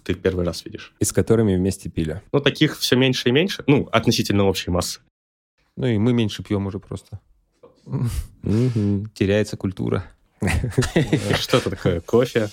ты 0.03 0.13
в 0.13 0.19
первый 0.19 0.45
раз 0.45 0.65
видишь. 0.65 0.93
И 0.99 1.05
с 1.05 1.11
которыми 1.11 1.55
вместе 1.55 1.89
пили. 1.89 2.21
Ну, 2.31 2.39
таких 2.39 2.77
все 2.77 2.95
меньше 2.95 3.29
и 3.29 3.31
меньше. 3.31 3.63
Ну, 3.67 3.87
относительно 3.91 4.45
общей 4.45 4.71
массы. 4.71 4.99
Ну 5.77 5.87
и 5.87 5.97
мы 5.97 6.13
меньше 6.13 6.43
пьем 6.43 6.67
уже 6.67 6.79
просто. 6.79 7.19
Теряется 9.13 9.57
культура. 9.57 10.05
Что-то 11.39 11.69
такое, 11.69 12.01
кофе. 12.01 12.49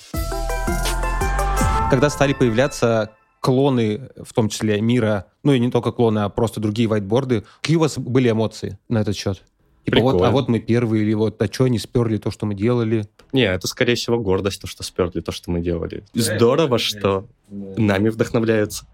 Когда 1.91 2.11
стали 2.11 2.33
появляться 2.33 3.15
клоны, 3.43 4.09
в 4.23 4.33
том 4.33 4.49
числе 4.49 4.81
мира, 4.81 5.27
ну 5.43 5.53
и 5.53 5.59
не 5.59 5.71
только 5.71 5.93
клоны, 5.93 6.21
а 6.21 6.29
просто 6.29 6.61
другие 6.61 6.89
вайтборды, 6.89 7.45
какие 7.61 7.77
у 7.77 7.81
вас 7.81 7.99
были 7.99 8.31
эмоции 8.31 8.79
на 8.89 9.01
этот 9.01 9.17
счет? 9.17 9.43
Типа 9.85 9.99
вот, 9.99 10.23
а 10.23 10.31
вот 10.31 10.49
мы 10.49 10.61
первые, 10.61 11.03
или 11.03 11.13
вот, 11.13 11.43
а 11.43 11.53
что 11.53 11.65
они 11.65 11.81
сперли 11.81 12.17
то, 12.17 12.31
что 12.31 12.47
мы 12.47 12.55
делали? 12.55 13.09
Не, 13.33 13.43
это, 13.43 13.67
скорее 13.67 13.97
всего, 13.97 14.21
гордость, 14.21 14.61
то, 14.61 14.69
что 14.69 14.85
сперли 14.85 15.21
то, 15.21 15.33
что 15.33 15.51
мы 15.51 15.61
делали. 15.61 16.05
Здорово, 16.15 16.79
что 16.79 17.27
нами 17.51 18.09
вдохновляются. 18.09 18.87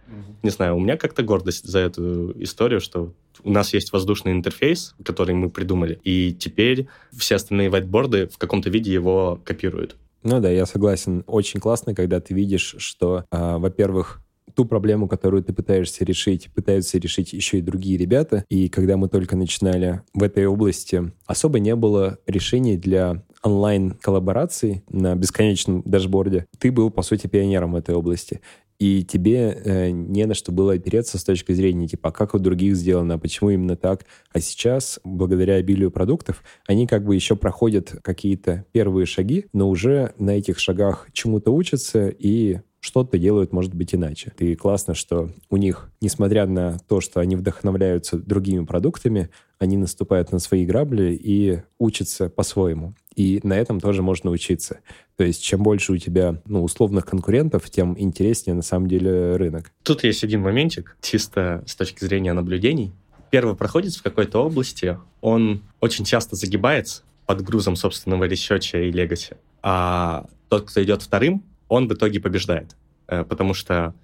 Не 0.43 0.49
знаю, 0.49 0.77
у 0.77 0.81
меня 0.81 0.97
как-то 0.97 1.23
гордость 1.23 1.67
за 1.67 1.81
эту 1.81 2.33
историю, 2.43 2.81
что 2.81 3.13
у 3.45 3.51
нас 3.51 3.75
есть 3.75 3.93
воздушный 3.93 4.33
интерфейс, 4.33 4.95
который 5.05 5.35
мы 5.35 5.51
придумали, 5.51 6.01
и 6.05 6.33
теперь 6.33 6.87
все 7.15 7.35
остальные 7.35 7.69
вайтборды 7.69 8.29
в 8.29 8.39
каком-то 8.39 8.71
виде 8.71 8.91
его 8.91 9.39
копируют. 9.45 9.97
Ну 10.23 10.41
да, 10.41 10.51
я 10.51 10.65
согласен. 10.65 11.23
Очень 11.27 11.61
классно, 11.61 11.95
когда 11.95 12.21
ты 12.21 12.33
видишь, 12.35 12.77
что, 12.79 13.25
а, 13.31 13.59
во-первых, 13.59 14.21
ту 14.59 14.65
проблему, 14.65 15.07
которую 15.07 15.45
ты 15.45 15.53
пытаешься 15.53 16.05
решить, 16.05 16.51
пытаются 16.53 16.99
решить 16.99 17.33
еще 17.33 17.59
и 17.59 17.63
другие 17.63 17.97
ребята. 17.97 18.45
И 18.49 18.69
когда 18.69 18.97
мы 18.97 19.09
только 19.09 19.37
начинали 19.37 20.03
в 20.13 20.21
этой 20.21 20.47
области, 20.47 21.13
особо 21.27 21.61
не 21.61 21.77
было 21.77 22.19
решений 22.27 22.77
для 22.77 23.23
онлайн-коллабораций 23.45 24.83
на 24.91 25.15
бесконечном 25.15 25.83
дашборде. 25.85 26.47
Ты 26.59 26.73
был, 26.73 26.91
по 26.91 27.03
сути, 27.03 27.29
пионером 27.29 27.75
в 27.75 27.77
этой 27.77 27.95
области 27.95 28.41
и 28.79 29.05
тебе 29.05 29.61
э, 29.65 29.91
не 29.91 30.25
на 30.25 30.35
что 30.35 30.53
было 30.53 30.75
опереться 30.75 31.19
с 31.19 31.25
точки 31.25 31.53
зрения, 31.53 31.89
типа, 31.89 32.11
а 32.11 32.13
как 32.13 32.35
у 32.35 32.39
других 32.39 32.77
сделано, 32.77 33.15
а 33.15 33.19
почему 33.19 33.51
именно 33.51 33.77
так. 33.77 34.07
А 34.33 34.41
сейчас, 34.41 35.01
благодаря 35.03 35.55
обилию 35.55 35.91
продуктов, 35.91 36.43
они 36.67 36.87
как 36.87 37.05
бы 37.05 37.15
еще 37.15 37.35
проходят 37.35 37.97
какие-то 38.03 38.67
первые 38.73 39.07
шаги, 39.07 39.47
но 39.53 39.69
уже 39.69 40.15
на 40.19 40.31
этих 40.31 40.59
шагах 40.61 41.09
чему-то 41.13 41.51
учатся 41.51 42.09
и 42.09 42.61
что-то 42.81 43.19
делают, 43.19 43.53
может 43.53 43.75
быть, 43.75 43.95
иначе. 43.95 44.33
И 44.39 44.55
классно, 44.55 44.95
что 44.95 45.31
у 45.51 45.57
них, 45.57 45.91
несмотря 46.01 46.47
на 46.47 46.79
то, 46.89 47.01
что 47.01 47.21
они 47.21 47.37
вдохновляются 47.37 48.19
другими 48.19 48.65
продуктами, 48.65 49.31
они 49.59 49.77
наступают 49.77 50.31
на 50.31 50.39
свои 50.39 50.65
грабли 50.65 51.19
и 51.21 51.63
учатся 51.79 52.29
по-своему. 52.29 52.95
И 53.17 53.41
на 53.43 53.55
этом 53.55 53.81
тоже 53.81 54.03
можно 54.03 54.31
учиться. 54.31 54.79
То 55.17 55.25
есть 55.25 55.43
чем 55.43 55.63
больше 55.63 55.93
у 55.93 55.97
тебя 55.97 56.41
ну, 56.47 56.63
условных 56.63 57.05
конкурентов, 57.05 57.69
тем 57.69 57.99
интереснее 57.99 58.55
на 58.55 58.63
самом 58.63 58.87
деле 58.87 59.35
рынок. 59.35 59.73
Тут 59.83 60.05
есть 60.05 60.23
один 60.23 60.43
моментик, 60.43 60.97
чисто 61.01 61.65
с 61.67 61.75
точки 61.75 62.05
зрения 62.05 62.33
наблюдений. 62.33 62.93
Первый 63.31 63.57
проходит 63.57 63.95
в 63.95 64.03
какой-то 64.03 64.45
области, 64.45 64.99
он 65.21 65.63
очень 65.81 66.05
часто 66.05 66.37
загибается 66.37 67.03
под 67.27 67.43
грузом 67.43 67.77
собственного 67.77 68.25
research 68.25 68.73
а 68.73 68.79
и 68.79 68.93
legacy. 68.93 69.37
А 69.63 70.27
тот, 70.49 70.71
кто 70.71 70.83
идет 70.83 71.03
вторым, 71.03 71.43
он 71.69 71.89
в 71.89 71.95
итоге 71.95 72.21
побеждает, 72.21 72.77
э, 73.07 73.25
потому 73.25 73.55
что 73.55 73.95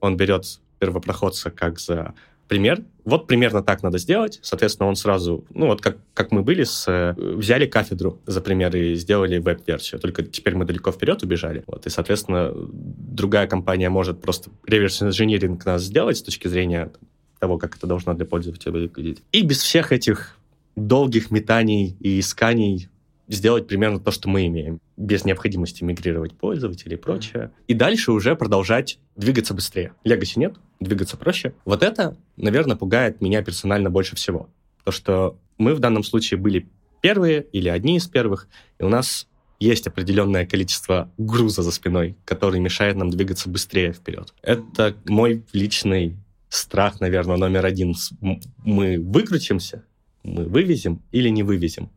он 0.00 0.16
берет 0.16 0.60
первопроходца 0.78 1.50
как 1.50 1.78
за 1.78 2.14
пример. 2.48 2.82
Вот 3.04 3.28
примерно 3.28 3.62
так 3.62 3.82
надо 3.82 3.98
сделать. 3.98 4.40
Соответственно, 4.42 4.88
он 4.88 4.96
сразу, 4.96 5.44
ну 5.50 5.66
вот 5.66 5.80
как, 5.80 5.98
как 6.14 6.32
мы 6.32 6.42
были, 6.42 6.64
с, 6.64 6.84
э, 6.88 7.14
взяли 7.16 7.66
кафедру 7.66 8.20
за 8.26 8.40
пример 8.40 8.74
и 8.74 8.96
сделали 8.96 9.38
веб-версию. 9.38 10.00
Только 10.00 10.24
теперь 10.24 10.56
мы 10.56 10.64
далеко 10.64 10.90
вперед 10.90 11.22
убежали. 11.22 11.62
Вот, 11.68 11.86
и, 11.86 11.90
соответственно, 11.90 12.52
другая 12.52 13.46
компания 13.46 13.88
может 13.88 14.20
просто 14.20 14.50
reverse 14.66 15.04
engineering 15.04 15.64
нас 15.64 15.82
сделать 15.82 16.16
с 16.16 16.22
точки 16.22 16.48
зрения 16.48 16.90
того, 17.38 17.56
как 17.56 17.76
это 17.76 17.86
должно 17.86 18.14
для 18.14 18.26
пользователя 18.26 18.72
выглядеть. 18.72 19.22
И 19.30 19.42
без 19.42 19.58
всех 19.58 19.92
этих 19.92 20.36
долгих 20.74 21.30
метаний 21.30 21.96
и 22.00 22.18
исканий 22.18 22.88
сделать 23.30 23.68
примерно 23.68 24.00
то, 24.00 24.10
что 24.10 24.28
мы 24.28 24.46
имеем, 24.46 24.80
без 24.96 25.24
необходимости 25.24 25.84
мигрировать 25.84 26.36
пользователей 26.36 26.96
и 26.96 26.98
прочее. 26.98 27.52
И 27.68 27.74
дальше 27.74 28.12
уже 28.12 28.34
продолжать 28.34 28.98
двигаться 29.16 29.54
быстрее. 29.54 29.92
Легаси 30.04 30.38
нет, 30.38 30.56
двигаться 30.80 31.16
проще. 31.16 31.54
Вот 31.64 31.82
это, 31.82 32.16
наверное, 32.36 32.76
пугает 32.76 33.20
меня 33.20 33.42
персонально 33.42 33.88
больше 33.88 34.16
всего. 34.16 34.50
То, 34.84 34.90
что 34.90 35.38
мы 35.58 35.74
в 35.74 35.78
данном 35.78 36.02
случае 36.02 36.40
были 36.40 36.68
первые 37.00 37.46
или 37.52 37.68
одни 37.68 37.96
из 37.96 38.08
первых, 38.08 38.48
и 38.78 38.82
у 38.82 38.88
нас 38.88 39.28
есть 39.60 39.86
определенное 39.86 40.44
количество 40.46 41.10
груза 41.16 41.62
за 41.62 41.70
спиной, 41.70 42.16
который 42.24 42.60
мешает 42.60 42.96
нам 42.96 43.10
двигаться 43.10 43.48
быстрее 43.48 43.92
вперед. 43.92 44.34
Это 44.42 44.96
мой 45.06 45.44
личный 45.52 46.16
страх, 46.48 47.00
наверное, 47.00 47.36
номер 47.36 47.64
один. 47.64 47.94
Мы 48.64 48.98
выкрутимся, 48.98 49.84
мы 50.24 50.44
вывезем 50.46 51.02
или 51.12 51.28
не 51.28 51.42
вывезем. 51.42 51.90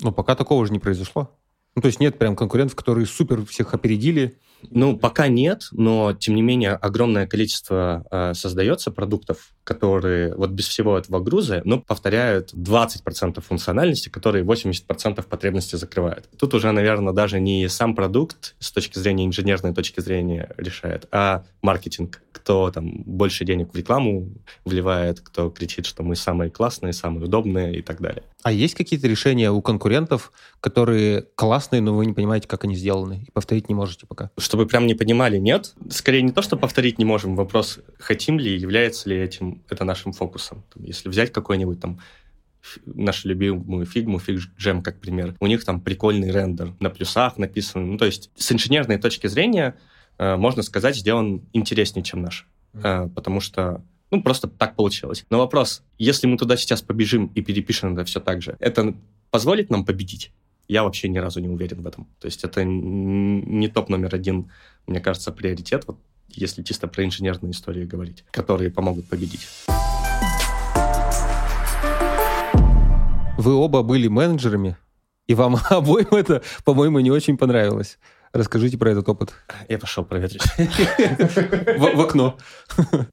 Но 0.00 0.12
пока 0.12 0.34
такого 0.34 0.66
же 0.66 0.72
не 0.72 0.78
произошло. 0.78 1.30
Ну, 1.74 1.82
то 1.82 1.86
есть 1.86 2.00
нет 2.00 2.18
прям 2.18 2.36
конкурентов, 2.36 2.74
которые 2.74 3.06
супер 3.06 3.44
всех 3.44 3.74
опередили. 3.74 4.38
Ну, 4.70 4.96
пока 4.96 5.28
нет, 5.28 5.68
но, 5.72 6.14
тем 6.14 6.34
не 6.34 6.40
менее, 6.40 6.72
огромное 6.72 7.26
количество 7.26 8.06
э, 8.10 8.32
создается 8.34 8.90
продуктов, 8.90 9.50
которые 9.62 10.34
вот 10.34 10.50
без 10.50 10.66
всего 10.66 10.96
этого 10.96 11.20
груза, 11.20 11.60
ну, 11.64 11.82
повторяют 11.82 12.54
20% 12.54 13.40
функциональности, 13.42 14.08
которые 14.08 14.44
80% 14.44 15.22
потребностей 15.28 15.76
закрывают. 15.76 16.28
Тут 16.38 16.54
уже, 16.54 16.72
наверное, 16.72 17.12
даже 17.12 17.38
не 17.38 17.68
сам 17.68 17.94
продукт 17.94 18.56
с 18.58 18.72
точки 18.72 18.98
зрения 18.98 19.26
инженерной 19.26 19.74
точки 19.74 20.00
зрения 20.00 20.54
решает, 20.56 21.06
а 21.12 21.44
маркетинг. 21.60 22.22
Кто 22.46 22.70
там 22.70 23.02
больше 23.02 23.44
денег 23.44 23.74
в 23.74 23.76
рекламу 23.76 24.28
вливает, 24.64 25.20
кто 25.20 25.50
кричит, 25.50 25.84
что 25.84 26.04
мы 26.04 26.14
самые 26.14 26.48
классные, 26.48 26.92
самые 26.92 27.24
удобные 27.24 27.76
и 27.76 27.82
так 27.82 28.00
далее. 28.00 28.22
А 28.44 28.52
есть 28.52 28.76
какие-то 28.76 29.08
решения 29.08 29.50
у 29.50 29.60
конкурентов, 29.60 30.30
которые 30.60 31.22
классные, 31.34 31.82
но 31.82 31.92
вы 31.92 32.06
не 32.06 32.12
понимаете, 32.12 32.46
как 32.46 32.62
они 32.62 32.76
сделаны, 32.76 33.24
и 33.26 33.32
повторить 33.32 33.68
не 33.68 33.74
можете 33.74 34.06
пока? 34.06 34.30
Чтобы 34.38 34.66
прям 34.66 34.86
не 34.86 34.94
понимали, 34.94 35.38
нет. 35.38 35.74
Скорее 35.90 36.22
не 36.22 36.30
то, 36.30 36.40
что 36.40 36.56
повторить 36.56 36.98
не 36.98 37.04
можем, 37.04 37.34
вопрос, 37.34 37.80
хотим 37.98 38.38
ли, 38.38 38.56
является 38.56 39.08
ли 39.10 39.16
этим 39.16 39.64
это 39.68 39.84
нашим 39.84 40.12
фокусом. 40.12 40.62
Если 40.76 41.08
взять 41.08 41.32
какой-нибудь 41.32 41.80
там 41.80 41.98
нашу 42.84 43.26
любимую 43.26 43.86
фигму, 43.86 44.18
FigJam, 44.18 44.82
как 44.82 45.00
пример. 45.00 45.34
У 45.40 45.48
них 45.48 45.64
там 45.64 45.80
прикольный 45.80 46.30
рендер 46.30 46.74
на 46.78 46.90
плюсах 46.90 47.38
написан. 47.38 47.90
Ну, 47.90 47.98
то 47.98 48.04
есть 48.04 48.30
с 48.36 48.52
инженерной 48.52 48.98
точки 48.98 49.26
зрения, 49.26 49.76
можно 50.18 50.62
сказать, 50.62 50.96
сделан 50.96 51.42
интереснее, 51.52 52.04
чем 52.04 52.22
наш. 52.22 52.46
Э, 52.82 53.08
потому 53.14 53.40
что 53.40 53.82
ну, 54.10 54.22
просто 54.22 54.48
так 54.48 54.76
получилось. 54.76 55.24
Но 55.30 55.38
вопрос, 55.38 55.82
если 55.98 56.26
мы 56.26 56.36
туда 56.36 56.56
сейчас 56.56 56.82
побежим 56.82 57.26
и 57.34 57.42
перепишем 57.42 57.94
это 57.94 58.04
все 58.04 58.20
так 58.20 58.42
же, 58.42 58.56
это 58.60 58.94
позволит 59.30 59.70
нам 59.70 59.84
победить? 59.84 60.32
Я 60.68 60.82
вообще 60.82 61.08
ни 61.08 61.18
разу 61.18 61.40
не 61.40 61.48
уверен 61.48 61.82
в 61.82 61.86
этом. 61.86 62.08
То 62.20 62.26
есть 62.26 62.44
это 62.44 62.64
не 62.64 63.68
топ 63.68 63.88
номер 63.88 64.14
один, 64.14 64.50
мне 64.86 65.00
кажется, 65.00 65.32
приоритет, 65.32 65.84
вот 65.86 65.98
если 66.28 66.62
чисто 66.62 66.88
про 66.88 67.04
инженерные 67.04 67.52
истории 67.52 67.84
говорить, 67.84 68.24
которые 68.30 68.70
помогут 68.70 69.08
победить. 69.08 69.46
Вы 73.38 73.54
оба 73.54 73.82
были 73.82 74.08
менеджерами 74.08 74.76
И 75.26 75.34
вам 75.34 75.56
обоим 75.70 76.08
это, 76.10 76.42
по-моему, 76.64 77.00
не 77.00 77.10
очень 77.10 77.36
понравилось. 77.36 77.98
Расскажите 78.36 78.76
про 78.76 78.90
этот 78.90 79.08
опыт. 79.08 79.32
Я 79.66 79.78
пошел 79.78 80.04
проветрить. 80.04 80.42
В 80.58 82.00
окно. 82.00 82.36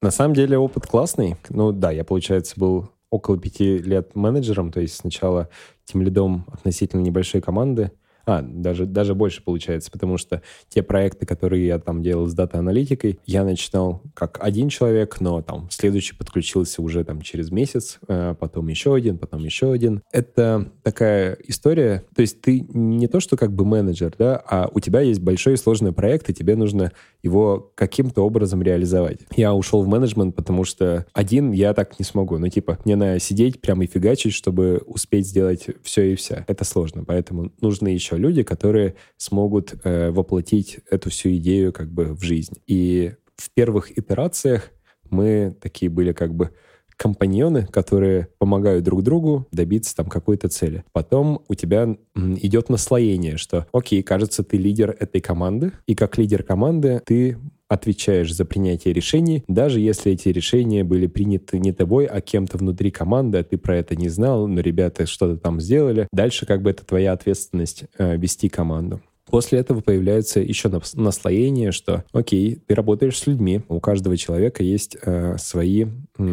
На 0.01 0.11
самом 0.11 0.33
деле 0.33 0.57
опыт 0.57 0.85
классный. 0.85 1.37
Ну 1.47 1.71
да, 1.71 1.91
я, 1.91 2.03
получается, 2.03 2.55
был 2.57 2.89
около 3.09 3.37
пяти 3.37 3.77
лет 3.77 4.15
менеджером, 4.15 4.69
то 4.69 4.81
есть 4.81 4.95
сначала 4.95 5.47
тем 5.85 6.01
лидом 6.01 6.45
относительно 6.51 6.99
небольшой 6.99 7.39
команды, 7.39 7.91
а, 8.25 8.41
даже, 8.41 8.85
даже 8.85 9.15
больше 9.15 9.43
получается, 9.43 9.91
потому 9.91 10.17
что 10.17 10.41
те 10.69 10.83
проекты, 10.83 11.25
которые 11.25 11.67
я 11.67 11.79
там 11.79 12.01
делал 12.01 12.27
с 12.27 12.33
дата-аналитикой, 12.33 13.19
я 13.25 13.43
начинал 13.43 14.01
как 14.13 14.39
один 14.41 14.69
человек, 14.69 15.19
но 15.19 15.41
там 15.41 15.67
следующий 15.69 16.15
подключился 16.15 16.81
уже 16.81 17.03
там 17.03 17.21
через 17.21 17.51
месяц, 17.51 17.99
э, 18.07 18.35
потом 18.39 18.67
еще 18.67 18.95
один, 18.95 19.17
потом 19.17 19.43
еще 19.43 19.71
один. 19.71 20.01
Это 20.11 20.71
такая 20.83 21.37
история, 21.47 22.03
то 22.15 22.21
есть 22.21 22.41
ты 22.41 22.61
не 22.61 23.07
то, 23.07 23.19
что 23.19 23.35
как 23.35 23.51
бы 23.51 23.65
менеджер, 23.65 24.13
да, 24.17 24.41
а 24.45 24.69
у 24.71 24.79
тебя 24.79 25.01
есть 25.01 25.19
большой 25.21 25.53
и 25.53 25.57
сложный 25.57 25.91
проект, 25.91 26.29
и 26.29 26.33
тебе 26.33 26.55
нужно 26.55 26.91
его 27.21 27.71
каким-то 27.75 28.21
образом 28.21 28.61
реализовать. 28.61 29.21
Я 29.35 29.53
ушел 29.53 29.81
в 29.83 29.87
менеджмент, 29.87 30.35
потому 30.35 30.63
что 30.63 31.05
один 31.13 31.51
я 31.51 31.73
так 31.73 31.99
не 31.99 32.05
смогу. 32.05 32.37
Ну, 32.37 32.47
типа, 32.49 32.79
мне 32.85 32.95
надо 32.95 33.19
сидеть 33.19 33.61
прямо 33.61 33.85
и 33.85 33.87
фигачить, 33.87 34.33
чтобы 34.33 34.81
успеть 34.85 35.27
сделать 35.27 35.67
все 35.83 36.13
и 36.13 36.15
вся. 36.15 36.43
Это 36.47 36.65
сложно, 36.65 37.03
поэтому 37.05 37.51
нужны 37.61 37.89
еще 37.89 38.12
еще 38.13 38.21
люди, 38.21 38.43
которые 38.43 38.95
смогут 39.17 39.73
э, 39.83 40.11
воплотить 40.11 40.79
эту 40.89 41.09
всю 41.09 41.29
идею 41.35 41.73
как 41.73 41.91
бы 41.91 42.13
в 42.13 42.21
жизнь. 42.21 42.55
И 42.67 43.13
в 43.35 43.51
первых 43.51 43.97
итерациях 43.97 44.71
мы 45.09 45.55
такие 45.61 45.89
были 45.89 46.13
как 46.13 46.33
бы 46.33 46.51
компаньоны, 46.95 47.65
которые 47.65 48.27
помогают 48.37 48.83
друг 48.83 49.01
другу 49.01 49.47
добиться 49.51 49.95
там 49.95 50.07
какой-то 50.07 50.47
цели. 50.47 50.83
Потом 50.91 51.43
у 51.47 51.55
тебя 51.55 51.97
идет 52.15 52.69
наслоение, 52.69 53.37
что, 53.37 53.65
окей, 53.73 54.03
кажется, 54.03 54.43
ты 54.43 54.57
лидер 54.57 54.95
этой 54.99 55.19
команды, 55.19 55.71
и 55.87 55.95
как 55.95 56.17
лидер 56.17 56.43
команды 56.43 57.01
ты 57.05 57.37
отвечаешь 57.73 58.33
за 58.33 58.45
принятие 58.45 58.93
решений, 58.93 59.43
даже 59.47 59.79
если 59.79 60.11
эти 60.11 60.29
решения 60.29 60.83
были 60.83 61.07
приняты 61.07 61.59
не 61.59 61.71
тобой, 61.71 62.05
а 62.05 62.21
кем-то 62.21 62.57
внутри 62.57 62.91
команды, 62.91 63.39
а 63.39 63.43
ты 63.43 63.57
про 63.57 63.77
это 63.77 63.95
не 63.95 64.09
знал, 64.09 64.47
но 64.47 64.61
ребята 64.61 65.05
что-то 65.05 65.37
там 65.37 65.59
сделали. 65.59 66.07
Дальше 66.11 66.45
как 66.45 66.61
бы 66.61 66.69
это 66.69 66.85
твоя 66.85 67.13
ответственность 67.13 67.85
э, 67.97 68.17
вести 68.17 68.49
команду. 68.49 69.01
После 69.33 69.57
этого 69.57 69.81
появляется 69.81 70.41
еще 70.41 70.69
наслоение, 70.93 71.71
что, 71.71 72.03
окей, 72.11 72.61
ты 72.67 72.75
работаешь 72.75 73.17
с 73.17 73.25
людьми, 73.25 73.61
у 73.67 73.79
каждого 73.79 74.15
человека 74.15 74.61
есть 74.61 74.95
э, 75.01 75.37
свои 75.39 75.87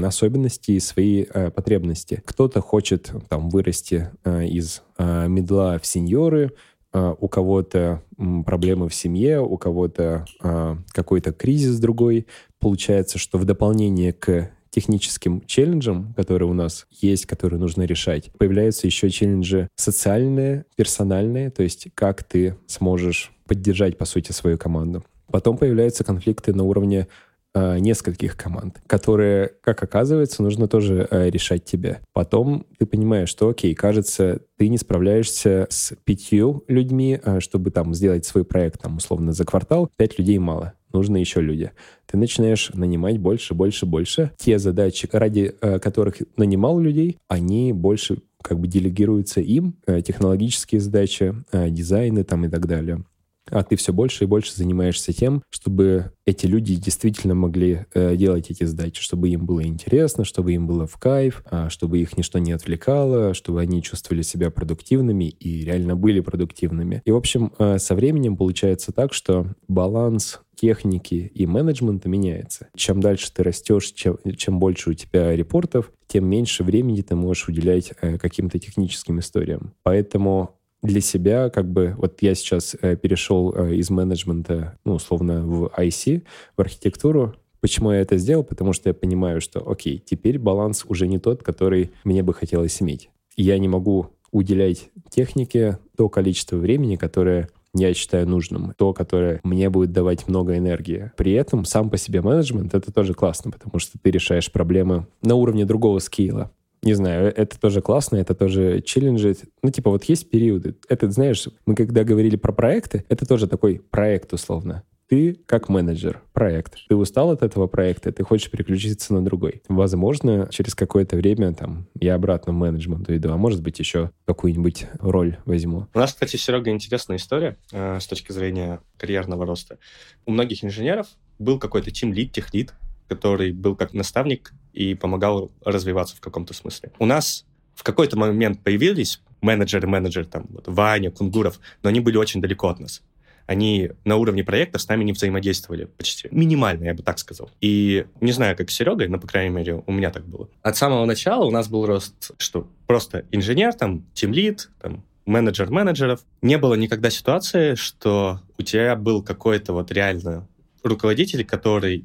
особенности 0.04 0.72
и 0.72 0.80
свои 0.80 1.24
э, 1.24 1.50
потребности. 1.50 2.20
Кто-то 2.26 2.60
хочет 2.60 3.10
там 3.30 3.48
вырасти 3.48 4.10
э, 4.24 4.44
из 4.46 4.82
э, 4.98 5.28
медла 5.28 5.78
в 5.78 5.86
сеньоры, 5.86 6.50
у 6.92 7.28
кого-то 7.28 8.02
проблемы 8.44 8.88
в 8.88 8.94
семье, 8.94 9.40
у 9.40 9.56
кого-то 9.56 10.24
uh, 10.42 10.76
какой-то 10.92 11.32
кризис 11.32 11.78
другой. 11.78 12.26
Получается, 12.58 13.18
что 13.18 13.38
в 13.38 13.44
дополнение 13.44 14.12
к 14.12 14.50
техническим 14.70 15.42
челленджам, 15.46 16.14
которые 16.14 16.48
у 16.48 16.54
нас 16.54 16.86
есть, 16.90 17.26
которые 17.26 17.60
нужно 17.60 17.82
решать, 17.82 18.30
появляются 18.38 18.86
еще 18.86 19.10
челленджи 19.10 19.68
социальные, 19.74 20.64
персональные, 20.76 21.50
то 21.50 21.62
есть 21.62 21.88
как 21.94 22.22
ты 22.22 22.56
сможешь 22.66 23.32
поддержать, 23.46 23.98
по 23.98 24.04
сути, 24.04 24.32
свою 24.32 24.58
команду. 24.58 25.04
Потом 25.30 25.58
появляются 25.58 26.04
конфликты 26.04 26.54
на 26.54 26.64
уровне 26.64 27.08
нескольких 27.54 28.36
команд, 28.36 28.80
которые, 28.86 29.52
как 29.62 29.82
оказывается, 29.82 30.42
нужно 30.42 30.68
тоже 30.68 31.06
э, 31.10 31.30
решать 31.30 31.64
тебе. 31.64 32.00
Потом 32.12 32.66
ты 32.78 32.86
понимаешь, 32.86 33.28
что, 33.28 33.48
окей, 33.48 33.74
кажется, 33.74 34.40
ты 34.56 34.68
не 34.68 34.78
справляешься 34.78 35.66
с 35.68 35.94
пятью 36.04 36.64
людьми, 36.68 37.20
э, 37.22 37.40
чтобы 37.40 37.70
там 37.70 37.94
сделать 37.94 38.24
свой 38.24 38.44
проект, 38.44 38.82
там, 38.82 38.98
условно, 38.98 39.32
за 39.32 39.44
квартал. 39.44 39.90
Пять 39.96 40.18
людей 40.18 40.38
мало 40.38 40.74
нужны 40.92 41.18
еще 41.18 41.40
люди. 41.40 41.72
Ты 42.06 42.16
начинаешь 42.16 42.70
нанимать 42.74 43.18
больше, 43.18 43.54
больше, 43.54 43.86
больше. 43.86 44.32
Те 44.36 44.58
задачи, 44.58 45.08
ради 45.12 45.54
э, 45.60 45.78
которых 45.78 46.16
нанимал 46.36 46.78
людей, 46.78 47.18
они 47.28 47.72
больше 47.72 48.18
как 48.42 48.58
бы 48.58 48.66
делегируются 48.66 49.40
им, 49.40 49.76
э, 49.86 50.02
технологические 50.02 50.80
задачи, 50.80 51.34
э, 51.52 51.70
дизайны 51.70 52.24
там 52.24 52.44
и 52.44 52.48
так 52.48 52.66
далее 52.66 53.04
а 53.50 53.62
ты 53.62 53.76
все 53.76 53.92
больше 53.92 54.24
и 54.24 54.26
больше 54.26 54.54
занимаешься 54.54 55.12
тем, 55.12 55.42
чтобы 55.50 56.12
эти 56.24 56.46
люди 56.46 56.76
действительно 56.76 57.34
могли 57.34 57.86
э, 57.94 58.16
делать 58.16 58.50
эти 58.50 58.64
задачи, 58.64 59.02
чтобы 59.02 59.28
им 59.28 59.46
было 59.46 59.64
интересно, 59.64 60.24
чтобы 60.24 60.52
им 60.52 60.66
было 60.66 60.86
в 60.86 60.96
кайф, 60.96 61.42
э, 61.50 61.68
чтобы 61.70 61.98
их 61.98 62.16
ничто 62.16 62.38
не 62.38 62.52
отвлекало, 62.52 63.34
чтобы 63.34 63.60
они 63.60 63.82
чувствовали 63.82 64.22
себя 64.22 64.50
продуктивными 64.50 65.24
и 65.24 65.64
реально 65.64 65.96
были 65.96 66.20
продуктивными. 66.20 67.02
И, 67.04 67.10
в 67.10 67.16
общем, 67.16 67.52
э, 67.58 67.78
со 67.78 67.94
временем 67.94 68.36
получается 68.36 68.92
так, 68.92 69.12
что 69.12 69.46
баланс 69.68 70.40
техники 70.60 71.30
и 71.34 71.46
менеджмента 71.46 72.08
меняется. 72.08 72.68
Чем 72.76 73.00
дальше 73.00 73.32
ты 73.32 73.42
растешь, 73.42 73.92
чем, 73.92 74.18
чем 74.36 74.58
больше 74.58 74.90
у 74.90 74.94
тебя 74.94 75.34
репортов, 75.34 75.90
тем 76.06 76.26
меньше 76.28 76.64
времени 76.64 77.00
ты 77.00 77.14
можешь 77.14 77.48
уделять 77.48 77.92
э, 78.02 78.18
каким-то 78.18 78.58
техническим 78.58 79.20
историям. 79.20 79.72
Поэтому 79.82 80.59
для 80.82 81.00
себя, 81.00 81.50
как 81.50 81.70
бы, 81.70 81.94
вот 81.98 82.22
я 82.22 82.34
сейчас 82.34 82.76
э, 82.80 82.96
перешел 82.96 83.54
э, 83.54 83.74
из 83.74 83.90
менеджмента, 83.90 84.78
ну, 84.84 84.94
условно, 84.94 85.44
в 85.44 85.66
IC, 85.78 86.22
в 86.56 86.60
архитектуру. 86.60 87.34
Почему 87.60 87.92
я 87.92 88.00
это 88.00 88.16
сделал? 88.16 88.44
Потому 88.44 88.72
что 88.72 88.88
я 88.88 88.94
понимаю, 88.94 89.40
что, 89.40 89.68
окей, 89.68 90.02
теперь 90.04 90.38
баланс 90.38 90.84
уже 90.88 91.06
не 91.06 91.18
тот, 91.18 91.42
который 91.42 91.90
мне 92.04 92.22
бы 92.22 92.32
хотелось 92.32 92.80
иметь. 92.80 93.10
Я 93.36 93.58
не 93.58 93.68
могу 93.68 94.08
уделять 94.32 94.90
технике 95.10 95.78
то 95.96 96.08
количество 96.08 96.56
времени, 96.56 96.96
которое 96.96 97.48
я 97.74 97.94
считаю 97.94 98.26
нужным, 98.26 98.72
то, 98.76 98.92
которое 98.92 99.40
мне 99.44 99.70
будет 99.70 99.92
давать 99.92 100.26
много 100.28 100.56
энергии. 100.56 101.12
При 101.16 101.32
этом 101.32 101.64
сам 101.64 101.90
по 101.90 101.98
себе 101.98 102.20
менеджмент— 102.22 102.74
это 102.74 102.92
тоже 102.92 103.14
классно, 103.14 103.50
потому 103.50 103.78
что 103.78 103.98
ты 104.00 104.10
решаешь 104.10 104.50
проблемы 104.50 105.06
на 105.22 105.34
уровне 105.34 105.64
другого 105.64 105.98
скилла 105.98 106.50
не 106.82 106.94
знаю, 106.94 107.32
это 107.34 107.60
тоже 107.60 107.82
классно, 107.82 108.16
это 108.16 108.34
тоже 108.34 108.80
челленджи. 108.80 109.36
Ну, 109.62 109.70
типа, 109.70 109.90
вот 109.90 110.04
есть 110.04 110.30
периоды. 110.30 110.76
Это, 110.88 111.10
знаешь, 111.10 111.46
мы 111.66 111.74
когда 111.74 112.04
говорили 112.04 112.36
про 112.36 112.52
проекты, 112.52 113.04
это 113.08 113.26
тоже 113.26 113.46
такой 113.46 113.82
проект, 113.90 114.32
условно. 114.32 114.84
Ты 115.08 115.40
как 115.46 115.68
менеджер, 115.68 116.22
проект. 116.32 116.76
Ты 116.88 116.94
устал 116.94 117.32
от 117.32 117.42
этого 117.42 117.66
проекта, 117.66 118.12
ты 118.12 118.22
хочешь 118.22 118.48
переключиться 118.48 119.12
на 119.12 119.24
другой. 119.24 119.60
Возможно, 119.68 120.48
через 120.52 120.76
какое-то 120.76 121.16
время 121.16 121.52
там 121.52 121.88
я 121.98 122.14
обратно 122.14 122.52
в 122.52 122.56
менеджмент 122.56 123.10
иду, 123.10 123.32
а 123.32 123.36
может 123.36 123.60
быть 123.60 123.80
еще 123.80 124.12
какую-нибудь 124.24 124.86
роль 125.00 125.36
возьму. 125.46 125.88
У 125.92 125.98
нас, 125.98 126.12
кстати, 126.12 126.36
Серега, 126.36 126.70
интересная 126.70 127.16
история 127.16 127.56
э, 127.72 127.98
с 127.98 128.06
точки 128.06 128.30
зрения 128.30 128.80
карьерного 128.98 129.44
роста. 129.44 129.78
У 130.26 130.30
многих 130.30 130.64
инженеров 130.64 131.08
был 131.40 131.58
какой-то 131.58 131.90
тим-лид, 131.90 132.30
техлид, 132.30 132.72
который 133.10 133.50
был 133.50 133.74
как 133.74 133.92
наставник 133.92 134.52
и 134.72 134.94
помогал 134.94 135.50
развиваться 135.64 136.16
в 136.16 136.20
каком-то 136.20 136.54
смысле. 136.54 136.92
У 137.00 137.06
нас 137.06 137.44
в 137.74 137.82
какой-то 137.82 138.16
момент 138.16 138.62
появились 138.62 139.20
менеджеры, 139.40 139.88
менеджеры, 139.88 140.26
там, 140.26 140.46
вот, 140.48 140.68
Ваня, 140.68 141.10
Кунгуров, 141.10 141.58
но 141.82 141.88
они 141.88 141.98
были 141.98 142.16
очень 142.16 142.40
далеко 142.40 142.68
от 142.68 142.78
нас. 142.78 143.02
Они 143.46 143.90
на 144.04 144.14
уровне 144.14 144.44
проекта 144.44 144.78
с 144.78 144.86
нами 144.86 145.02
не 145.02 145.12
взаимодействовали 145.12 145.86
почти. 145.86 146.28
Минимально, 146.30 146.84
я 146.84 146.94
бы 146.94 147.02
так 147.02 147.18
сказал. 147.18 147.50
И 147.60 148.06
не 148.20 148.30
знаю, 148.30 148.56
как 148.56 148.70
с 148.70 148.74
Серегой, 148.74 149.08
но, 149.08 149.18
по 149.18 149.26
крайней 149.26 149.52
мере, 149.52 149.82
у 149.84 149.92
меня 149.92 150.10
так 150.10 150.24
было. 150.24 150.48
От 150.62 150.76
самого 150.76 151.04
начала 151.04 151.44
у 151.44 151.50
нас 151.50 151.66
был 151.66 151.84
рост, 151.84 152.30
что 152.38 152.68
просто 152.86 153.24
инженер, 153.32 153.74
там, 153.74 154.04
тимлид, 154.14 154.70
там, 154.80 155.02
менеджер 155.26 155.68
менеджеров. 155.68 156.20
Не 156.42 156.58
было 156.58 156.74
никогда 156.74 157.10
ситуации, 157.10 157.74
что 157.74 158.40
у 158.56 158.62
тебя 158.62 158.94
был 158.94 159.20
какой-то 159.20 159.72
вот 159.72 159.90
реально 159.90 160.46
руководитель, 160.84 161.44
который 161.44 162.04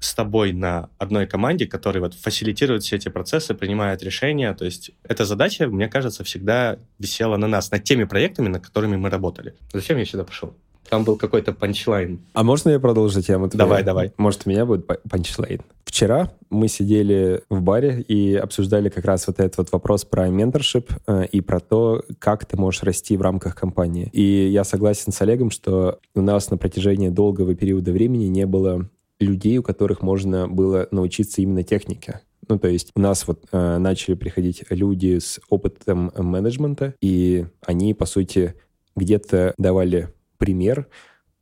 с 0.00 0.14
тобой 0.14 0.52
на 0.52 0.88
одной 0.98 1.26
команде, 1.26 1.66
который 1.66 2.00
вот 2.00 2.14
фасилитирует 2.14 2.82
все 2.82 2.96
эти 2.96 3.08
процессы, 3.08 3.54
принимает 3.54 4.02
решения. 4.02 4.52
То 4.54 4.64
есть 4.64 4.90
эта 5.02 5.24
задача, 5.24 5.66
мне 5.68 5.88
кажется, 5.88 6.24
всегда 6.24 6.78
висела 6.98 7.36
на 7.36 7.46
нас, 7.46 7.70
над 7.70 7.84
теми 7.84 8.04
проектами, 8.04 8.48
над 8.48 8.64
которыми 8.64 8.96
мы 8.96 9.10
работали. 9.10 9.54
Зачем 9.72 9.98
я 9.98 10.04
сюда 10.04 10.24
пошел? 10.24 10.54
Там 10.88 11.04
был 11.04 11.16
какой-то 11.16 11.52
панчлайн. 11.52 12.20
А 12.32 12.42
можно 12.42 12.70
я 12.70 12.78
продолжу 12.78 13.20
тему? 13.20 13.48
Давай, 13.52 13.82
давай. 13.82 14.12
Может, 14.16 14.42
у 14.46 14.50
меня 14.50 14.64
будет 14.64 14.86
панчлайн. 14.86 15.60
Вчера 15.84 16.30
мы 16.50 16.68
сидели 16.68 17.42
в 17.48 17.60
баре 17.60 18.02
и 18.02 18.34
обсуждали 18.34 18.88
как 18.88 19.04
раз 19.04 19.26
вот 19.26 19.40
этот 19.40 19.56
вот 19.58 19.72
вопрос 19.72 20.04
про 20.04 20.28
менторшип 20.28 20.90
э, 21.06 21.26
и 21.32 21.40
про 21.40 21.60
то, 21.60 22.04
как 22.18 22.44
ты 22.44 22.56
можешь 22.56 22.82
расти 22.82 23.16
в 23.16 23.22
рамках 23.22 23.54
компании. 23.54 24.10
И 24.12 24.48
я 24.48 24.64
согласен 24.64 25.12
с 25.12 25.20
Олегом, 25.22 25.50
что 25.50 25.98
у 26.14 26.20
нас 26.20 26.50
на 26.50 26.56
протяжении 26.56 27.08
долгого 27.08 27.54
периода 27.54 27.92
времени 27.92 28.26
не 28.26 28.46
было 28.46 28.88
людей, 29.20 29.58
у 29.58 29.62
которых 29.62 30.02
можно 30.02 30.48
было 30.48 30.88
научиться 30.90 31.40
именно 31.40 31.62
технике. 31.62 32.20
Ну, 32.48 32.58
то 32.58 32.68
есть 32.68 32.90
у 32.94 33.00
нас 33.00 33.26
вот 33.26 33.44
э, 33.50 33.78
начали 33.78 34.14
приходить 34.14 34.64
люди 34.70 35.18
с 35.18 35.40
опытом 35.48 36.12
менеджмента, 36.16 36.94
и 37.00 37.46
они, 37.66 37.92
по 37.94 38.06
сути, 38.06 38.54
где-то 38.94 39.54
давали 39.58 40.14
пример, 40.38 40.86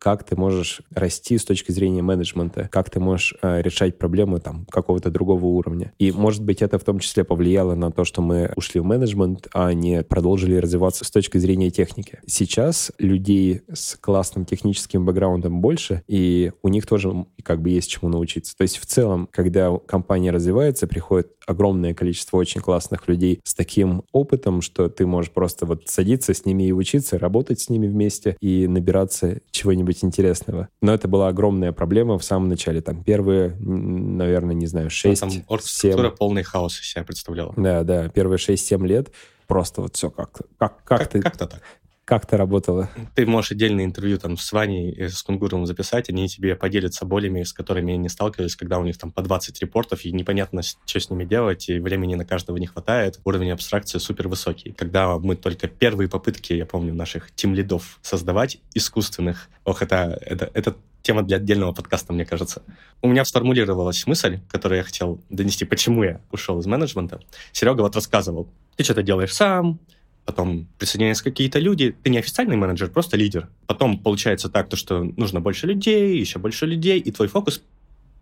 как 0.04 0.22
ты 0.22 0.36
можешь 0.36 0.82
расти 0.90 1.38
с 1.38 1.46
точки 1.46 1.72
зрения 1.72 2.02
менеджмента, 2.02 2.68
как 2.70 2.90
ты 2.90 3.00
можешь 3.00 3.34
э, 3.40 3.62
решать 3.62 3.96
проблемы 3.96 4.38
там 4.38 4.66
какого-то 4.70 5.08
другого 5.08 5.46
уровня. 5.46 5.94
И, 5.98 6.12
может 6.12 6.44
быть, 6.44 6.60
это 6.60 6.78
в 6.78 6.84
том 6.84 6.98
числе 6.98 7.24
повлияло 7.24 7.74
на 7.74 7.90
то, 7.90 8.04
что 8.04 8.20
мы 8.20 8.52
ушли 8.54 8.82
в 8.82 8.84
менеджмент, 8.84 9.48
а 9.54 9.72
не 9.72 10.02
продолжили 10.02 10.56
развиваться 10.56 11.06
с 11.06 11.10
точки 11.10 11.38
зрения 11.38 11.70
техники. 11.70 12.20
Сейчас 12.26 12.92
людей 12.98 13.62
с 13.72 13.96
классным 13.96 14.44
техническим 14.44 15.06
бэкграундом 15.06 15.62
больше, 15.62 16.02
и 16.06 16.52
у 16.62 16.68
них 16.68 16.86
тоже 16.86 17.24
как 17.42 17.62
бы 17.62 17.70
есть 17.70 17.88
чему 17.88 18.10
научиться. 18.10 18.54
То 18.58 18.62
есть 18.62 18.76
в 18.76 18.84
целом, 18.84 19.26
когда 19.32 19.74
компания 19.86 20.32
развивается, 20.32 20.86
приходит 20.86 21.32
огромное 21.46 21.94
количество 21.94 22.36
очень 22.36 22.60
классных 22.60 23.08
людей 23.08 23.40
с 23.44 23.54
таким 23.54 24.02
опытом, 24.12 24.60
что 24.60 24.88
ты 24.88 25.06
можешь 25.06 25.30
просто 25.30 25.66
вот 25.66 25.88
садиться 25.88 26.34
с 26.34 26.44
ними 26.44 26.64
и 26.64 26.72
учиться, 26.72 27.18
работать 27.18 27.60
с 27.60 27.70
ними 27.70 27.86
вместе 27.86 28.36
и 28.40 28.66
набираться 28.66 29.40
чего-нибудь 29.50 29.93
интересного. 30.02 30.68
Но 30.80 30.92
это 30.94 31.06
была 31.06 31.28
огромная 31.28 31.72
проблема 31.72 32.18
в 32.18 32.24
самом 32.24 32.48
начале. 32.48 32.80
Там 32.80 33.04
первые, 33.04 33.54
наверное, 33.60 34.54
не 34.54 34.66
знаю, 34.66 34.90
6 34.90 35.22
ну, 35.22 35.28
Там 35.28 35.44
оргструктура 35.48 36.10
полный 36.10 36.42
хаос 36.42 36.80
из 36.80 36.88
себя 36.88 37.04
представляла. 37.04 37.52
Да, 37.56 37.84
да, 37.84 38.08
первые 38.08 38.38
6-7 38.38 38.86
лет 38.86 39.12
просто 39.46 39.82
вот 39.82 39.94
все 39.94 40.10
как, 40.10 40.32
как, 40.58 40.82
как, 40.84 40.98
как 40.98 41.08
ты... 41.08 41.20
Как-то 41.20 41.46
так. 41.46 41.62
Как 42.04 42.26
то 42.26 42.36
работало? 42.36 42.90
Ты 43.14 43.24
можешь 43.24 43.52
отдельное 43.52 43.86
интервью 43.86 44.18
там 44.18 44.36
с 44.36 44.52
Ваней 44.52 44.90
и 44.90 45.08
с 45.08 45.22
Кунгуровым 45.22 45.66
записать, 45.66 46.10
они 46.10 46.28
тебе 46.28 46.54
поделятся 46.54 47.06
болями, 47.06 47.42
с 47.42 47.54
которыми 47.54 47.94
они 47.94 48.10
сталкивались, 48.10 48.56
когда 48.56 48.78
у 48.78 48.84
них 48.84 48.98
там 48.98 49.10
по 49.10 49.22
20 49.22 49.58
репортов, 49.62 50.04
и 50.04 50.12
непонятно, 50.12 50.60
что 50.62 51.00
с 51.00 51.08
ними 51.08 51.24
делать, 51.24 51.70
и 51.70 51.78
времени 51.78 52.14
на 52.14 52.26
каждого 52.26 52.58
не 52.58 52.66
хватает. 52.66 53.20
Уровень 53.24 53.52
абстракции 53.52 53.98
супер 53.98 54.28
высокий. 54.28 54.72
Когда 54.72 55.18
мы 55.18 55.34
только 55.34 55.66
первые 55.66 56.10
попытки, 56.10 56.52
я 56.52 56.66
помню, 56.66 56.92
наших 56.92 57.30
тим-лидов 57.30 57.98
создавать 58.02 58.58
искусственных, 58.74 59.48
ох, 59.64 59.80
это, 59.80 60.18
это, 60.20 60.50
это 60.52 60.76
тема 61.00 61.22
для 61.22 61.38
отдельного 61.38 61.72
подкаста, 61.72 62.12
мне 62.12 62.26
кажется. 62.26 62.62
У 63.00 63.08
меня 63.08 63.24
сформулировалась 63.24 64.06
мысль, 64.06 64.40
которую 64.50 64.78
я 64.78 64.84
хотел 64.84 65.22
донести, 65.30 65.64
почему 65.64 66.02
я 66.04 66.20
ушел 66.30 66.58
из 66.58 66.66
менеджмента. 66.66 67.20
Серега 67.52 67.80
вот 67.80 67.94
рассказывал, 67.94 68.48
ты 68.76 68.84
что-то 68.84 69.02
делаешь 69.02 69.34
сам, 69.34 69.78
потом 70.24 70.66
присоединяются 70.78 71.24
какие-то 71.24 71.58
люди. 71.58 71.94
Ты 72.02 72.10
не 72.10 72.18
официальный 72.18 72.56
менеджер, 72.56 72.90
просто 72.90 73.16
лидер. 73.16 73.48
Потом 73.66 73.98
получается 73.98 74.48
так, 74.48 74.68
то, 74.68 74.76
что 74.76 75.04
нужно 75.04 75.40
больше 75.40 75.66
людей, 75.66 76.18
еще 76.18 76.38
больше 76.38 76.66
людей, 76.66 76.98
и 76.98 77.10
твой 77.10 77.28
фокус 77.28 77.62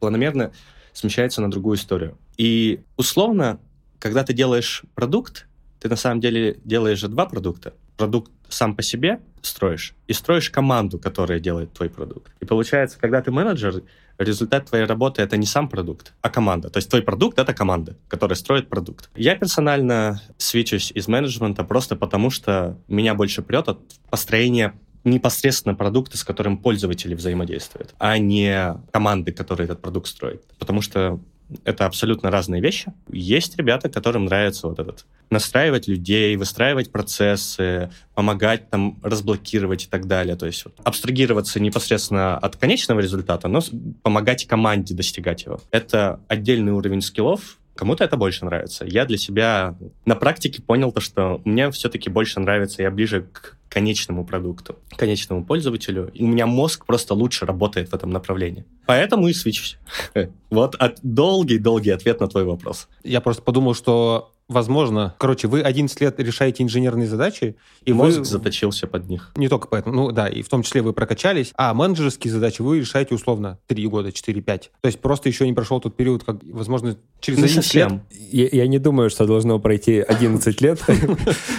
планомерно 0.01 0.53
смещается 0.93 1.41
на 1.41 1.51
другую 1.51 1.77
историю. 1.77 2.19
И 2.37 2.81
условно, 2.97 3.61
когда 3.99 4.25
ты 4.25 4.33
делаешь 4.33 4.83
продукт, 4.95 5.47
ты 5.81 5.89
на 5.89 5.97
самом 5.97 6.21
деле 6.21 6.59
делаешь 6.65 6.99
же 6.99 7.09
два 7.09 7.27
продукта. 7.27 7.75
Продукт 7.97 8.33
сам 8.53 8.75
по 8.77 8.83
себе 8.83 9.21
строишь 9.43 9.95
и 10.07 10.13
строишь 10.13 10.51
команду, 10.51 10.99
которая 10.99 11.41
делает 11.41 11.73
твой 11.73 11.89
продукт. 11.89 12.33
И 12.41 12.45
получается, 12.45 12.99
когда 12.99 13.21
ты 13.23 13.31
менеджер, 13.31 13.83
результат 14.19 14.67
твоей 14.67 14.85
работы— 14.85 15.23
это 15.23 15.37
не 15.37 15.47
сам 15.47 15.69
продукт, 15.69 16.13
а 16.21 16.31
команда. 16.31 16.71
То 16.71 16.79
есть 16.79 16.89
твой 16.89 17.03
продукт— 17.03 17.39
это 17.41 17.55
команда, 17.55 17.97
которая 18.09 18.37
строит 18.37 18.69
продукт. 18.69 19.11
Я 19.17 19.35
персонально 19.37 20.21
свечусь 20.39 20.93
из 20.93 21.09
менеджмента 21.09 21.65
просто 21.65 21.97
потому, 21.97 22.31
что 22.31 22.79
меня 22.89 23.15
больше 23.15 23.43
прет 23.43 23.69
от 23.69 23.81
построения 24.11 24.75
непосредственно 25.05 25.75
продукта, 25.75 26.17
с 26.17 26.25
которым 26.25 26.59
пользователи 26.59 27.15
взаимодействуют, 27.15 27.95
а 27.99 28.19
не 28.19 28.77
команды, 28.93 29.33
которые 29.33 29.65
этот 29.65 29.81
продукт 29.81 30.07
строят. 30.07 30.45
Потому 30.59 30.81
что 30.81 31.21
это 31.65 31.87
абсолютно 31.87 32.31
разные 32.31 32.61
вещи. 32.61 32.93
Есть 33.11 33.57
ребята, 33.57 33.89
которым 33.89 34.25
нравится 34.25 34.69
вот 34.69 34.79
этот 34.79 35.05
настраивать 35.31 35.89
людей, 35.89 36.37
выстраивать 36.37 36.93
процессы, 36.93 37.91
помогать 38.15 38.69
там 38.71 38.99
разблокировать 39.03 39.85
и 39.85 39.87
так 39.89 40.07
далее. 40.07 40.37
То 40.37 40.47
есть 40.47 40.65
вот, 40.65 40.75
абстрагироваться 40.85 41.59
непосредственно 41.59 42.37
от 42.37 42.57
конечного 42.57 43.01
результата, 43.01 43.49
но 43.49 43.61
помогать 44.03 44.47
команде 44.47 44.95
достигать 44.95 45.45
его. 45.45 45.61
Это 45.71 46.21
отдельный 46.29 46.73
уровень 46.73 47.01
скиллов, 47.01 47.59
Кому-то 47.75 48.05
это 48.05 48.17
больше 48.17 48.45
нравится. 48.45 48.85
Я 48.85 49.05
для 49.07 49.17
себя 49.17 49.77
на 50.05 50.15
практике 50.15 50.63
понял 50.63 50.93
то, 50.93 51.01
что 51.01 51.41
мне 51.45 51.71
все-таки 51.71 52.11
больше 52.11 52.41
нравится, 52.41 52.83
я 52.83 52.91
ближе 52.91 53.23
к 53.33 53.57
конечному 53.69 54.27
продукту, 54.27 54.79
конечному 54.97 55.45
пользователю. 55.45 56.11
И 56.13 56.23
у 56.23 56.27
меня 56.27 56.47
мозг 56.47 56.85
просто 56.85 57.15
лучше 57.15 57.47
работает 57.47 57.89
в 57.89 57.95
этом 57.95 58.11
направлении. 58.11 58.67
Поэтому 58.87 59.29
и 59.29 59.33
свечусь. 59.33 59.79
Вот 60.51 60.77
долгий-долгий 61.03 61.91
ответ 61.91 62.21
на 62.21 62.29
твой 62.29 62.45
вопрос. 62.45 62.89
Я 63.03 63.23
просто 63.23 63.43
подумал, 63.43 63.75
что 63.75 64.32
возможно. 64.49 65.15
Короче, 65.19 65.49
вы 65.49 65.61
11 65.63 66.01
лет 66.01 66.19
решаете 66.21 66.63
инженерные 66.63 67.07
задачи, 67.07 67.57
и 67.85 67.93
мозг 67.93 68.19
вы... 68.19 68.25
заточился 68.25 68.87
под 68.87 69.09
них. 69.09 69.31
Не 69.37 69.49
только 69.49 69.69
поэтому, 69.69 69.95
ну 69.95 70.13
да, 70.13 70.29
и 70.29 70.43
в 70.43 70.49
том 70.49 70.63
числе 70.63 70.83
вы 70.83 70.93
прокачались, 70.93 71.53
а 71.57 71.75
менеджерские 71.75 72.33
задачи 72.33 72.63
вы 72.63 72.81
решаете 72.81 73.15
условно 73.15 73.59
3 73.67 73.87
года, 73.87 74.09
4-5. 74.11 74.45
То 74.45 74.69
есть 74.85 75.01
просто 75.01 75.29
еще 75.29 75.47
не 75.47 75.53
прошел 75.53 75.81
тот 75.81 75.97
период, 75.97 76.25
как, 76.25 76.37
возможно, 76.45 76.97
через 77.21 77.39
не 77.39 77.45
11 77.45 77.65
совсем. 77.65 77.93
лет. 77.93 78.03
Я, 78.33 78.63
я 78.63 78.67
не 78.67 78.79
думаю, 78.79 79.11
что 79.11 79.27
должно 79.27 79.59
пройти 79.59 80.01
11 80.01 80.61
лет, 80.61 80.81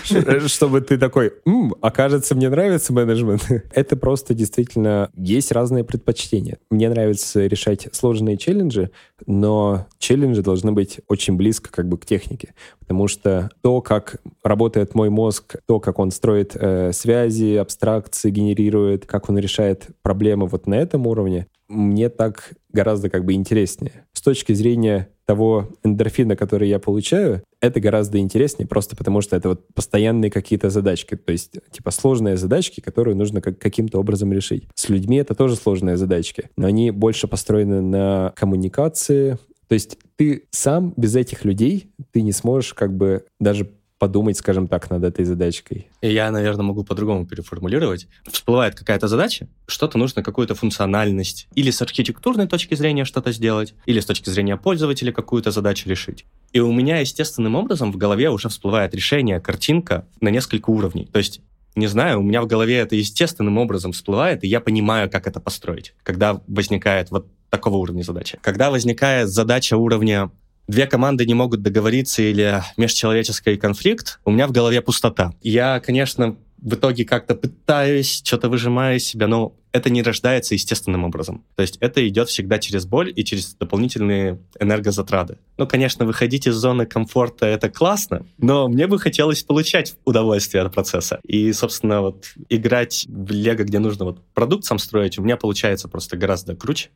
чтобы 0.47 0.81
ты 0.81 0.97
такой, 0.97 1.33
окажется, 1.81 2.35
мне 2.35 2.49
нравится 2.49 2.93
менеджмент. 2.93 3.47
Это 3.73 3.95
просто 3.95 4.33
действительно 4.33 5.09
есть 5.15 5.51
разные 5.51 5.83
предпочтения. 5.83 6.57
Мне 6.69 6.89
нравится 6.89 7.45
решать 7.45 7.87
сложные 7.91 8.37
челленджи, 8.37 8.91
но 9.25 9.87
челленджи 9.99 10.41
должны 10.41 10.71
быть 10.71 10.99
очень 11.07 11.35
близко 11.35 11.71
как 11.71 11.87
бы 11.87 11.97
к 11.97 12.05
технике 12.05 12.53
потому 12.83 13.07
что 13.07 13.49
то, 13.61 13.81
как 13.81 14.17
работает 14.43 14.93
мой 14.93 15.09
мозг, 15.09 15.55
то, 15.65 15.79
как 15.79 15.99
он 15.99 16.11
строит 16.11 16.55
э, 16.55 16.91
связи, 16.91 17.55
абстракции, 17.55 18.29
генерирует, 18.29 19.05
как 19.05 19.29
он 19.29 19.37
решает 19.37 19.87
проблемы 20.01 20.47
вот 20.47 20.67
на 20.67 20.75
этом 20.75 21.07
уровне, 21.07 21.47
мне 21.69 22.09
так 22.09 22.51
гораздо 22.71 23.09
как 23.09 23.23
бы 23.23 23.33
интереснее. 23.33 24.05
С 24.11 24.21
точки 24.21 24.53
зрения 24.53 25.09
того 25.25 25.69
эндорфина, 25.83 26.35
который 26.35 26.67
я 26.67 26.79
получаю, 26.79 27.43
это 27.61 27.79
гораздо 27.79 28.19
интереснее, 28.19 28.67
просто 28.67 28.97
потому 28.97 29.21
что 29.21 29.37
это 29.37 29.49
вот 29.49 29.65
постоянные 29.73 30.29
какие-то 30.29 30.69
задачки, 30.69 31.15
то 31.15 31.31
есть 31.31 31.53
типа 31.71 31.91
сложные 31.91 32.35
задачки, 32.35 32.81
которые 32.81 33.15
нужно 33.15 33.41
как- 33.41 33.57
каким-то 33.57 33.99
образом 33.99 34.33
решить. 34.33 34.67
С 34.75 34.89
людьми 34.89 35.17
это 35.17 35.33
тоже 35.33 35.55
сложные 35.55 35.95
задачки, 35.95 36.49
но 36.57 36.67
они 36.67 36.91
больше 36.91 37.29
построены 37.29 37.81
на 37.81 38.33
коммуникации, 38.35 39.37
то 39.67 39.73
есть 39.73 39.97
ты 40.15 40.45
сам 40.51 40.93
без 40.97 41.15
этих 41.15 41.45
людей, 41.45 41.91
ты 42.11 42.21
не 42.21 42.31
сможешь 42.31 42.73
как 42.73 42.95
бы 42.95 43.25
даже 43.39 43.71
подумать, 44.03 44.37
скажем 44.37 44.67
так, 44.67 44.89
над 44.89 45.05
этой 45.05 45.23
задачкой. 45.23 45.87
Я, 46.01 46.29
наверное, 46.29 46.65
могу 46.65 46.83
по-другому 46.83 47.25
переформулировать. 47.25 48.07
Всплывает 48.29 48.75
какая-то 48.75 49.07
задача, 49.07 49.47
что-то 49.65 49.97
нужно, 49.97 50.21
какую-то 50.21 50.55
функциональность, 50.55 51.47
или 51.55 51.71
с 51.71 51.81
архитектурной 51.81 52.47
точки 52.47 52.75
зрения 52.75 53.05
что-то 53.05 53.31
сделать, 53.31 53.75
или 53.85 54.01
с 54.01 54.05
точки 54.05 54.29
зрения 54.29 54.57
пользователя 54.57 55.13
какую-то 55.13 55.51
задачу 55.51 55.87
решить. 55.87 56.25
И 56.51 56.59
у 56.59 56.73
меня 56.73 56.97
естественным 56.97 57.55
образом 57.55 57.93
в 57.93 57.97
голове 57.97 58.29
уже 58.29 58.49
всплывает 58.49 58.93
решение, 58.93 59.39
картинка 59.39 60.05
на 60.19 60.27
несколько 60.27 60.69
уровней. 60.69 61.05
То 61.05 61.19
есть 61.19 61.39
не 61.75 61.87
знаю, 61.87 62.19
у 62.19 62.23
меня 62.23 62.41
в 62.41 62.47
голове 62.47 62.77
это 62.77 62.95
естественным 62.95 63.57
образом 63.57 63.93
всплывает, 63.93 64.43
и 64.43 64.47
я 64.47 64.59
понимаю, 64.59 65.09
как 65.09 65.27
это 65.27 65.39
построить. 65.39 65.95
Когда 66.03 66.41
возникает 66.47 67.09
вот 67.09 67.27
такого 67.53 67.77
уровня 67.77 68.01
задачи. 68.01 68.39
Когда 68.41 68.71
возникает 68.71 69.29
задача 69.29 69.77
уровня 69.77 70.31
две 70.67 70.87
команды 70.87 71.23
не 71.27 71.35
могут 71.35 71.61
договориться 71.61 72.23
или 72.23 72.63
межчеловеческий 72.77 73.57
конфликт, 73.57 74.19
у 74.25 74.31
меня 74.31 74.47
в 74.47 74.51
голове 74.51 74.81
пустота. 74.81 75.33
Я, 75.43 75.79
конечно, 75.79 76.35
в 76.57 76.73
итоге 76.73 77.05
как-то 77.05 77.35
пытаюсь, 77.35 78.21
что-то 78.23 78.49
выжимаю 78.49 78.97
из 78.97 79.05
себя, 79.05 79.27
но 79.27 79.53
это 79.73 79.89
не 79.89 80.01
рождается 80.01 80.53
естественным 80.53 81.03
образом. 81.03 81.43
То 81.55 81.61
есть 81.61 81.77
это 81.79 82.07
идет 82.07 82.29
всегда 82.29 82.57
через 82.57 82.85
боль 82.85 83.11
и 83.13 83.23
через 83.25 83.55
дополнительные 83.55 84.39
энергозатраты. 84.59 85.37
Ну, 85.57 85.67
конечно, 85.67 86.05
выходить 86.05 86.47
из 86.47 86.55
зоны 86.55 86.85
комфорта— 86.85 87.45
это 87.47 87.69
классно, 87.69 88.25
но 88.37 88.67
мне 88.67 88.87
бы 88.87 88.97
хотелось 88.97 89.43
получать 89.43 89.95
удовольствие 90.05 90.63
от 90.63 90.73
процесса. 90.73 91.19
И, 91.23 91.51
собственно, 91.53 92.01
вот 92.01 92.25
играть 92.49 93.05
в 93.09 93.31
лего, 93.31 93.63
где 93.63 93.79
нужно 93.79 94.05
вот 94.05 94.21
продукт 94.33 94.63
сам 94.65 94.79
строить, 94.79 95.19
у 95.19 95.21
меня 95.21 95.37
получается 95.37 95.87
просто 95.87 96.17
гораздо 96.17 96.55
круче. 96.55 96.89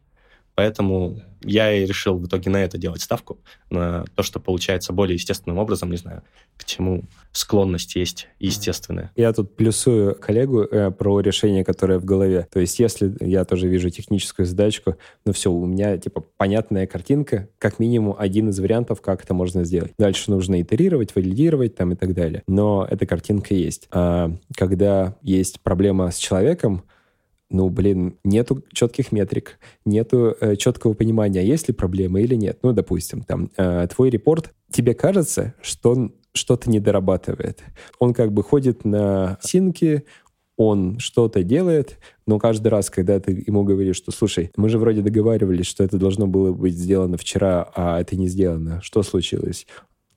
Поэтому 0.58 1.22
я 1.44 1.72
и 1.72 1.86
решил 1.86 2.18
в 2.18 2.26
итоге 2.26 2.50
на 2.50 2.58
это 2.58 2.80
делать 2.80 3.04
ставку, 3.04 3.38
на 3.70 4.06
то, 4.16 4.24
что 4.24 4.40
получается 4.40 4.92
более 4.92 5.14
естественным 5.14 5.60
образом, 5.60 5.92
не 5.92 5.98
знаю, 5.98 6.24
к 6.58 6.66
чему 6.66 7.04
склонность 7.32 7.96
есть 7.96 8.28
естественная. 8.40 9.12
Я 9.16 9.32
тут 9.34 9.56
плюсую 9.56 10.16
коллегу 10.16 10.64
э, 10.64 10.90
про 10.90 11.20
решение, 11.20 11.64
которое 11.64 12.00
в 12.00 12.06
голове. 12.06 12.48
То 12.52 12.60
есть 12.60 12.80
если 12.80 13.16
я 13.20 13.46
тоже 13.46 13.68
вижу 13.68 13.92
техническую 13.92 14.48
задачку, 14.48 14.96
ну 15.28 15.32
все, 15.32 15.52
у 15.52 15.64
меня 15.68 15.96
типа 16.00 16.24
понятная 16.38 16.88
картинка, 16.88 17.50
как 17.60 17.78
минимум 17.78 18.16
один 18.18 18.50
из 18.50 18.60
вариантов, 18.60 19.00
как 19.00 19.24
это 19.24 19.36
можно 19.36 19.64
сделать. 19.64 19.92
Дальше 20.00 20.32
нужно 20.32 20.60
итерировать, 20.60 21.14
валидировать 21.14 21.76
там 21.76 21.92
и 21.92 21.96
так 21.96 22.16
далее. 22.16 22.42
Но 22.48 22.88
эта 22.90 23.06
картинка 23.06 23.54
есть. 23.54 23.88
А 23.92 24.32
когда 24.56 25.16
есть 25.22 25.62
проблема 25.62 26.10
с 26.10 26.18
человеком, 26.18 26.84
ну, 27.50 27.70
блин, 27.70 28.18
нету 28.24 28.64
четких 28.74 29.12
метрик, 29.12 29.60
нету 29.86 30.36
э, 30.40 30.56
четкого 30.56 30.94
понимания, 30.94 31.46
есть 31.46 31.68
ли 31.68 31.74
проблема 31.74 32.20
или 32.20 32.36
нет. 32.36 32.60
Ну, 32.62 32.74
допустим, 32.74 33.24
там, 33.24 33.52
э, 33.58 33.88
твой 33.94 34.10
репорт, 34.10 34.54
тебе 34.72 34.94
кажется, 34.94 35.54
что 35.62 35.92
он 35.92 36.14
что-то 36.34 36.70
не 36.70 36.80
дорабатывает. 36.80 37.64
Он 38.00 38.14
как 38.14 38.32
бы 38.32 38.44
ходит 38.44 38.86
на 38.86 39.38
синки, 39.42 40.04
он 40.58 40.98
что-то 41.00 41.44
делает, 41.44 42.00
но 42.26 42.40
каждый 42.40 42.70
раз, 42.70 42.90
когда 42.90 43.20
ты 43.20 43.44
ему 43.46 43.64
говоришь, 43.64 43.96
что, 43.96 44.12
слушай, 44.12 44.52
мы 44.56 44.70
же 44.70 44.80
вроде 44.80 45.02
договаривались, 45.02 45.68
что 45.68 45.84
это 45.84 45.98
должно 45.98 46.28
было 46.28 46.52
быть 46.52 46.74
сделано 46.74 47.18
вчера, 47.18 47.70
а 47.76 48.02
это 48.02 48.16
не 48.16 48.28
сделано, 48.28 48.82
что 48.82 49.04
случилось? 49.04 49.68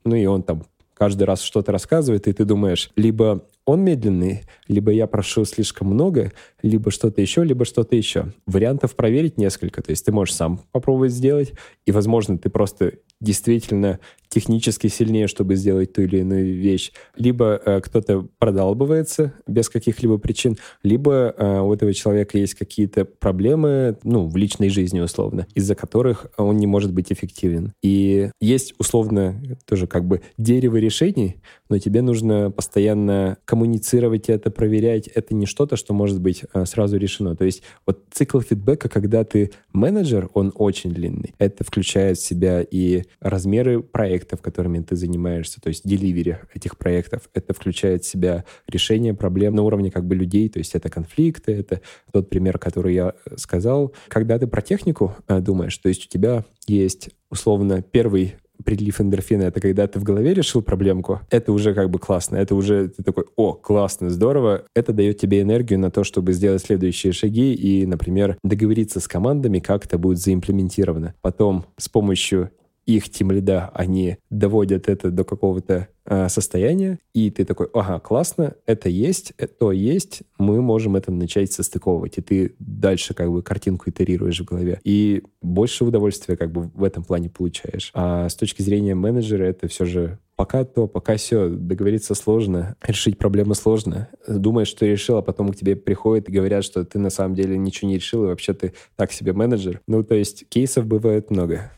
Ну 0.05 0.17
и 0.17 0.25
он 0.25 0.43
там 0.43 0.65
каждый 0.95 1.25
раз 1.25 1.43
что-то 1.43 1.73
рассказывает, 1.73 2.27
и 2.27 2.33
ты 2.33 2.45
думаешь, 2.45 2.91
либо 2.97 3.45
он 3.67 3.85
медленный, 3.85 4.43
либо 4.69 4.91
я 4.91 5.07
прошу 5.07 5.45
слишком 5.45 5.89
много, 5.89 6.33
либо 6.63 6.91
что-то 6.91 7.21
еще, 7.21 7.45
либо 7.45 7.65
что-то 7.65 7.97
еще. 7.97 8.33
Вариантов 8.47 8.97
проверить 8.97 9.39
несколько. 9.39 9.83
То 9.83 9.91
есть 9.91 10.05
ты 10.05 10.13
можешь 10.13 10.35
сам 10.35 10.61
попробовать 10.73 11.13
сделать, 11.13 11.53
и, 11.87 11.93
возможно, 11.93 12.39
ты 12.39 12.51
просто 12.51 12.93
действительно 13.21 14.01
технически 14.29 14.87
сильнее, 14.87 15.27
чтобы 15.27 15.57
сделать 15.57 15.93
ту 15.93 16.03
или 16.03 16.19
иную 16.19 16.55
вещь. 16.55 16.93
Либо 17.17 17.61
э, 17.65 17.81
кто-то 17.81 18.29
продалбывается 18.39 19.35
без 19.47 19.69
каких-либо 19.69 20.19
причин, 20.19 20.57
либо 20.83 21.35
э, 21.37 21.61
у 21.61 21.75
этого 21.75 21.93
человека 21.93 22.39
есть 22.39 22.55
какие-то 22.55 23.05
проблемы, 23.05 23.99
ну, 24.05 24.29
в 24.29 24.37
личной 24.37 24.69
жизни 24.69 25.01
условно, 25.01 25.47
из-за 25.55 25.75
которых 25.75 26.27
он 26.37 26.57
не 26.57 26.69
может 26.69 26.95
быть 26.95 27.13
эффективен. 27.13 27.73
И 27.83 28.31
есть 28.41 28.75
условно 28.79 29.43
тоже 29.67 29.89
как 29.89 30.07
бы 30.07 30.23
дерево 30.39 30.77
решений, 30.77 31.37
но 31.69 31.79
тебе 31.79 32.01
нужно 32.01 32.53
постоянно 32.53 33.37
коммуницировать 33.51 34.29
это, 34.29 34.49
проверять. 34.53 35.09
Это 35.09 35.35
не 35.35 35.45
что-то, 35.45 35.75
что 35.75 35.93
может 35.93 36.21
быть 36.21 36.45
э, 36.55 36.65
сразу 36.67 36.97
решено. 36.97 37.35
То 37.35 37.45
есть 37.45 37.65
вот 37.85 38.05
цикл 38.13 38.39
фидбэка, 38.39 38.89
когда 38.89 39.25
ты 39.25 39.51
менеджер, 39.73 40.31
он 40.35 40.53
очень 40.55 40.93
длинный. 40.93 41.35
Это 41.39 41.65
включает 41.65 42.19
в 42.19 42.25
себя 42.25 42.63
и 42.63 43.03
размеры 43.19 43.83
проектов, 43.83 44.41
которыми 44.41 44.79
ты 44.79 44.95
занимаешься, 44.95 45.61
то 45.61 45.69
есть 45.69 45.83
деливери 45.85 46.39
этих 46.55 46.79
проектов. 46.79 47.29
Это 47.35 47.53
включает 47.53 48.05
в 48.05 48.09
себя 48.09 48.45
решение 48.69 49.15
проблем 49.15 49.57
на 49.57 49.63
уровне 49.63 49.91
как 49.91 50.07
бы 50.07 50.15
людей, 50.15 50.49
то 50.49 50.61
есть 50.61 50.77
это 50.77 50.89
конфликты, 50.89 51.51
это 51.51 51.81
тот 52.13 52.31
пример, 52.31 52.57
который 52.57 52.95
я 52.95 53.15
э, 53.27 53.37
сказал. 53.37 53.93
Когда 54.07 54.39
ты 54.39 54.47
про 54.47 54.63
технику 54.63 55.17
э, 55.27 55.41
думаешь, 55.41 55.77
то 55.77 55.89
есть 55.89 56.07
у 56.07 56.09
тебя 56.09 56.45
есть 56.69 57.11
условно 57.31 57.83
первый 57.83 58.37
прилив 58.65 59.01
эндорфина, 59.01 59.45
это 59.45 59.61
когда 59.61 59.87
ты 59.87 59.99
в 59.99 60.03
голове 60.03 60.35
решил 60.35 60.63
проблемку, 60.63 61.21
это 61.31 61.53
уже 61.53 61.75
как 61.75 61.91
бы 61.91 61.99
классно, 61.99 62.37
это 62.37 62.55
уже 62.55 62.89
ты 62.89 63.03
такой, 63.03 63.25
о, 63.37 63.53
классно, 63.53 64.11
здорово, 64.11 64.65
это 64.75 64.93
дает 64.93 65.19
тебе 65.19 65.43
энергию 65.43 65.79
на 65.79 65.91
то, 65.91 66.05
чтобы 66.05 66.33
сделать 66.33 66.63
следующие 66.63 67.13
шаги 67.13 67.55
и, 67.55 67.87
например, 67.87 68.37
договориться 68.43 69.01
с 69.01 69.09
командами, 69.09 69.59
как 69.59 69.85
это 69.85 69.99
будет 69.99 70.19
заимплементировано. 70.19 71.15
Потом 71.21 71.65
с 71.77 71.89
помощью 71.89 72.51
их 72.87 73.11
тимлида, 73.11 73.71
они 73.75 74.17
доводят 74.31 74.89
это 74.89 75.11
до 75.11 75.25
какого-то 75.25 75.89
э, 76.11 76.29
состояния, 76.29 76.99
и 77.15 77.31
ты 77.31 77.47
такой, 77.47 77.69
ага, 77.73 77.99
классно, 78.01 78.55
это 78.67 78.91
есть, 78.91 79.33
это 79.39 79.71
есть, 79.71 80.23
мы 80.39 80.61
можем 80.61 80.97
это 80.97 81.11
начать 81.13 81.53
состыковывать, 81.53 82.19
и 82.19 82.21
ты 82.21 82.55
дальше 82.59 83.15
как 83.15 83.31
бы 83.31 83.43
картинку 83.43 83.89
итерируешь 83.89 84.41
в 84.41 84.45
голове, 84.45 84.81
и 84.85 85.23
больше 85.41 85.85
удовольствия 85.85 86.37
как 86.37 86.53
бы 86.53 86.71
в 86.75 86.85
этом 86.85 87.05
плане 87.05 87.31
получаешь. 87.31 87.91
А 87.95 88.29
с 88.29 88.35
точки 88.35 88.61
зрения 88.61 88.95
менеджера 88.95 89.45
это 89.45 89.69
все 89.69 89.85
же 89.85 90.19
пока 90.35 90.65
то, 90.65 90.89
пока 90.89 91.17
все, 91.17 91.49
договориться 91.49 92.15
сложно, 92.15 92.75
решить 92.83 93.19
проблемы 93.19 93.55
сложно. 93.55 94.09
Думаешь, 94.27 94.69
что 94.69 94.87
решил, 94.87 95.19
а 95.19 95.23
потом 95.23 95.53
к 95.53 95.57
тебе 95.57 95.77
приходят 95.77 96.29
и 96.29 96.33
говорят, 96.33 96.65
что 96.65 96.85
ты 96.85 96.99
на 96.99 97.11
самом 97.11 97.35
деле 97.35 97.59
ничего 97.59 97.91
не 97.91 97.97
решил, 97.97 98.25
и 98.25 98.29
вообще 98.29 98.55
ты 98.55 98.73
так 98.97 99.13
себе 99.13 99.35
менеджер. 99.35 99.83
Ну, 99.87 100.03
то 100.03 100.15
есть 100.15 100.49
кейсов 100.49 100.87
бывает 100.87 101.31
много. 101.31 101.71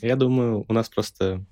Я 0.00 0.16
думаю, 0.16 0.64
у 0.66 0.72
нас 0.72 0.88
просто 0.88 1.44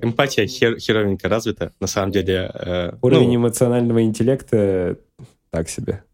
эмпатия 0.00 0.46
хер 0.46 0.78
херовенько 0.78 1.28
развита, 1.28 1.72
на 1.80 1.86
самом 1.86 2.12
деле. 2.12 2.50
Э, 2.54 2.92
Уровень 3.02 3.28
ну, 3.28 3.36
эмоционального 3.36 4.02
интеллекта 4.02 4.98
так 5.50 5.68
себе. 5.68 6.04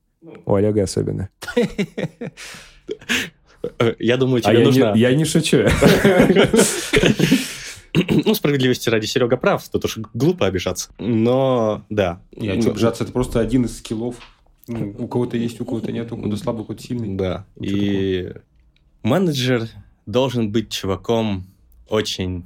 У 0.44 0.54
Олега 0.54 0.82
особенно. 0.82 1.28
Я 3.98 4.16
думаю, 4.16 4.42
тебе 4.42 4.58
а 4.58 4.64
нужно... 4.64 4.92
Я 4.94 5.14
не 5.14 5.24
шучу. 5.24 5.66
Ну, 7.94 8.34
справедливости 8.34 8.88
ради 8.90 9.06
Серега 9.06 9.36
прав, 9.36 9.68
тут 9.68 9.84
уж 9.84 9.98
глупо 10.14 10.46
обижаться. 10.46 10.90
Но, 10.98 11.84
да. 11.88 12.20
Не, 12.36 12.50
а 12.50 12.60
что 12.60 12.70
обижаться, 12.70 13.04
это 13.04 13.12
просто 13.12 13.40
один 13.40 13.64
из 13.64 13.78
скиллов. 13.78 14.16
Ну, 14.68 14.94
у 14.98 15.08
кого-то 15.08 15.36
есть, 15.36 15.60
у 15.60 15.64
кого-то 15.64 15.90
нет, 15.90 16.12
у 16.12 16.16
кого-то 16.16 16.36
слабый, 16.36 16.62
у 16.62 16.64
кого-то 16.66 16.82
сильный. 16.82 17.16
Да. 17.16 17.46
И 17.60 18.30
менеджер 19.02 19.68
должен 20.06 20.52
быть 20.52 20.70
чуваком 20.70 21.46
очень 21.88 22.44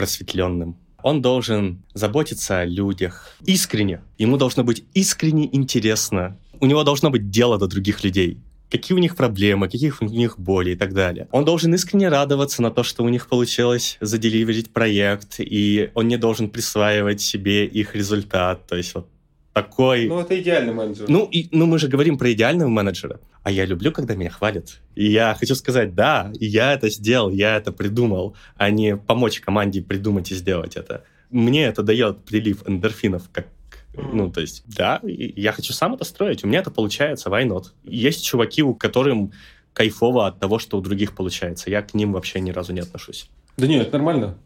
просветленным. 0.00 0.76
Он 1.02 1.20
должен 1.20 1.82
заботиться 1.92 2.60
о 2.60 2.64
людях 2.64 3.36
искренне. 3.44 4.00
Ему 4.18 4.38
должно 4.38 4.64
быть 4.64 4.84
искренне 4.94 5.48
интересно. 5.54 6.38
У 6.58 6.66
него 6.66 6.84
должно 6.84 7.10
быть 7.10 7.30
дело 7.30 7.58
до 7.58 7.66
других 7.66 8.02
людей. 8.02 8.38
Какие 8.70 8.96
у 8.96 9.00
них 9.00 9.14
проблемы, 9.16 9.68
какие 9.68 9.92
у 10.00 10.04
них 10.04 10.38
боли 10.38 10.70
и 10.70 10.76
так 10.76 10.94
далее. 10.94 11.28
Он 11.32 11.44
должен 11.44 11.74
искренне 11.74 12.08
радоваться 12.08 12.62
на 12.62 12.70
то, 12.70 12.82
что 12.82 13.04
у 13.04 13.08
них 13.08 13.28
получилось 13.28 13.98
заделиверить 14.00 14.72
проект, 14.72 15.36
и 15.38 15.90
он 15.94 16.08
не 16.08 16.16
должен 16.16 16.48
присваивать 16.48 17.20
себе 17.20 17.66
их 17.66 17.94
результат. 17.94 18.66
То 18.66 18.76
есть 18.76 18.94
вот 18.94 19.06
такой... 19.52 20.08
Ну, 20.08 20.20
это 20.20 20.40
идеальный 20.40 20.72
менеджер. 20.72 21.06
Ну, 21.08 21.28
и, 21.30 21.48
ну, 21.50 21.66
мы 21.66 21.78
же 21.78 21.88
говорим 21.88 22.16
про 22.16 22.32
идеального 22.32 22.68
менеджера. 22.68 23.20
А 23.42 23.50
я 23.50 23.64
люблю, 23.64 23.90
когда 23.92 24.14
меня 24.14 24.30
хвалят. 24.30 24.80
И 24.94 25.10
я 25.10 25.34
хочу 25.38 25.54
сказать, 25.54 25.94
да, 25.94 26.30
я 26.34 26.74
это 26.74 26.90
сделал, 26.90 27.30
я 27.30 27.56
это 27.56 27.72
придумал, 27.72 28.36
а 28.56 28.70
не 28.70 28.96
помочь 28.96 29.40
команде 29.40 29.82
придумать 29.82 30.30
и 30.30 30.34
сделать 30.34 30.76
это. 30.76 31.04
Мне 31.30 31.64
это 31.64 31.82
дает 31.82 32.24
прилив 32.24 32.68
эндорфинов, 32.68 33.30
как 33.32 33.46
ну, 33.92 34.30
то 34.30 34.40
есть, 34.40 34.62
да, 34.66 35.00
я 35.02 35.50
хочу 35.52 35.72
сам 35.72 35.94
это 35.94 36.04
строить, 36.04 36.44
у 36.44 36.46
меня 36.46 36.60
это 36.60 36.70
получается, 36.70 37.28
why 37.28 37.44
not? 37.44 37.72
Есть 37.82 38.24
чуваки, 38.24 38.62
у 38.62 38.74
которым 38.74 39.32
кайфово 39.72 40.26
от 40.26 40.38
того, 40.38 40.58
что 40.58 40.78
у 40.78 40.80
других 40.80 41.14
получается. 41.14 41.70
Я 41.70 41.82
к 41.82 41.94
ним 41.94 42.12
вообще 42.12 42.40
ни 42.40 42.50
разу 42.50 42.72
не 42.72 42.80
отношусь. 42.80 43.28
Да 43.56 43.66
нет, 43.66 43.88
это 43.88 43.98
нормально. 43.98 44.38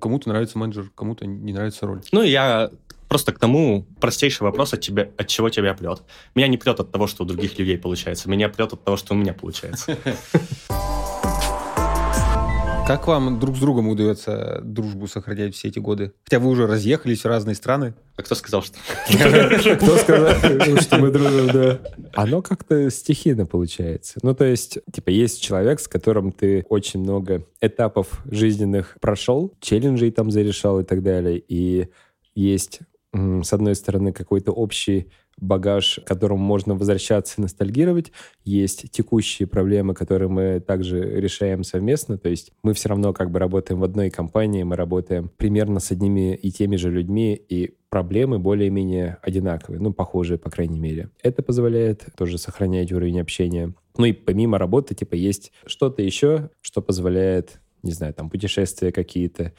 Кому-то 0.00 0.28
нравится 0.28 0.58
менеджер, 0.58 0.90
кому-то 0.94 1.26
не 1.26 1.52
нравится 1.52 1.86
роль. 1.86 2.02
Ну, 2.12 2.22
я 2.22 2.70
Просто 3.08 3.32
к 3.32 3.38
тому 3.38 3.86
простейший 4.00 4.44
вопрос, 4.46 4.74
от, 4.74 4.80
тебя, 4.80 5.08
от 5.16 5.26
чего 5.28 5.48
тебя 5.48 5.74
прет. 5.74 6.02
Меня 6.34 6.48
не 6.48 6.58
прет 6.58 6.78
от 6.80 6.92
того, 6.92 7.06
что 7.06 7.24
у 7.24 7.26
других 7.26 7.58
людей 7.58 7.78
получается. 7.78 8.28
Меня 8.28 8.48
прет 8.48 8.72
от 8.72 8.84
того, 8.84 8.96
что 8.96 9.14
у 9.14 9.16
меня 9.16 9.32
получается. 9.32 9.96
Как 12.88 13.06
вам 13.06 13.38
друг 13.38 13.54
с 13.54 13.60
другом 13.60 13.88
удается 13.88 14.62
дружбу 14.64 15.06
сохранять 15.08 15.54
все 15.54 15.68
эти 15.68 15.78
годы? 15.78 16.12
Хотя 16.24 16.38
вы 16.38 16.48
уже 16.48 16.66
разъехались 16.66 17.20
в 17.20 17.26
разные 17.26 17.54
страны. 17.54 17.92
А 18.16 18.22
кто 18.22 18.34
сказал, 18.34 18.62
что... 18.62 18.78
Кто 19.76 19.98
сказал, 19.98 20.34
что 20.80 20.96
мы 20.96 21.10
дружим, 21.10 21.48
да. 21.48 21.80
Оно 22.14 22.40
как-то 22.40 22.90
стихийно 22.90 23.44
получается. 23.44 24.18
Ну, 24.22 24.34
то 24.34 24.46
есть, 24.46 24.78
типа, 24.90 25.10
есть 25.10 25.42
человек, 25.42 25.80
с 25.80 25.86
которым 25.86 26.32
ты 26.32 26.64
очень 26.70 27.00
много 27.00 27.44
этапов 27.60 28.22
жизненных 28.24 28.96
прошел, 29.02 29.52
челленджей 29.60 30.10
там 30.10 30.30
зарешал 30.30 30.80
и 30.80 30.84
так 30.84 31.02
далее, 31.02 31.42
и 31.46 31.88
есть 32.34 32.80
с 33.12 33.52
одной 33.52 33.74
стороны, 33.74 34.12
какой-то 34.12 34.52
общий 34.52 35.10
багаж, 35.40 36.00
к 36.04 36.08
которому 36.08 36.42
можно 36.42 36.74
возвращаться 36.74 37.36
и 37.38 37.42
ностальгировать. 37.42 38.12
Есть 38.44 38.90
текущие 38.90 39.46
проблемы, 39.46 39.94
которые 39.94 40.28
мы 40.28 40.60
также 40.60 41.20
решаем 41.20 41.64
совместно. 41.64 42.18
То 42.18 42.28
есть 42.28 42.52
мы 42.62 42.74
все 42.74 42.88
равно 42.88 43.12
как 43.12 43.30
бы 43.30 43.38
работаем 43.38 43.80
в 43.80 43.84
одной 43.84 44.10
компании, 44.10 44.62
мы 44.62 44.76
работаем 44.76 45.30
примерно 45.36 45.80
с 45.80 45.90
одними 45.90 46.34
и 46.34 46.50
теми 46.50 46.76
же 46.76 46.90
людьми, 46.90 47.34
и 47.34 47.74
проблемы 47.88 48.38
более-менее 48.38 49.18
одинаковые, 49.22 49.80
ну, 49.80 49.92
похожие, 49.92 50.38
по 50.38 50.50
крайней 50.50 50.78
мере. 50.78 51.10
Это 51.22 51.42
позволяет 51.42 52.06
тоже 52.16 52.36
сохранять 52.36 52.92
уровень 52.92 53.20
общения. 53.20 53.74
Ну 53.96 54.04
и 54.04 54.12
помимо 54.12 54.58
работы, 54.58 54.94
типа, 54.94 55.14
есть 55.14 55.52
что-то 55.66 56.02
еще, 56.02 56.50
что 56.60 56.82
позволяет, 56.82 57.60
не 57.82 57.92
знаю, 57.92 58.12
там, 58.12 58.28
путешествия 58.28 58.92
какие-то, 58.92 59.52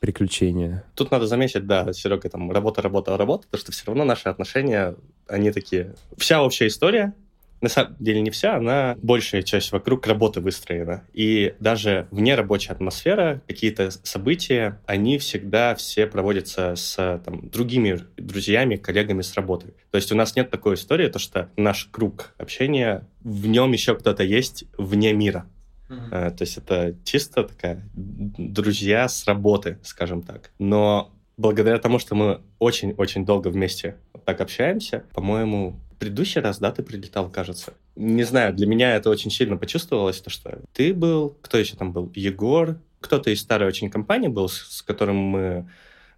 приключения. 0.00 0.84
Тут 0.94 1.10
надо 1.10 1.26
заметить, 1.26 1.66
да, 1.66 1.92
Серега, 1.92 2.28
там, 2.28 2.50
работа, 2.50 2.82
работа, 2.82 3.16
работа, 3.16 3.46
потому 3.50 3.60
что 3.60 3.72
все 3.72 3.86
равно 3.86 4.04
наши 4.04 4.28
отношения, 4.28 4.94
они 5.26 5.50
такие... 5.50 5.94
Вся 6.16 6.42
общая 6.42 6.68
история, 6.68 7.14
на 7.60 7.68
самом 7.68 7.96
деле 7.98 8.20
не 8.20 8.30
вся, 8.30 8.56
она 8.56 8.96
большая 9.02 9.42
часть 9.42 9.72
вокруг 9.72 10.06
работы 10.06 10.40
выстроена. 10.40 11.02
И 11.12 11.54
даже 11.60 12.06
вне 12.10 12.34
рабочая 12.34 12.72
атмосфера, 12.72 13.42
какие-то 13.48 13.90
события, 13.90 14.80
они 14.86 15.18
всегда 15.18 15.74
все 15.74 16.06
проводятся 16.06 16.76
с 16.76 17.20
там, 17.24 17.48
другими 17.48 18.00
друзьями, 18.16 18.76
коллегами 18.76 19.22
с 19.22 19.34
работы. 19.34 19.74
То 19.90 19.96
есть 19.96 20.12
у 20.12 20.16
нас 20.16 20.36
нет 20.36 20.50
такой 20.50 20.74
истории, 20.74 21.08
то 21.08 21.18
что 21.18 21.50
наш 21.56 21.86
круг 21.90 22.34
общения, 22.38 23.06
в 23.22 23.46
нем 23.46 23.72
еще 23.72 23.96
кто-то 23.96 24.22
есть 24.22 24.64
вне 24.76 25.12
мира. 25.12 25.46
Mm-hmm. 25.88 26.30
То 26.30 26.42
есть 26.42 26.58
это 26.58 26.94
чисто 27.04 27.44
такая 27.44 27.82
друзья 27.94 29.08
с 29.08 29.24
работы, 29.26 29.78
скажем 29.82 30.22
так. 30.22 30.50
Но 30.58 31.12
благодаря 31.36 31.78
тому, 31.78 31.98
что 31.98 32.14
мы 32.14 32.40
очень-очень 32.58 33.24
долго 33.24 33.48
вместе 33.48 33.96
так 34.24 34.42
общаемся, 34.42 35.04
по-моему, 35.14 35.80
предыдущий 35.98 36.40
раз, 36.40 36.58
да, 36.58 36.70
ты 36.70 36.82
прилетал, 36.82 37.30
кажется. 37.30 37.72
Не 37.96 38.24
знаю, 38.24 38.54
для 38.54 38.66
меня 38.66 38.94
это 38.94 39.10
очень 39.10 39.30
сильно 39.30 39.56
почувствовалось, 39.56 40.20
то, 40.20 40.30
что 40.30 40.60
ты 40.72 40.92
был, 40.92 41.36
кто 41.40 41.58
еще 41.58 41.76
там 41.76 41.92
был? 41.92 42.12
Егор, 42.14 42.78
кто-то 43.00 43.30
из 43.30 43.40
старой 43.40 43.68
очень 43.68 43.90
компании 43.90 44.28
был, 44.28 44.48
с, 44.48 44.78
с 44.78 44.82
которым 44.82 45.16
мы 45.16 45.70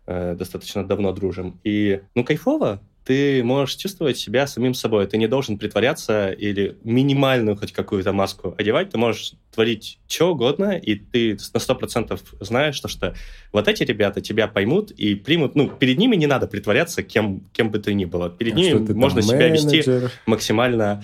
э, 0.06 0.34
достаточно 0.34 0.84
давно 0.86 1.12
дружим. 1.12 1.60
И, 1.64 2.02
ну, 2.14 2.24
кайфово, 2.24 2.80
ты 3.10 3.42
можешь 3.42 3.74
чувствовать 3.74 4.18
себя 4.18 4.46
самим 4.46 4.72
собой. 4.72 5.04
Ты 5.04 5.18
не 5.18 5.26
должен 5.26 5.58
притворяться 5.58 6.30
или 6.30 6.78
минимальную 6.84 7.56
хоть 7.56 7.72
какую-то 7.72 8.12
маску 8.12 8.54
одевать. 8.56 8.90
Ты 8.90 8.98
можешь 8.98 9.32
творить 9.52 9.98
что 10.06 10.30
угодно, 10.30 10.78
и 10.78 10.94
ты 10.94 11.36
на 11.52 11.58
сто 11.58 11.74
процентов 11.74 12.22
знаешь, 12.38 12.76
что, 12.76 12.86
что 12.86 13.16
вот 13.50 13.66
эти 13.66 13.82
ребята 13.82 14.20
тебя 14.20 14.46
поймут 14.46 14.92
и 14.92 15.16
примут. 15.16 15.56
Ну, 15.56 15.68
перед 15.68 15.98
ними 15.98 16.14
не 16.14 16.28
надо 16.28 16.46
притворяться 16.46 17.02
кем, 17.02 17.40
кем 17.52 17.72
бы 17.72 17.80
ты 17.80 17.94
ни 17.94 18.04
было. 18.04 18.30
Перед 18.30 18.52
а 18.52 18.56
ними 18.56 18.92
можно 18.92 19.22
себя 19.22 19.48
вести 19.48 19.82
максимально 20.26 21.02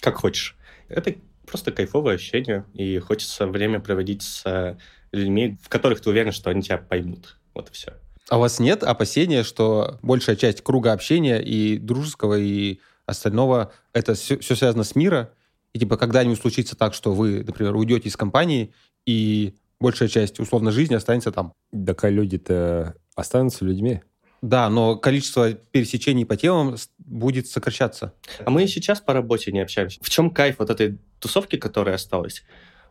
как 0.00 0.16
хочешь. 0.16 0.56
Это 0.88 1.14
просто 1.46 1.70
кайфовое 1.70 2.16
ощущение, 2.16 2.64
и 2.74 2.98
хочется 2.98 3.46
время 3.46 3.78
проводить 3.78 4.22
с 4.22 4.76
людьми, 5.12 5.58
в 5.62 5.68
которых 5.68 6.00
ты 6.00 6.10
уверен, 6.10 6.32
что 6.32 6.50
они 6.50 6.62
тебя 6.62 6.78
поймут. 6.78 7.36
Вот 7.54 7.68
и 7.68 7.72
все. 7.72 7.92
А 8.28 8.38
у 8.38 8.40
вас 8.40 8.58
нет 8.58 8.82
опасения, 8.82 9.44
что 9.44 9.98
большая 10.02 10.36
часть 10.36 10.62
круга 10.62 10.92
общения 10.92 11.40
и 11.40 11.78
дружеского, 11.78 12.38
и 12.38 12.80
остального, 13.06 13.72
это 13.92 14.14
все, 14.14 14.38
все 14.38 14.56
связано 14.56 14.82
с 14.82 14.96
мира, 14.96 15.32
и 15.72 15.78
типа 15.78 15.96
когда-нибудь 15.96 16.40
случится 16.40 16.76
так, 16.76 16.92
что 16.94 17.12
вы, 17.12 17.44
например, 17.44 17.76
уйдете 17.76 18.08
из 18.08 18.16
компании, 18.16 18.72
и 19.06 19.54
большая 19.78 20.08
часть 20.08 20.40
условно 20.40 20.72
жизни 20.72 20.94
останется 20.94 21.30
там. 21.30 21.52
Да, 21.70 21.94
а 22.00 22.08
люди-то 22.10 22.96
останутся 23.14 23.64
людьми. 23.64 24.02
Да, 24.42 24.68
но 24.68 24.96
количество 24.96 25.52
пересечений 25.52 26.26
по 26.26 26.36
темам 26.36 26.76
будет 26.98 27.46
сокращаться. 27.46 28.12
А 28.44 28.50
мы 28.50 28.66
сейчас 28.66 29.00
по 29.00 29.12
работе 29.12 29.52
не 29.52 29.60
общаемся. 29.60 29.98
В 30.02 30.10
чем 30.10 30.30
кайф 30.30 30.58
вот 30.58 30.70
этой 30.70 30.98
тусовки, 31.20 31.56
которая 31.56 31.94
осталась? 31.94 32.44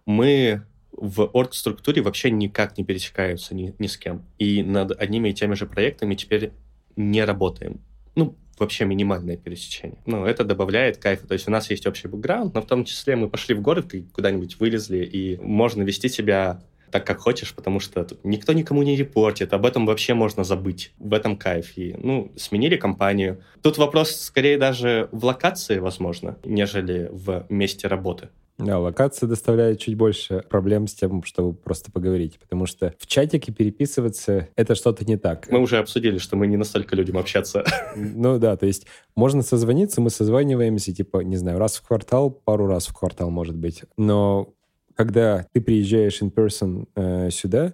Мы 0.05 0.63
в 0.97 1.29
орг-структуре 1.33 2.01
вообще 2.01 2.31
никак 2.31 2.77
не 2.77 2.83
пересекаются 2.83 3.53
ни, 3.55 3.73
ни 3.79 3.87
с 3.87 3.97
кем. 3.97 4.25
И 4.37 4.63
над 4.63 4.91
одними 4.91 5.29
и 5.29 5.33
теми 5.33 5.55
же 5.55 5.65
проектами 5.65 6.15
теперь 6.15 6.51
не 6.95 7.23
работаем. 7.23 7.81
Ну, 8.15 8.35
вообще 8.57 8.85
минимальное 8.85 9.37
пересечение. 9.37 9.99
Ну, 10.05 10.25
это 10.25 10.43
добавляет 10.43 10.97
кайфа. 10.97 11.27
То 11.27 11.33
есть 11.33 11.47
у 11.47 11.51
нас 11.51 11.69
есть 11.69 11.85
общий 11.85 12.07
бэкграунд, 12.07 12.53
но 12.53 12.61
в 12.61 12.65
том 12.65 12.85
числе 12.85 13.15
мы 13.15 13.29
пошли 13.29 13.53
в 13.55 13.61
город 13.61 13.93
и 13.93 14.03
куда-нибудь 14.03 14.59
вылезли, 14.59 15.03
и 15.03 15.37
можно 15.37 15.83
вести 15.83 16.07
себя 16.09 16.61
так, 16.91 17.05
как 17.05 17.19
хочешь, 17.19 17.53
потому 17.53 17.81
что 17.81 18.07
никто 18.23 18.53
никому 18.53 18.81
не 18.83 18.95
репортит, 18.95 19.51
об 19.53 19.65
этом 19.65 19.85
вообще 19.85 20.13
можно 20.13 20.45
забыть. 20.45 20.93
В 20.97 21.13
этом 21.13 21.35
кайф. 21.35 21.77
И, 21.77 21.93
ну, 21.97 22.31
сменили 22.37 22.77
компанию. 22.77 23.41
Тут 23.61 23.77
вопрос 23.77 24.15
скорее 24.15 24.57
даже 24.57 25.09
в 25.11 25.25
локации, 25.25 25.79
возможно, 25.79 26.37
нежели 26.45 27.09
в 27.11 27.45
месте 27.49 27.87
работы. 27.89 28.29
Да, 28.57 28.79
локация 28.79 29.27
доставляет 29.27 29.79
чуть 29.79 29.97
больше 29.97 30.43
проблем 30.49 30.87
с 30.87 30.93
тем, 30.93 31.23
чтобы 31.23 31.53
просто 31.53 31.91
поговорить, 31.91 32.39
потому 32.39 32.65
что 32.65 32.93
в 32.97 33.05
чатике 33.05 33.51
переписываться— 33.51 34.47
это 34.55 34.75
что-то 34.75 35.03
не 35.03 35.17
так. 35.17 35.47
Мы 35.51 35.59
уже 35.59 35.77
обсудили, 35.77 36.19
что 36.19 36.37
мы 36.37 36.47
не 36.47 36.55
настолько 36.55 36.95
любим 36.95 37.17
общаться. 37.17 37.63
Ну 37.95 38.39
да, 38.39 38.55
то 38.55 38.65
есть 38.65 38.87
можно 39.15 39.41
созвониться, 39.41 40.01
мы 40.01 40.09
созваниваемся, 40.09 40.93
типа, 40.93 41.19
не 41.19 41.37
знаю, 41.37 41.59
раз 41.59 41.77
в 41.77 41.87
квартал, 41.87 42.29
пару 42.29 42.67
раз 42.67 42.87
в 42.87 42.93
квартал, 42.93 43.29
может 43.29 43.55
быть. 43.55 43.83
Но 43.97 44.53
когда 44.95 45.45
ты 45.53 45.61
приезжаешь 45.61 46.21
in 46.21 46.33
person 46.33 46.87
э, 46.95 47.29
сюда, 47.31 47.73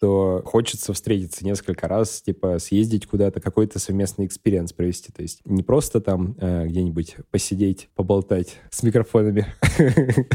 то 0.00 0.42
хочется 0.46 0.92
встретиться 0.94 1.44
несколько 1.44 1.86
раз, 1.86 2.22
типа 2.22 2.58
съездить 2.58 3.06
куда-то, 3.06 3.40
какой-то 3.40 3.78
совместный 3.78 4.26
experience 4.26 4.72
провести. 4.72 5.12
То 5.12 5.20
есть 5.22 5.40
не 5.44 5.62
просто 5.62 6.00
там 6.00 6.36
э, 6.40 6.66
где-нибудь 6.66 7.16
посидеть, 7.30 7.90
поболтать 7.94 8.56
с 8.70 8.82
микрофонами. 8.82 9.46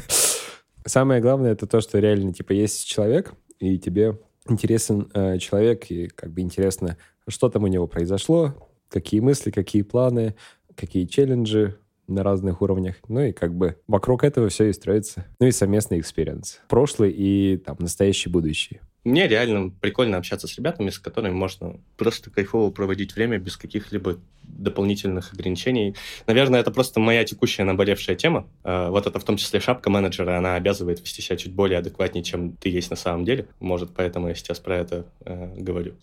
Самое 0.86 1.20
главное 1.20 1.52
это 1.52 1.66
то, 1.66 1.82
что 1.82 1.98
реально 1.98 2.32
типа 2.32 2.54
есть 2.54 2.86
человек, 2.86 3.34
и 3.60 3.80
тебе 3.80 4.20
интересен 4.48 5.10
э, 5.16 5.40
человек, 5.40 5.86
и 5.90 6.08
как 6.08 6.32
бы 6.32 6.42
интересно, 6.42 6.98
что 7.28 7.50
там 7.50 7.64
у 7.64 7.68
него 7.68 7.88
произошло, 7.88 8.54
какие 8.90 9.20
мысли, 9.20 9.50
какие 9.50 9.82
планы, 9.82 10.36
какие 10.76 11.06
челленджи, 11.06 11.80
на 12.08 12.24
разных 12.24 12.62
уровнях. 12.62 12.96
Ну 13.08 13.22
и 13.22 13.32
как 13.32 13.54
бы 13.56 13.78
вокруг 13.88 14.24
этого 14.24 14.50
все 14.50 14.66
и 14.70 14.74
строится. 14.74 15.26
Ну 15.40 15.48
и 15.48 15.52
совместный 15.52 16.00
experience. 16.00 16.62
Прошлый 16.68 17.12
и 17.12 17.58
там 17.58 17.78
настоящий, 17.80 18.30
будущий. 18.30 18.82
Мне 19.06 19.28
реально 19.28 19.70
прикольно 19.70 20.18
общаться 20.18 20.48
с 20.48 20.58
ребятами, 20.58 20.90
с 20.90 20.98
которыми 20.98 21.34
можно 21.34 21.80
просто 21.96 22.32
кайфово 22.32 22.72
проводить 22.72 23.16
время 23.16 23.38
без 23.38 23.56
каких-либо 23.56 24.18
дополнительных 24.44 25.32
ограничений. 25.32 25.96
Наверное, 26.26 26.60
это 26.60 26.72
просто 26.72 27.00
моя 27.00 27.24
текущая 27.24 27.64
наболевшая 27.66 28.16
тема. 28.16 28.48
А, 28.64 28.90
вот 28.90 29.06
это 29.06 29.20
в 29.20 29.24
том 29.24 29.38
числе 29.38 29.60
шапка 29.60 29.92
менеджера, 29.92 30.38
она 30.38 30.56
обязывает 30.56 31.02
вести 31.02 31.22
себя 31.22 31.38
чуть 31.38 31.54
более 31.54 31.78
адекватнее, 31.80 32.24
чем 32.24 32.54
ты 32.54 32.70
есть 32.70 32.90
на 32.90 32.96
самом 32.96 33.26
деле. 33.26 33.48
Может, 33.60 33.92
поэтому 33.96 34.28
я 34.28 34.34
сейчас 34.34 34.60
про 34.60 34.78
это 34.78 35.06
э, 35.24 35.54
говорю. 35.56 35.94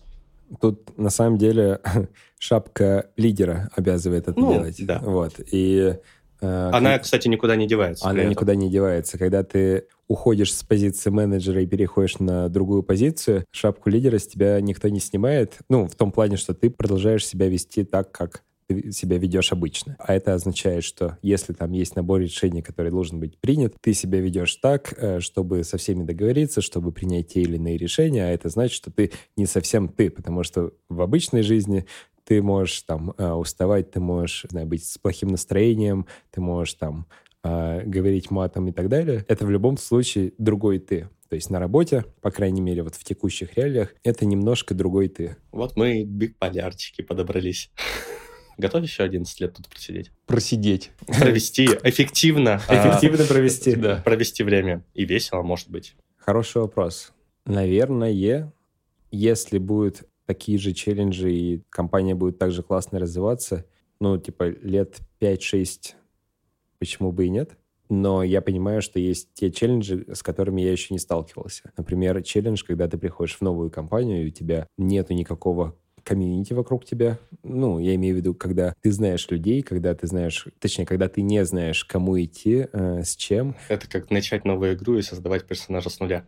Тут 0.61 0.97
на 0.97 1.09
самом 1.09 1.37
деле 1.37 1.81
шапка 2.39 3.09
лидера 3.17 3.69
обязывает 3.75 4.29
это 4.29 4.39
ну, 4.39 4.53
делать. 4.53 4.85
Да. 4.85 4.99
Вот. 4.99 5.33
И 5.51 5.97
она, 6.43 6.99
кстати, 6.99 7.27
никуда 7.27 7.55
не 7.55 7.67
девается. 7.67 8.07
Она 8.07 8.23
никуда 8.23 8.55
не 8.55 8.69
девается. 8.69 9.17
Когда 9.17 9.43
ты 9.43 9.87
уходишь 10.07 10.53
с 10.53 10.63
позиции 10.63 11.09
менеджера 11.09 11.61
и 11.61 11.65
переходишь 11.65 12.19
на 12.19 12.49
другую 12.49 12.83
позицию, 12.83 13.45
шапку 13.51 13.89
лидера 13.89 14.19
с 14.19 14.27
тебя 14.27 14.59
никто 14.61 14.89
не 14.89 14.99
снимает. 14.99 15.57
Ну, 15.69 15.87
в 15.87 15.95
том 15.95 16.11
плане, 16.11 16.37
что 16.37 16.53
ты 16.53 16.69
продолжаешь 16.69 17.25
себя 17.25 17.47
вести 17.47 17.83
так, 17.83 18.11
как 18.11 18.43
ты 18.67 18.91
себя 18.91 19.17
ведешь 19.17 19.51
обычно. 19.51 19.95
А 19.99 20.13
это 20.13 20.33
означает, 20.33 20.83
что 20.83 21.17
если 21.21 21.53
там 21.53 21.71
есть 21.71 21.95
набор 21.95 22.21
решений, 22.21 22.61
который 22.61 22.91
должен 22.91 23.19
быть 23.19 23.37
принят, 23.37 23.75
ты 23.81 23.93
себя 23.93 24.19
ведешь 24.19 24.55
так, 24.55 24.93
э, 24.97 25.19
чтобы 25.19 25.63
со 25.63 25.77
всеми 25.77 26.03
договориться, 26.03 26.61
чтобы 26.61 26.91
принять 26.91 27.29
те 27.29 27.41
или 27.41 27.55
иные 27.55 27.77
решения, 27.77 28.25
а 28.25 28.29
это 28.29 28.49
значит, 28.49 28.75
что 28.75 28.91
ты 28.91 29.11
не 29.35 29.45
совсем 29.45 29.89
ты, 29.89 30.09
потому 30.09 30.43
что 30.43 30.71
в 30.89 31.01
обычной 31.01 31.43
жизни 31.43 31.85
ты 32.25 32.41
можешь 32.41 32.81
там 32.83 33.13
э, 33.17 33.31
уставать, 33.31 33.91
ты 33.91 33.99
можешь, 33.99 34.45
знаю, 34.49 34.67
быть 34.67 34.85
с 34.85 34.97
плохим 34.97 35.29
настроением, 35.29 36.07
ты 36.31 36.41
можешь 36.41 36.75
там 36.75 37.07
э, 37.43 37.83
говорить 37.85 38.31
матом 38.31 38.67
и 38.67 38.71
так 38.71 38.89
далее. 38.89 39.25
Это 39.27 39.45
в 39.45 39.51
любом 39.51 39.77
случае 39.77 40.33
другой 40.37 40.79
ты. 40.79 41.09
То 41.29 41.35
есть 41.35 41.49
на 41.49 41.59
работе, 41.59 42.05
по 42.21 42.29
крайней 42.29 42.61
мере, 42.61 42.83
вот 42.83 42.95
в 42.95 43.03
текущих 43.03 43.57
реалиях, 43.57 43.95
это 44.03 44.25
немножко 44.25 44.75
другой 44.75 45.07
ты. 45.07 45.37
Вот 45.51 45.75
мы 45.75 46.03
биг-полярчики 46.03 47.01
подобрались. 47.01 47.71
Готов 48.57 48.83
еще 48.83 49.03
11 49.03 49.41
лет 49.41 49.53
тут 49.55 49.67
просидеть? 49.67 50.11
Просидеть. 50.27 50.91
Провести 51.07 51.65
эффективно. 51.83 52.61
Эффективно 52.69 53.25
провести. 53.25 53.75
Да. 53.83 54.01
Провести 54.05 54.43
время. 54.43 54.83
И 54.93 55.05
весело, 55.05 55.41
может 55.41 55.69
быть. 55.69 55.95
Хороший 56.17 56.61
вопрос. 56.61 57.11
Наверное, 57.45 58.51
если 59.11 59.57
будут 59.57 60.03
такие 60.25 60.57
же 60.57 60.73
челленджи, 60.73 61.31
и 61.31 61.61
компания 61.69 62.15
будет 62.15 62.37
также 62.37 62.63
классно 62.63 62.99
развиваться, 62.99 63.65
ну, 63.99 64.17
типа, 64.17 64.49
лет 64.61 64.99
5-6, 65.21 65.93
почему 66.79 67.11
бы 67.11 67.25
и 67.25 67.29
нет? 67.29 67.57
Но 67.89 68.23
я 68.23 68.41
понимаю, 68.41 68.81
что 68.81 68.99
есть 68.99 69.33
те 69.33 69.51
челленджи, 69.51 70.05
с 70.11 70.23
которыми 70.23 70.61
я 70.61 70.71
еще 70.71 70.93
не 70.93 70.99
сталкивался. 70.99 71.71
Например, 71.77 72.21
челлендж, 72.23 72.63
когда 72.65 72.87
ты 72.87 72.97
приходишь 72.97 73.37
в 73.37 73.41
новую 73.41 73.69
компанию, 73.69 74.23
и 74.23 74.27
у 74.27 74.31
тебя 74.31 74.67
нету 74.77 75.13
никакого 75.13 75.75
комьюнити 76.03 76.53
вокруг 76.53 76.85
тебя. 76.85 77.17
Ну, 77.43 77.79
я 77.79 77.95
имею 77.95 78.15
в 78.15 78.17
виду, 78.17 78.33
когда 78.33 78.73
ты 78.81 78.91
знаешь 78.91 79.29
людей, 79.29 79.61
когда 79.61 79.95
ты 79.95 80.07
знаешь, 80.07 80.47
точнее, 80.59 80.85
когда 80.85 81.07
ты 81.07 81.21
не 81.21 81.43
знаешь, 81.45 81.85
кому 81.85 82.21
идти, 82.21 82.67
э, 82.71 83.03
с 83.03 83.15
чем. 83.15 83.55
Это 83.69 83.89
как 83.89 84.11
начать 84.11 84.45
новую 84.45 84.73
игру 84.73 84.97
и 84.97 85.01
создавать 85.01 85.45
персонажа 85.45 85.89
с 85.89 85.99
нуля. 85.99 86.25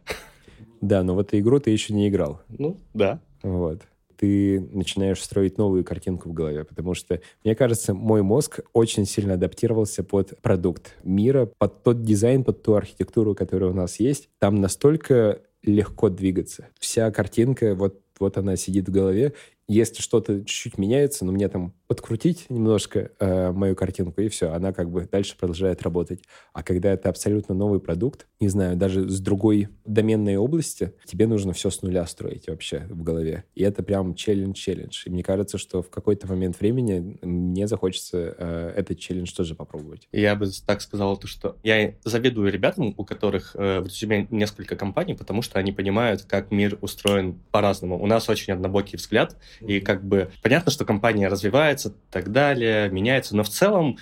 Да, 0.82 1.04
но 1.04 1.16
в 1.16 1.20
эту 1.20 1.40
игру 1.40 1.60
ты 1.60 1.72
еще 1.72 1.94
не 1.94 2.08
играл. 2.10 2.42
Ну, 2.48 2.78
да. 2.94 3.20
Вот 3.46 3.82
ты 4.18 4.62
начинаешь 4.72 5.22
строить 5.22 5.58
новую 5.58 5.84
картинку 5.84 6.30
в 6.30 6.34
голове, 6.34 6.64
потому 6.64 6.94
что, 6.94 7.20
мне 7.44 7.54
кажется, 7.54 7.94
мой 7.94 8.22
мозг 8.22 8.62
очень 8.74 9.06
сильно 9.06 9.34
адаптировался 9.34 10.04
под 10.04 10.40
продукт 10.42 10.96
мира, 11.04 11.52
под 11.58 11.84
тот 11.84 12.02
дизайн, 12.02 12.44
под 12.44 12.64
ту 12.64 12.76
архитектуру, 12.76 13.36
которая 13.36 13.72
у 13.72 13.74
нас 13.74 14.00
есть. 14.00 14.30
Там 14.40 14.62
настолько 14.62 15.42
легко 15.64 16.10
двигаться. 16.10 16.70
Вся 16.80 17.12
картинка, 17.12 17.76
вот 17.76 18.02
вот 18.20 18.38
она 18.38 18.56
сидит 18.56 18.88
в 18.88 18.94
голове, 18.94 19.34
если 19.68 20.02
что-то 20.02 20.40
чуть-чуть 20.46 20.78
меняется, 20.78 21.26
но 21.26 21.32
мне 21.32 21.50
там 21.50 21.74
подкрутить 21.88 22.50
немножко 22.50 23.12
э, 23.20 23.52
мою 23.52 23.76
картинку, 23.76 24.22
и 24.22 24.30
все, 24.30 24.52
она 24.52 24.74
как 24.74 24.90
бы 24.90 25.08
дальше 25.12 25.38
продолжает 25.38 25.82
работать. 25.84 26.22
А 26.54 26.64
когда 26.64 26.92
это 26.92 27.10
абсолютно 27.10 27.54
новый 27.54 27.80
продукт, 27.80 28.28
не 28.40 28.50
знаю, 28.50 28.76
даже 28.76 29.08
с 29.08 29.20
другой 29.20 29.70
доменной 29.86 30.38
области, 30.38 30.94
тебе 31.06 31.28
нужно 31.28 31.54
все 31.54 31.70
с 31.70 31.82
нуля 31.82 32.06
строить 32.06 32.48
вообще 32.48 32.88
в 32.90 33.04
голове. 33.04 33.46
И 33.54 33.64
это 33.64 33.84
прям 33.84 34.16
челлендж-челлендж. 34.16 35.04
И 35.06 35.10
мне 35.10 35.24
кажется, 35.24 35.58
что 35.58 35.82
в 35.82 35.90
какой-то 35.90 36.28
момент 36.28 36.60
времени 36.60 37.18
мне 37.22 37.68
захочется 37.68 38.36
э, 38.38 38.74
этот 38.76 39.00
челлендж 39.00 39.34
тоже 39.34 39.56
попробовать. 39.56 40.08
Я 40.12 40.36
бы 40.36 40.48
так 40.66 40.82
сказал, 40.82 41.18
то, 41.18 41.28
что 41.28 41.58
я 41.64 41.94
завидую 42.04 42.52
ребятам, 42.52 42.94
у 42.98 43.06
которых 43.06 43.56
э, 43.56 43.80
в 43.82 43.88
резюме 43.88 44.28
несколько 44.32 44.76
компаний, 44.76 45.14
потому 45.14 45.42
что 45.42 45.60
они 45.60 45.72
понимают, 45.72 46.24
как 46.24 46.52
мир 46.52 46.78
устроен 46.82 47.40
по-разному. 47.52 48.02
У 48.02 48.08
нас 48.08 48.28
очень 48.30 48.54
однобокий 48.54 48.98
взгляд, 48.98 49.38
и 49.62 49.80
как 49.80 50.04
бы 50.04 50.32
понятно, 50.42 50.72
что 50.72 50.86
компания 50.86 51.28
развивается 51.28 51.75
и 51.86 51.92
так 52.12 52.32
далее, 52.32 52.90
меняется, 52.90 53.36
но 53.36 53.44
в 53.44 53.50
целом 53.50 53.98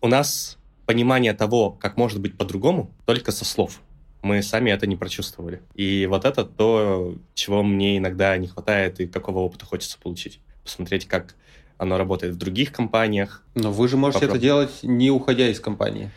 у 0.00 0.08
нас 0.08 0.58
понимание 0.86 1.34
того, 1.34 1.70
как 1.70 1.96
может 1.96 2.20
быть 2.20 2.36
по-другому, 2.38 2.90
только 3.04 3.32
со 3.32 3.44
слов. 3.44 3.80
Мы 4.22 4.42
сами 4.42 4.70
это 4.70 4.86
не 4.86 4.96
прочувствовали. 4.96 5.60
И 5.74 6.06
вот 6.06 6.24
это 6.24 6.44
то, 6.44 7.14
чего 7.34 7.62
мне 7.62 7.98
иногда 7.98 8.36
не 8.36 8.46
хватает 8.46 8.98
и 9.00 9.06
какого 9.06 9.40
опыта 9.40 9.66
хочется 9.66 9.98
получить. 9.98 10.40
Посмотреть, 10.64 11.06
как 11.06 11.34
оно 11.76 11.98
работает 11.98 12.34
в 12.34 12.38
других 12.38 12.72
компаниях. 12.72 13.44
Но 13.54 13.70
вы 13.70 13.86
же 13.88 13.96
можете 13.96 14.26
Попробуй. 14.26 14.38
это 14.38 14.42
делать, 14.42 14.82
не 14.82 15.10
уходя 15.10 15.48
из 15.48 15.60
компании. 15.60 16.10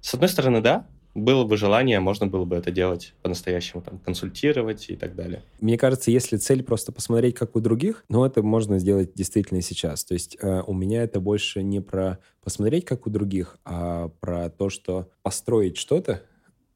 С 0.00 0.14
одной 0.14 0.28
стороны, 0.28 0.60
да, 0.60 0.86
было 1.18 1.44
бы 1.44 1.56
желание, 1.56 2.00
можно 2.00 2.26
было 2.26 2.44
бы 2.44 2.56
это 2.56 2.70
делать 2.70 3.14
по-настоящему, 3.22 3.82
там, 3.82 3.98
консультировать 3.98 4.90
и 4.90 4.96
так 4.96 5.14
далее. 5.14 5.42
Мне 5.60 5.76
кажется, 5.76 6.10
если 6.10 6.36
цель 6.36 6.62
просто 6.62 6.92
посмотреть, 6.92 7.34
как 7.34 7.56
у 7.56 7.60
других, 7.60 8.04
ну, 8.08 8.24
это 8.24 8.42
можно 8.42 8.78
сделать 8.78 9.12
действительно 9.14 9.60
сейчас. 9.60 10.04
То 10.04 10.14
есть 10.14 10.36
э, 10.40 10.62
у 10.66 10.72
меня 10.72 11.02
это 11.02 11.20
больше 11.20 11.62
не 11.62 11.80
про 11.80 12.18
посмотреть, 12.42 12.84
как 12.84 13.06
у 13.06 13.10
других, 13.10 13.58
а 13.64 14.08
про 14.20 14.48
то, 14.48 14.70
что 14.70 15.10
построить 15.22 15.76
что-то, 15.76 16.22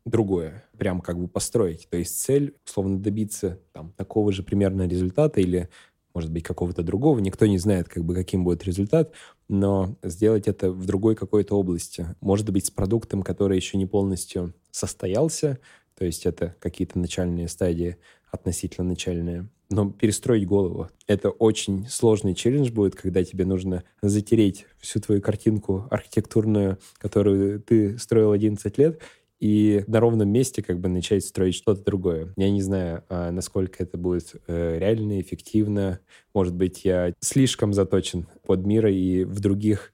другое, 0.05 0.65
прям 0.77 1.01
как 1.01 1.19
бы 1.19 1.29
построить. 1.29 1.89
То 1.89 1.97
есть 1.97 2.21
цель, 2.21 2.55
условно, 2.67 2.99
добиться 2.99 3.61
там 3.73 3.93
такого 3.97 4.33
же 4.33 4.43
примерно 4.43 4.87
результата 4.87 5.41
или 5.41 5.69
может 6.15 6.31
быть, 6.31 6.43
какого-то 6.43 6.83
другого. 6.83 7.19
Никто 7.21 7.47
не 7.47 7.59
знает, 7.59 7.89
как 7.89 8.05
бы, 8.05 8.15
каким 8.15 8.45
будет 8.45 8.65
результат, 8.65 9.13
но 9.53 9.97
сделать 10.03 10.49
это 10.49 10.73
в 10.73 10.87
другой 10.87 11.15
какой-то 11.15 11.59
области. 11.59 12.07
Может 12.21 12.51
быть, 12.51 12.67
с 12.67 12.71
продуктом, 12.71 13.23
который 13.23 13.57
еще 13.57 13.77
не 13.77 13.87
полностью 13.87 14.55
состоялся, 14.71 15.59
то 15.97 16.05
есть 16.05 16.27
это 16.27 16.57
какие-то 16.59 16.99
начальные 16.99 17.49
стадии, 17.49 17.99
относительно 18.31 18.89
начальные. 18.89 19.49
Но 19.69 19.91
перестроить 19.91 20.47
голову— 20.47 20.89
это 21.07 21.31
очень 21.31 21.87
сложный 21.89 22.35
челлендж 22.35 22.71
будет, 22.71 22.95
когда 22.95 23.23
тебе 23.25 23.45
нужно 23.45 23.85
затереть 24.01 24.67
всю 24.79 25.01
твою 25.01 25.21
картинку 25.21 25.87
архитектурную, 25.91 26.79
которую 26.99 27.61
ты 27.61 27.99
строил 27.99 28.33
11 28.33 28.79
лет, 28.79 29.01
и 29.43 29.83
на 29.89 29.99
ровном 29.99 30.29
месте 30.29 30.63
как 30.63 30.79
бы 30.79 30.89
начать 30.89 31.25
строить 31.25 31.57
что-то 31.57 31.83
другое. 31.83 32.33
Я 32.37 32.49
не 32.49 32.63
знаю, 32.63 33.03
а, 33.09 33.33
насколько 33.33 33.83
это 33.83 33.99
будет 33.99 34.37
э, 34.47 34.79
реально, 34.79 35.21
эффективно. 35.21 35.99
Может 36.33 36.55
быть, 36.55 36.85
я 36.85 37.13
слишком 37.19 37.73
заточен 37.73 38.29
под 38.47 38.65
мира 38.65 38.89
и 38.89 39.25
в 39.25 39.41
других 39.41 39.93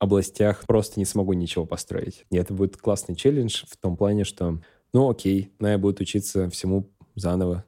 областях 0.00 0.64
просто 0.66 0.98
не 0.98 1.06
смогу 1.06 1.32
ничего 1.34 1.64
построить. 1.64 2.24
И 2.32 2.36
это 2.38 2.52
будет 2.52 2.76
классный 2.76 3.14
челлендж 3.14 3.62
в 3.70 3.76
том 3.76 3.96
плане, 3.96 4.24
что, 4.24 4.60
ну 4.92 5.08
окей, 5.08 5.52
надо 5.60 5.78
будет 5.78 6.00
учиться 6.00 6.50
всему 6.50 6.90
заново, 7.14 7.64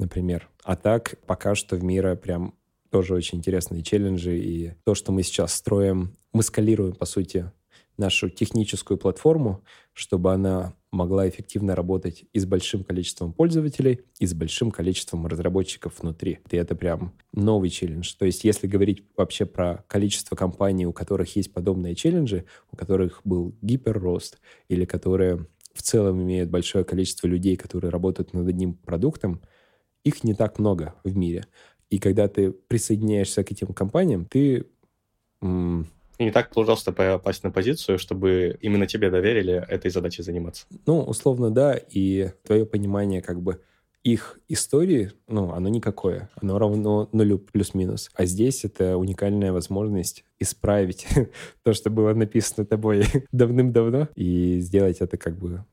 например. 0.00 0.50
А 0.64 0.74
так, 0.74 1.14
пока 1.28 1.54
что 1.54 1.76
в 1.76 1.84
мире 1.84 2.16
прям 2.16 2.54
тоже 2.90 3.14
очень 3.14 3.38
интересные 3.38 3.84
челленджи, 3.84 4.36
и 4.36 4.72
то, 4.82 4.96
что 4.96 5.12
мы 5.12 5.22
сейчас 5.22 5.54
строим, 5.54 6.16
мы 6.32 6.42
скалируем, 6.42 6.96
по 6.96 7.06
сути, 7.06 7.52
нашу 7.96 8.28
техническую 8.28 8.98
платформу, 8.98 9.62
чтобы 9.92 10.32
она 10.32 10.74
могла 10.90 11.28
эффективно 11.28 11.74
работать 11.74 12.24
и 12.32 12.38
с 12.38 12.46
большим 12.46 12.84
количеством 12.84 13.32
пользователей, 13.32 14.00
и 14.18 14.26
с 14.26 14.34
большим 14.34 14.70
количеством 14.70 15.26
разработчиков 15.26 16.00
внутри. 16.00 16.38
И 16.50 16.56
это 16.56 16.74
прям 16.74 17.12
новый 17.32 17.70
челлендж. 17.70 18.14
То 18.18 18.24
есть 18.24 18.44
если 18.44 18.66
говорить 18.66 19.04
вообще 19.16 19.44
про 19.44 19.84
количество 19.88 20.36
компаний, 20.36 20.86
у 20.86 20.92
которых 20.92 21.34
есть 21.36 21.52
подобные 21.52 21.94
челленджи, 21.94 22.46
у 22.70 22.76
которых 22.76 23.20
был 23.24 23.54
гиперрост, 23.60 24.40
или 24.68 24.84
которые 24.84 25.46
в 25.72 25.82
целом 25.82 26.22
имеют 26.22 26.50
большое 26.50 26.84
количество 26.84 27.26
людей, 27.26 27.56
которые 27.56 27.90
работают 27.90 28.32
над 28.32 28.46
одним 28.48 28.74
продуктом, 28.74 29.42
их 30.04 30.22
не 30.22 30.34
так 30.34 30.58
много 30.58 30.94
в 31.02 31.16
мире. 31.16 31.46
И 31.90 31.98
когда 31.98 32.28
ты 32.28 32.52
присоединяешься 32.52 33.42
к 33.42 33.50
этим 33.50 33.68
компаниям, 33.68 34.26
ты 34.26 34.66
и 36.18 36.24
не 36.24 36.30
так 36.30 36.50
просто 36.50 36.92
попасть 36.92 37.44
на 37.44 37.50
позицию, 37.50 37.98
чтобы 37.98 38.58
именно 38.60 38.86
тебе 38.86 39.10
доверили 39.10 39.64
этой 39.68 39.90
задачей 39.90 40.22
заниматься. 40.22 40.66
Ну, 40.86 41.00
условно, 41.00 41.50
да, 41.50 41.74
и 41.74 42.30
твое 42.44 42.66
понимание 42.66 43.20
как 43.20 43.40
бы 43.40 43.60
их 44.04 44.38
истории, 44.48 45.12
ну, 45.26 45.52
оно 45.52 45.70
никакое. 45.70 46.30
Оно 46.40 46.58
равно 46.58 47.08
нулю 47.12 47.38
плюс-минус. 47.38 48.10
А 48.14 48.26
здесь 48.26 48.64
это 48.64 48.98
уникальная 48.98 49.50
возможность 49.50 50.24
исправить 50.38 51.06
то, 51.64 51.72
что 51.72 51.90
было 51.90 52.12
написано 52.12 52.66
тобой 52.66 53.04
давным-давно, 53.32 54.08
и 54.14 54.60
сделать 54.60 54.98
это 55.00 55.16
как 55.16 55.38
бы 55.38 55.64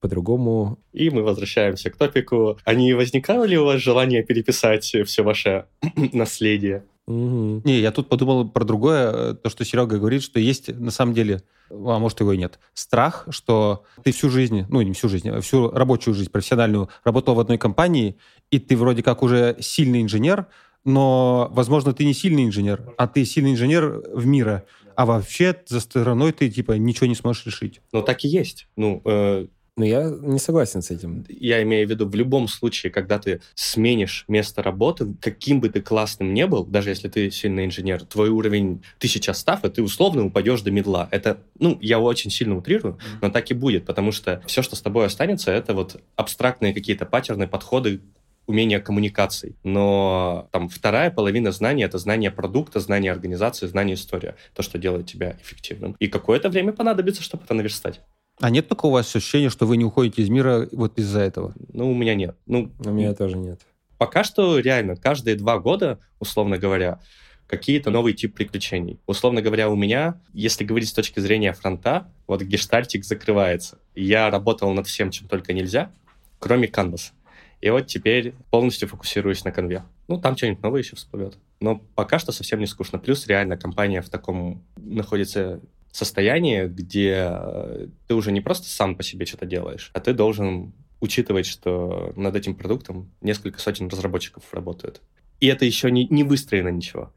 по-другому. 0.00 0.78
И 0.92 1.10
мы 1.10 1.22
возвращаемся 1.22 1.90
к 1.90 1.96
топику. 1.96 2.58
А 2.64 2.74
не 2.74 2.94
возникало 2.94 3.44
ли 3.44 3.56
у 3.58 3.64
вас 3.64 3.80
желание 3.80 4.22
переписать 4.22 4.84
все 4.84 5.22
ваше 5.22 5.66
наследие? 6.12 6.84
Угу. 7.06 7.62
Не, 7.64 7.80
я 7.80 7.90
тут 7.92 8.08
подумал 8.08 8.48
про 8.48 8.64
другое, 8.64 9.12
э, 9.12 9.34
то, 9.34 9.50
что 9.50 9.64
Серега 9.64 9.98
говорит, 9.98 10.22
что 10.22 10.40
есть 10.40 10.68
на 10.68 10.90
самом 10.90 11.12
деле, 11.12 11.42
а 11.70 11.98
может 11.98 12.20
его 12.20 12.32
и 12.32 12.38
нет, 12.38 12.58
страх, 12.72 13.26
что 13.28 13.84
ты 14.02 14.12
всю 14.12 14.30
жизнь, 14.30 14.64
ну 14.70 14.80
не 14.80 14.92
всю 14.94 15.08
жизнь, 15.08 15.28
а 15.28 15.40
всю 15.42 15.70
рабочую 15.70 16.14
жизнь 16.14 16.30
профессиональную 16.30 16.88
работал 17.04 17.34
в 17.34 17.40
одной 17.40 17.58
компании, 17.58 18.16
и 18.50 18.58
ты 18.58 18.76
вроде 18.76 19.02
как 19.02 19.22
уже 19.22 19.56
сильный 19.60 20.00
инженер, 20.00 20.46
но, 20.84 21.48
возможно, 21.52 21.92
ты 21.92 22.04
не 22.04 22.14
сильный 22.14 22.44
инженер, 22.44 22.94
а 22.96 23.06
ты 23.06 23.24
сильный 23.24 23.52
инженер 23.52 24.02
в 24.12 24.26
мире, 24.26 24.64
а 24.96 25.04
вообще 25.04 25.54
за 25.66 25.80
стороной 25.80 26.32
ты 26.32 26.48
типа 26.48 26.72
ничего 26.72 27.06
не 27.06 27.14
сможешь 27.14 27.44
решить. 27.46 27.80
Ну 27.92 28.02
так 28.02 28.24
и 28.24 28.28
есть. 28.28 28.68
Ну, 28.76 29.02
э, 29.04 29.46
но 29.76 29.84
я 29.84 30.04
не 30.04 30.38
согласен 30.38 30.82
с 30.82 30.90
этим. 30.90 31.24
Я 31.28 31.62
имею 31.62 31.86
в 31.86 31.90
виду, 31.90 32.08
в 32.08 32.14
любом 32.14 32.46
случае, 32.46 32.92
когда 32.92 33.18
ты 33.18 33.40
сменишь 33.54 34.24
место 34.28 34.62
работы, 34.62 35.14
каким 35.20 35.60
бы 35.60 35.68
ты 35.68 35.82
классным 35.82 36.32
не 36.32 36.46
был, 36.46 36.64
даже 36.64 36.90
если 36.90 37.08
ты 37.08 37.30
сильный 37.30 37.64
инженер, 37.64 38.04
твой 38.04 38.28
уровень 38.28 38.82
тысяча 38.98 39.32
стафа, 39.32 39.68
ты 39.68 39.82
условно 39.82 40.24
упадешь 40.26 40.62
до 40.62 40.70
медла. 40.70 41.08
Это, 41.10 41.38
ну, 41.58 41.76
я 41.80 41.98
очень 41.98 42.30
сильно 42.30 42.56
утрирую, 42.56 42.98
но 43.20 43.30
так 43.30 43.50
и 43.50 43.54
будет, 43.54 43.84
потому 43.84 44.12
что 44.12 44.42
все, 44.46 44.62
что 44.62 44.76
с 44.76 44.82
тобой 44.82 45.06
останется, 45.06 45.50
это 45.50 45.74
вот 45.74 46.00
абстрактные 46.14 46.72
какие-то 46.72 47.04
паттерны, 47.04 47.48
подходы 47.48 48.00
умение 48.46 48.78
коммуникаций. 48.78 49.56
Но 49.64 50.48
там 50.52 50.68
вторая 50.68 51.10
половина 51.10 51.50
знаний— 51.50 51.82
это 51.84 51.98
знание 51.98 52.30
продукта, 52.30 52.78
знание 52.78 53.10
организации, 53.10 53.66
знание 53.66 53.94
истории. 53.94 54.34
То, 54.54 54.62
что 54.62 54.78
делает 54.78 55.06
тебя 55.06 55.38
эффективным. 55.42 55.96
И 55.98 56.08
какое-то 56.08 56.48
время 56.48 56.72
понадобится, 56.72 57.22
чтобы 57.22 57.44
это 57.44 57.54
наверстать. 57.54 58.00
А 58.40 58.50
нет 58.50 58.68
такого 58.68 59.00
ощущения, 59.00 59.48
что 59.48 59.66
вы 59.66 59.76
не 59.76 59.84
уходите 59.84 60.22
из 60.22 60.28
мира 60.28 60.68
вот 60.72 60.98
из-за 60.98 61.20
этого? 61.20 61.54
Ну, 61.72 61.90
у 61.90 61.94
меня 61.94 62.14
нет. 62.14 62.36
Ну, 62.46 62.72
у 62.84 62.90
меня 62.90 63.14
тоже 63.14 63.36
нет. 63.36 63.60
Пока 63.96 64.24
что 64.24 64.58
реально 64.58 64.96
каждые 64.96 65.36
два 65.36 65.58
года, 65.58 66.00
условно 66.18 66.58
говоря, 66.58 67.00
какие-то 67.46 67.90
новый 67.90 68.12
тип 68.14 68.34
приключений. 68.34 68.98
Условно 69.06 69.40
говоря, 69.40 69.68
у 69.70 69.76
меня, 69.76 70.20
если 70.32 70.64
говорить 70.64 70.88
с 70.88 70.92
точки 70.92 71.20
зрения 71.20 71.52
фронта, 71.52 72.08
вот 72.26 72.42
гештальтик 72.42 73.04
закрывается. 73.04 73.78
Я 73.94 74.30
работал 74.30 74.72
над 74.72 74.86
всем, 74.86 75.10
чем 75.10 75.28
только 75.28 75.52
нельзя, 75.52 75.92
кроме 76.38 76.68
Canvas. 76.68 77.12
И 77.60 77.70
вот 77.70 77.86
теперь 77.86 78.34
полностью 78.50 78.88
фокусируюсь 78.88 79.44
на 79.44 79.52
конве. 79.52 79.84
Ну, 80.08 80.20
там 80.20 80.36
что-нибудь 80.36 80.62
новое 80.62 80.80
еще 80.80 80.96
всплывет. 80.96 81.38
Но 81.60 81.80
пока 81.94 82.18
что 82.18 82.32
совсем 82.32 82.60
не 82.60 82.66
скучно. 82.66 82.98
Плюс 82.98 83.26
реально 83.26 83.56
компания 83.56 84.02
в 84.02 84.10
таком 84.10 84.62
находится 84.76 85.60
состояние, 85.94 86.66
где 86.66 87.28
э, 87.30 87.86
ты 88.08 88.14
уже 88.14 88.32
не 88.32 88.40
просто 88.40 88.68
сам 88.68 88.96
по 88.96 89.04
себе 89.04 89.26
что-то 89.26 89.46
делаешь, 89.46 89.90
а 89.94 90.00
ты 90.00 90.12
должен 90.12 90.72
учитывать, 91.00 91.46
что 91.46 92.12
над 92.16 92.34
этим 92.34 92.56
продуктом 92.56 93.10
несколько 93.20 93.60
сотен 93.60 93.88
разработчиков 93.88 94.42
работают. 94.52 95.00
И 95.38 95.46
это 95.46 95.64
еще 95.64 95.92
не, 95.92 96.06
не 96.08 96.24
выстроено 96.24 96.68
ничего. 96.68 97.12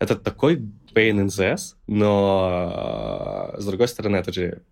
Это 0.00 0.16
такой 0.16 0.56
pain 0.92 1.20
in 1.20 1.26
the 1.26 1.54
ass, 1.54 1.76
но 1.86 3.52
э, 3.54 3.60
с 3.60 3.66
другой 3.66 3.86
стороны, 3.86 4.16
это 4.16 4.32
же 4.32 4.62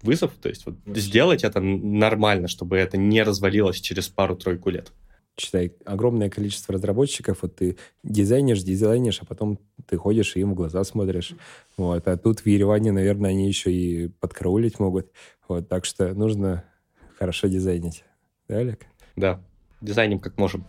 вызов, 0.00 0.32
то 0.40 0.48
есть 0.48 0.64
вот 0.64 0.76
сделать 0.96 1.44
это 1.44 1.60
нормально, 1.60 2.48
чтобы 2.48 2.78
это 2.78 2.96
не 2.96 3.22
развалилось 3.22 3.82
через 3.82 4.08
пару-тройку 4.08 4.70
лет 4.70 4.92
читай, 5.40 5.74
огромное 5.84 6.30
количество 6.30 6.74
разработчиков, 6.74 7.38
вот 7.42 7.56
ты 7.56 7.76
дизайнишь, 8.02 8.62
дизайнишь, 8.62 9.20
а 9.22 9.24
потом 9.24 9.58
ты 9.86 9.96
ходишь 9.96 10.36
и 10.36 10.40
им 10.40 10.52
в 10.52 10.54
глаза 10.54 10.84
смотришь. 10.84 11.34
Вот. 11.76 12.06
А 12.06 12.16
тут 12.16 12.40
в 12.40 12.46
Ереване, 12.46 12.92
наверное, 12.92 13.30
они 13.30 13.48
еще 13.48 13.72
и 13.72 14.08
подкараулить 14.08 14.78
могут. 14.78 15.10
Вот. 15.48 15.68
Так 15.68 15.84
что 15.84 16.14
нужно 16.14 16.64
хорошо 17.18 17.48
дизайнить. 17.48 18.04
Да, 18.48 18.58
Олег? 18.58 18.86
Да, 19.16 19.40
дизайним 19.80 20.20
как 20.20 20.38
можем. 20.38 20.66